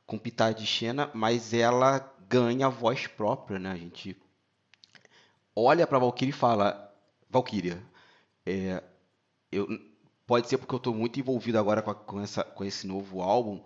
[0.06, 3.72] com pitada de Xena, mas ela ganha voz própria, né?
[3.72, 4.18] A gente
[5.56, 6.94] olha para Valkyria e fala:
[7.30, 7.82] Valkyria,
[8.46, 8.84] é,
[9.50, 9.66] eu,
[10.28, 13.22] pode ser porque eu estou muito envolvido agora com, a, com, essa, com esse novo
[13.22, 13.64] álbum,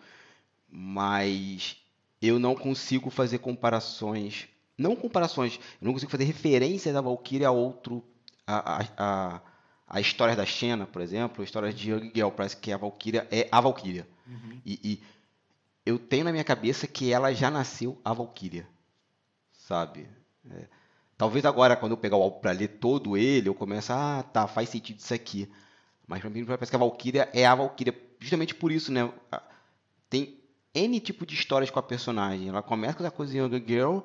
[0.70, 1.85] mas
[2.28, 4.48] eu não consigo fazer comparações
[4.78, 8.04] não comparações, eu não consigo fazer referência da Valkyria a outro,
[8.46, 9.42] a, a, a,
[9.88, 13.28] a história da Xena, por exemplo, a história de Young Girl, parece que a Valkyria
[13.32, 14.08] é a Valkyria.
[14.28, 14.62] Uhum.
[14.66, 15.04] E, e,
[15.86, 18.68] eu tenho na minha cabeça que ela já nasceu a Valkyria,
[19.54, 20.10] sabe?
[20.52, 20.66] É,
[21.18, 24.48] talvez agora, quando eu pegar o álbum para ler todo ele, eu comece, ah, tá,
[24.48, 25.50] faz sentido isso aqui.
[26.08, 29.12] Mas para mim parece que a Valkyria é a Valkyria, justamente por isso, né?
[30.10, 30.40] Tem
[30.76, 32.50] N tipo de histórias com a personagem.
[32.50, 34.00] Ela começa com a coisa de Young Girl,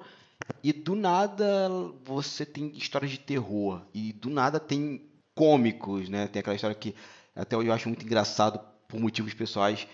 [0.62, 1.68] e do nada
[2.04, 3.82] você tem histórias de terror.
[3.92, 5.02] E do nada tem
[5.34, 6.26] cômicos, né?
[6.28, 6.94] Tem aquela história que
[7.34, 9.86] até eu acho muito engraçado por motivos pessoais.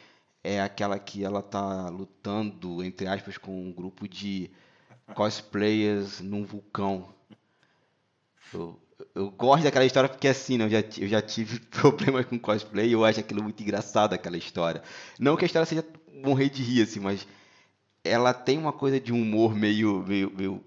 [0.43, 4.51] É aquela que ela tá lutando, entre aspas, com um grupo de
[5.15, 7.09] cosplayers num vulcão.
[8.55, 8.81] Eu,
[9.15, 12.89] eu gosto daquela história porque assim, né, eu, já, eu já tive problemas com cosplay
[12.89, 14.83] e eu acho aquilo muito engraçado, aquela história.
[15.19, 15.85] Não que a história seja
[16.25, 17.27] morrer de rir, assim, mas
[18.03, 20.65] ela tem uma coisa de humor meio, meio, meio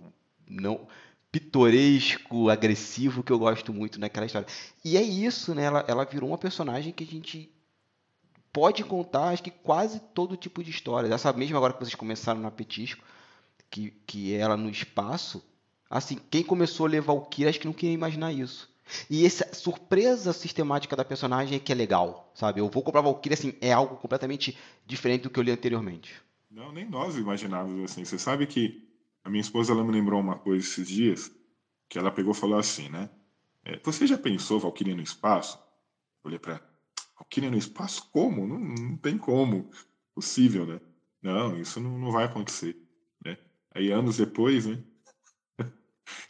[0.49, 0.87] não
[1.31, 4.47] pitoresco, agressivo que eu gosto muito naquela história.
[4.83, 5.63] E é isso, né?
[5.63, 7.51] Ela, ela virou uma personagem que a gente
[8.51, 11.13] pode contar, acho que quase todo tipo de história.
[11.13, 13.03] Essa mesma agora que vocês começaram na Petisco,
[13.69, 15.43] que, que é ela no espaço,
[15.89, 18.69] assim, quem começou a levar o Kira, acho que não queria imaginar isso.
[19.09, 22.59] E essa surpresa sistemática da personagem é que é legal, sabe?
[22.59, 26.21] Eu vou comprar Valkyrie, assim, é algo completamente diferente do que eu li anteriormente.
[26.49, 28.03] Não, nem nós imaginávamos assim.
[28.03, 28.87] Você sabe que
[29.23, 31.31] a minha esposa ela me lembrou uma coisa esses dias,
[31.87, 33.09] que ela pegou e falou assim, né?
[33.63, 35.57] É, você já pensou Valkyria no espaço?
[36.23, 36.61] Eu olhei para
[37.15, 38.09] Valkyria no espaço?
[38.11, 38.47] Como?
[38.47, 39.69] Não, não tem como.
[40.15, 40.81] Possível, né?
[41.21, 42.75] Não, isso não, não vai acontecer.
[43.23, 43.37] Né?
[43.71, 44.81] Aí anos depois, né?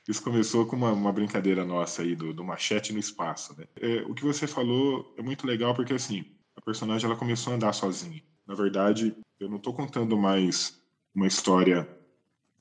[0.07, 3.65] Isso começou com uma, uma, brincadeira nossa aí do, do machete no espaço, né?
[3.75, 6.25] É, o que você falou é muito legal porque assim
[6.55, 8.21] a personagem ela começou a andar sozinha.
[8.45, 10.81] Na verdade, eu não estou contando mais
[11.15, 11.87] uma história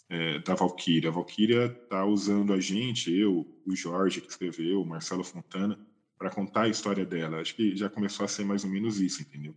[0.09, 1.11] é, da Valkyria.
[1.11, 5.79] A Valkyria está usando a gente, eu, o Jorge que escreveu, o Marcelo Fontana,
[6.17, 7.41] para contar a história dela.
[7.41, 9.55] Acho que já começou a ser mais ou menos isso, entendeu?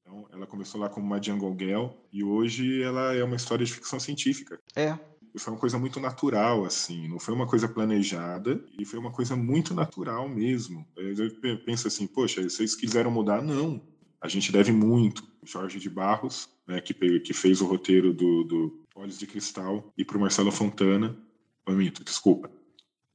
[0.00, 3.72] Então, ela começou lá como uma Jungle Girl e hoje ela é uma história de
[3.72, 4.60] ficção científica.
[4.76, 4.98] É.
[5.34, 9.10] E foi uma coisa muito natural, assim, não foi uma coisa planejada e foi uma
[9.10, 10.86] coisa muito natural mesmo.
[10.96, 13.42] Eu penso assim, poxa, vocês quiseram mudar?
[13.42, 13.82] Não.
[14.20, 15.26] A gente deve muito.
[15.42, 20.04] Jorge de Barros, né, que, que fez o roteiro do, do Olhos de Cristal, e
[20.04, 21.16] para o Marcelo Fontana,
[21.66, 22.50] oh, desculpa,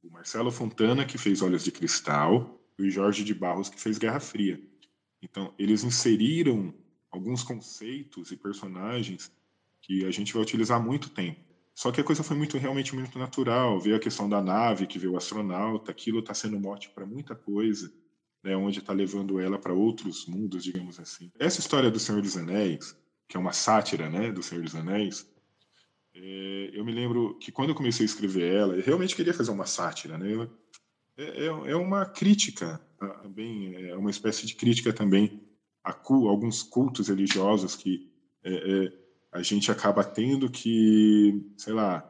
[0.02, 3.98] o Marcelo Fontana, que fez Olhos de Cristal, e o Jorge de Barros, que fez
[3.98, 4.60] Guerra Fria.
[5.20, 6.72] Então, eles inseriram
[7.10, 9.30] alguns conceitos e personagens
[9.82, 11.49] que a gente vai utilizar muito tempo.
[11.80, 13.80] Só que a coisa foi muito realmente muito natural.
[13.80, 17.34] Veio a questão da nave, que veio o astronauta, aquilo está sendo mote para muita
[17.34, 17.90] coisa,
[18.44, 21.32] né, onde está levando ela para outros mundos, digamos assim.
[21.38, 22.94] Essa história do Senhor dos Anéis,
[23.26, 25.26] que é uma sátira, né, do Senhor dos Anéis,
[26.14, 29.50] é, eu me lembro que quando eu comecei a escrever ela, eu realmente queria fazer
[29.50, 30.50] uma sátira, né?
[31.16, 32.78] É, é, é uma crítica
[33.22, 35.42] também, é uma espécie de crítica também
[35.82, 35.98] a
[36.28, 38.12] alguns cultos religiosos que
[38.44, 38.99] é, é,
[39.32, 42.06] a gente acaba tendo que, sei lá,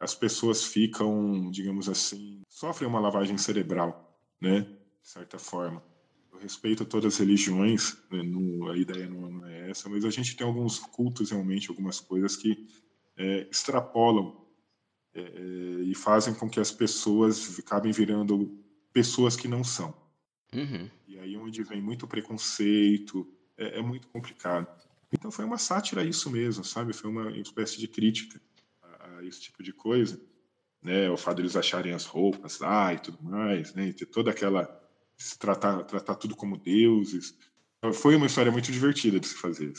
[0.00, 4.60] as pessoas ficam, digamos assim, sofrem uma lavagem cerebral, né?
[4.60, 5.82] De certa forma.
[6.32, 8.22] Eu respeito todas as religiões, né?
[8.22, 11.98] no, a ideia não, não, é essa, mas a gente tem alguns cultos realmente, algumas
[11.98, 12.68] coisas que
[13.16, 14.44] é, extrapolam
[15.14, 18.62] é, é, e fazem com que as pessoas acabem virando
[18.92, 19.94] pessoas que não são.
[20.52, 20.90] Uhum.
[21.06, 23.26] E aí onde vem muito preconceito,
[23.56, 24.68] é, é, muito complicado.
[25.16, 26.92] Então foi uma sátira isso mesmo, sabe?
[26.92, 28.40] Foi uma espécie de crítica
[28.82, 30.20] a, a esse tipo de coisa,
[30.82, 31.10] né?
[31.10, 33.88] O fato de eles acharem as roupas lá e tudo mais, né?
[33.88, 34.82] E ter toda aquela
[35.16, 37.34] se tratar tratar tudo como deuses.
[37.94, 39.72] Foi uma história muito divertida de se fazer.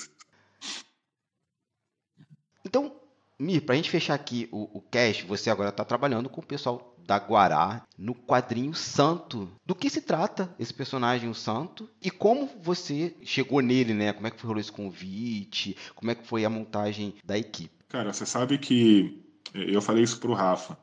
[2.65, 2.99] Então,
[3.39, 6.45] Mi, para a gente fechar aqui o, o cast, você agora está trabalhando com o
[6.45, 9.49] pessoal da Guará no quadrinho Santo.
[9.65, 11.89] Do que se trata esse personagem, o Santo?
[12.03, 14.13] E como você chegou nele, né?
[14.13, 15.75] Como é que foi esse convite?
[15.95, 17.73] Como é que foi a montagem da equipe?
[17.87, 19.23] Cara, você sabe que
[19.53, 20.77] eu falei isso pro Rafa.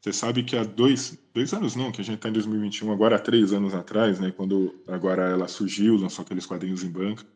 [0.00, 3.16] Você sabe que há dois, dois anos não, que a gente está em 2021, agora
[3.16, 4.32] há três anos atrás, né?
[4.34, 7.26] Quando agora ela surgiu, lançou aqueles quadrinhos em banca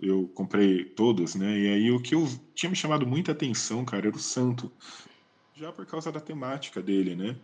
[0.00, 1.58] eu comprei todos, né?
[1.58, 4.70] E aí o que eu tinha me chamado muita atenção, cara, era o santo.
[5.54, 7.36] Já por causa da temática dele, né?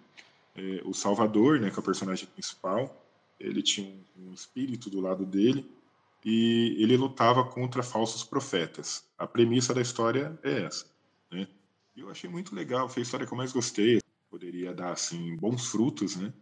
[0.59, 3.07] É, o Salvador, né, que é o personagem principal,
[3.39, 5.65] ele tinha um espírito do lado dele
[6.25, 9.05] e ele lutava contra falsos profetas.
[9.17, 10.87] A premissa da história é essa,
[11.31, 11.47] né?
[11.95, 14.01] E eu achei muito legal, foi a história que eu mais gostei.
[14.31, 16.33] Poderia dar, assim, bons frutos, né?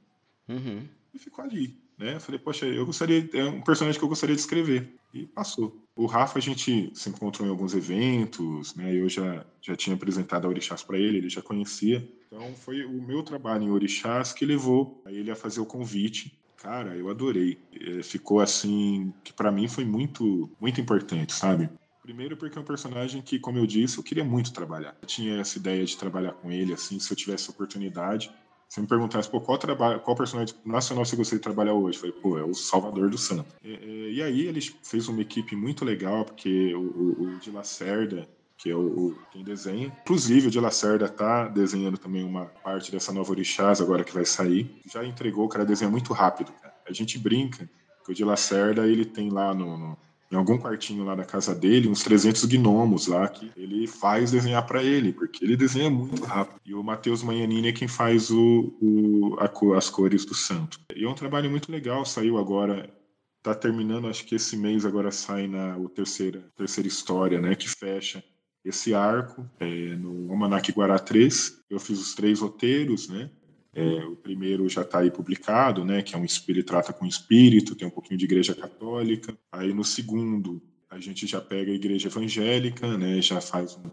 [0.49, 0.89] Uhum.
[1.15, 2.17] E ficou ali, né?
[2.17, 4.95] Eu falei, poxa, eu gostaria, é um personagem que eu gostaria de escrever.
[5.15, 5.83] E passou.
[5.95, 8.95] O Rafa, a gente se encontrou em alguns eventos, né?
[8.95, 12.07] Eu já, já tinha apresentado a Orixás para ele, ele já conhecia.
[12.27, 16.37] Então, foi o meu trabalho em Orixás que levou ele a fazer o convite.
[16.57, 17.59] Cara, eu adorei.
[17.73, 21.71] É, ficou assim, que para mim foi muito, muito importante, sabe?
[22.03, 24.97] Primeiro porque é um personagem que, como eu disse, eu queria muito trabalhar.
[25.03, 28.33] Eu tinha essa ideia de trabalhar com ele, assim, se eu tivesse oportunidade.
[28.69, 31.99] Se me perguntasse, pô, qual, trabalho, qual personagem nacional você gostaria de trabalhar hoje?
[31.99, 33.55] Eu falei, pô, é o Salvador do Santo.
[33.63, 38.29] E, e aí ele fez uma equipe muito legal, porque o, o, o de Lacerda,
[38.57, 39.93] que é o, o, quem desenha.
[40.03, 44.25] Inclusive, o de Lacerda tá desenhando também uma parte dessa nova Orixás agora que vai
[44.25, 44.81] sair.
[44.91, 46.53] Já entregou, o cara desenha muito rápido.
[46.53, 46.75] Cara.
[46.89, 47.69] A gente brinca
[48.05, 49.99] que o de Lacerda, ele tem lá no, no
[50.31, 54.67] em algum quartinho lá da casa dele, uns 300 gnomos lá que ele faz desenhar
[54.67, 56.61] para ele, porque ele desenha muito rápido.
[56.65, 60.81] E o Matheus Manhanini é quem faz o, o a, as cores do santo.
[60.95, 62.93] E é um trabalho muito legal, saiu agora
[63.41, 67.69] tá terminando, acho que esse mês agora sai na o terceira, terceira história, né, que
[67.69, 68.23] fecha
[68.69, 71.63] esse arco é, no Almanac Guará 3.
[71.71, 73.31] Eu fiz os três roteiros, né?
[73.73, 77.75] É, o primeiro já está aí publicado, né, que é um espírito trata com espírito,
[77.75, 79.37] tem um pouquinho de igreja católica.
[79.53, 83.91] Aí no segundo a gente já pega a igreja evangélica, né, já faz um,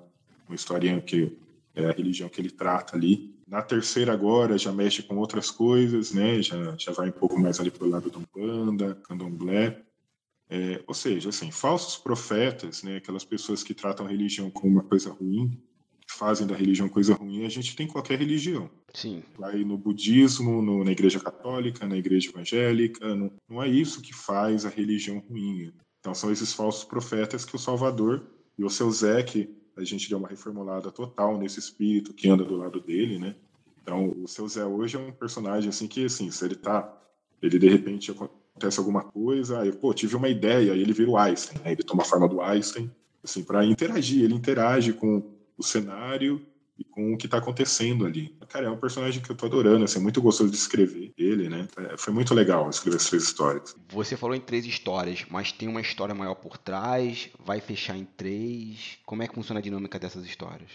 [0.47, 1.37] uma historinha que
[1.75, 3.35] é a religião que ele trata ali.
[3.45, 7.59] Na terceira agora já mexe com outras coisas, né, já, já vai um pouco mais
[7.59, 9.83] ali pro lado do Umbanda, Candomblé.
[10.55, 14.83] É, ou seja, assim, falsos profetas, né, aquelas pessoas que tratam a religião como uma
[14.83, 15.59] coisa ruim,
[16.07, 18.69] fazem da religião coisa ruim, a gente tem qualquer religião.
[18.93, 19.23] Sim.
[19.35, 24.13] Vai no budismo, no, na igreja católica, na igreja evangélica, não, não é isso que
[24.13, 25.73] faz a religião ruim.
[25.99, 28.23] Então são esses falsos profetas que o Salvador
[28.55, 32.43] e o seu Zé, que a gente deu uma reformulada total nesse espírito que anda
[32.43, 33.35] do lado dele, né?
[33.81, 36.95] Então o seu Zé hoje é um personagem assim que, assim, se ele tá,
[37.41, 38.11] ele de repente
[38.63, 41.71] acontece alguma coisa, aí, pô, tive uma ideia, aí ele vira o Einstein, né?
[41.73, 42.89] ele toma a forma do Einstein,
[43.23, 45.23] assim, para interagir, ele interage com
[45.57, 46.45] o cenário
[46.77, 48.35] e com o que está acontecendo ali.
[48.49, 51.49] Cara, é um personagem que eu tô adorando, assim, é muito gostoso de escrever ele,
[51.49, 51.67] né?
[51.77, 53.75] É, foi muito legal escrever essas três histórias.
[53.89, 58.05] Você falou em três histórias, mas tem uma história maior por trás, vai fechar em
[58.05, 58.97] três.
[59.05, 60.71] Como é que funciona a dinâmica dessas histórias?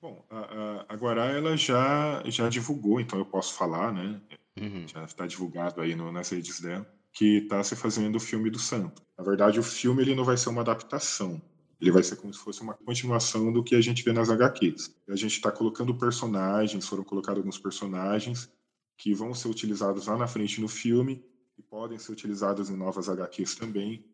[0.00, 4.20] Bom, a, a, a Guará, ela já, já divulgou, então eu posso falar, né?
[4.60, 4.86] Uhum.
[4.86, 8.58] Já está divulgado aí no, nas redes dela, que está se fazendo o filme do
[8.58, 9.00] Santo.
[9.16, 11.40] Na verdade, o filme ele não vai ser uma adaptação,
[11.80, 14.94] ele vai ser como se fosse uma continuação do que a gente vê nas HQs.
[15.08, 18.50] A gente está colocando personagens, foram colocados alguns personagens
[18.96, 21.24] que vão ser utilizados lá na frente no filme
[21.56, 24.04] e podem ser utilizados em novas HQs também.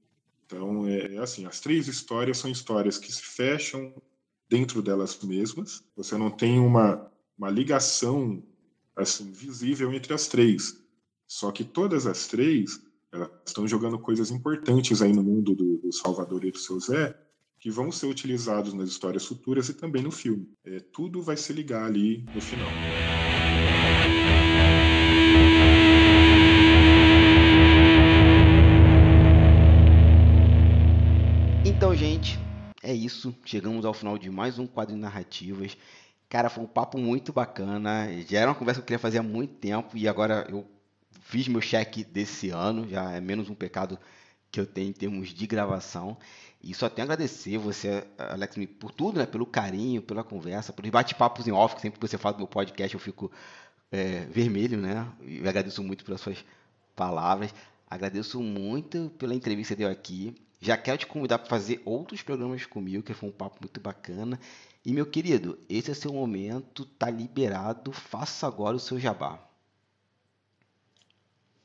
[0.45, 3.95] Então, é, é assim, as três histórias são histórias que se fecham
[4.49, 5.83] dentro delas mesmas.
[5.97, 8.43] Você não tem uma, uma ligação
[8.97, 10.77] assim visível entre as três.
[11.27, 12.81] Só que todas as três
[13.13, 17.17] elas estão jogando coisas importantes aí no mundo do, do Salvador e do seu Zé
[17.59, 20.49] que vão ser utilizados nas histórias futuras e também no filme.
[20.65, 22.69] É, tudo vai se ligar ali no final.
[31.67, 32.39] Então, gente,
[32.83, 33.35] é isso.
[33.45, 35.77] Chegamos ao final de mais um quadro de narrativas.
[36.31, 38.09] Cara, foi um papo muito bacana.
[38.27, 40.67] Já era uma conversa que eu queria fazer há muito tempo e agora eu
[41.31, 42.89] fiz meu cheque desse ano.
[42.89, 43.99] Já é menos um pecado
[44.51, 46.19] que eu tenho em termos de gravação.
[46.63, 49.27] E só tenho a agradecer você, Alex, por tudo, né?
[49.27, 52.49] Pelo carinho, pela conversa, pelos bate-papos em off, que sempre que você fala do meu
[52.49, 53.31] podcast eu fico
[53.93, 55.07] é, vermelho, né?
[55.23, 56.45] E agradeço muito pelas suas
[56.97, 57.55] palavras.
[57.89, 60.35] Agradeço muito pela entrevista que deu aqui.
[60.61, 64.39] Já quero te convidar para fazer outros programas comigo, que foi um papo muito bacana.
[64.85, 69.50] E, meu querido, esse é seu momento, tá liberado, faça agora o seu jabá.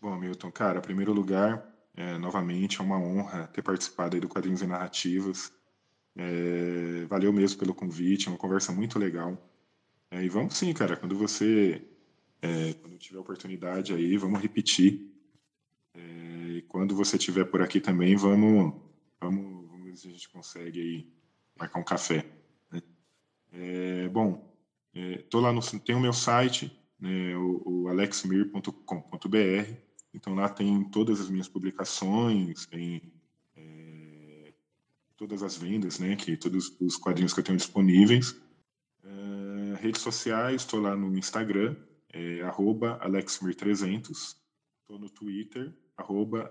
[0.06, 4.62] Bom, Milton, cara, primeiro lugar, é, novamente, é uma honra ter participado aí do Quadrinhos
[4.62, 5.52] e Narrativas.
[6.16, 9.36] É, valeu mesmo pelo convite, é uma conversa muito legal.
[10.12, 11.84] É, e vamos sim, cara, quando você
[12.40, 15.12] é, quando tiver oportunidade aí, vamos repetir.
[15.96, 16.00] É,
[16.58, 18.80] e quando você estiver por aqui também, vamos,
[19.20, 21.12] vamos, vamos ver se a gente consegue aí
[21.58, 22.24] marcar um café.
[22.72, 22.84] Né?
[23.52, 24.56] É, bom,
[25.32, 29.86] tô lá no, tem o meu site, né, o, o alexmir.com.br
[30.16, 33.12] então lá tem todas as minhas publicações, tem
[33.56, 34.54] é,
[35.18, 38.34] todas as vendas, né, que todos os quadrinhos que eu tenho disponíveis.
[39.04, 41.76] É, redes sociais, estou lá no Instagram,
[42.14, 44.38] é, AlexMir300.
[44.82, 46.48] Estou no Twitter, arroba.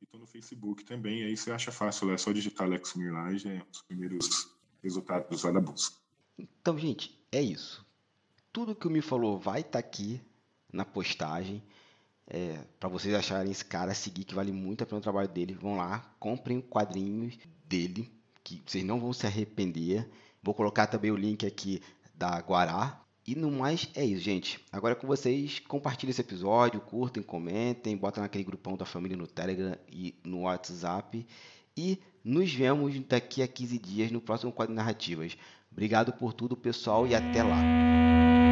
[0.00, 3.32] E estou no Facebook também, aí você acha fácil, é só digitar Alex Mir lá
[3.32, 5.96] e já é os primeiros resultados lá da busca.
[6.38, 7.84] Então, gente, é isso.
[8.52, 10.20] Tudo que o Me falou vai estar tá aqui
[10.72, 11.62] na postagem.
[12.28, 15.54] É, para vocês acharem esse cara, seguir, que vale muito a pena o trabalho dele.
[15.54, 18.10] Vão lá, comprem quadrinhos dele,
[18.42, 20.08] que vocês não vão se arrepender.
[20.42, 21.80] Vou colocar também o link aqui
[22.14, 23.00] da Guará.
[23.26, 24.64] E no mais é isso, gente.
[24.70, 29.26] Agora é com vocês, compartilhem esse episódio, curtem, comentem, botem naquele grupão da família no
[29.26, 31.26] Telegram e no WhatsApp.
[31.76, 35.36] E nos vemos daqui a 15 dias no próximo quadro narrativas.
[35.70, 38.45] Obrigado por tudo, pessoal, e até lá.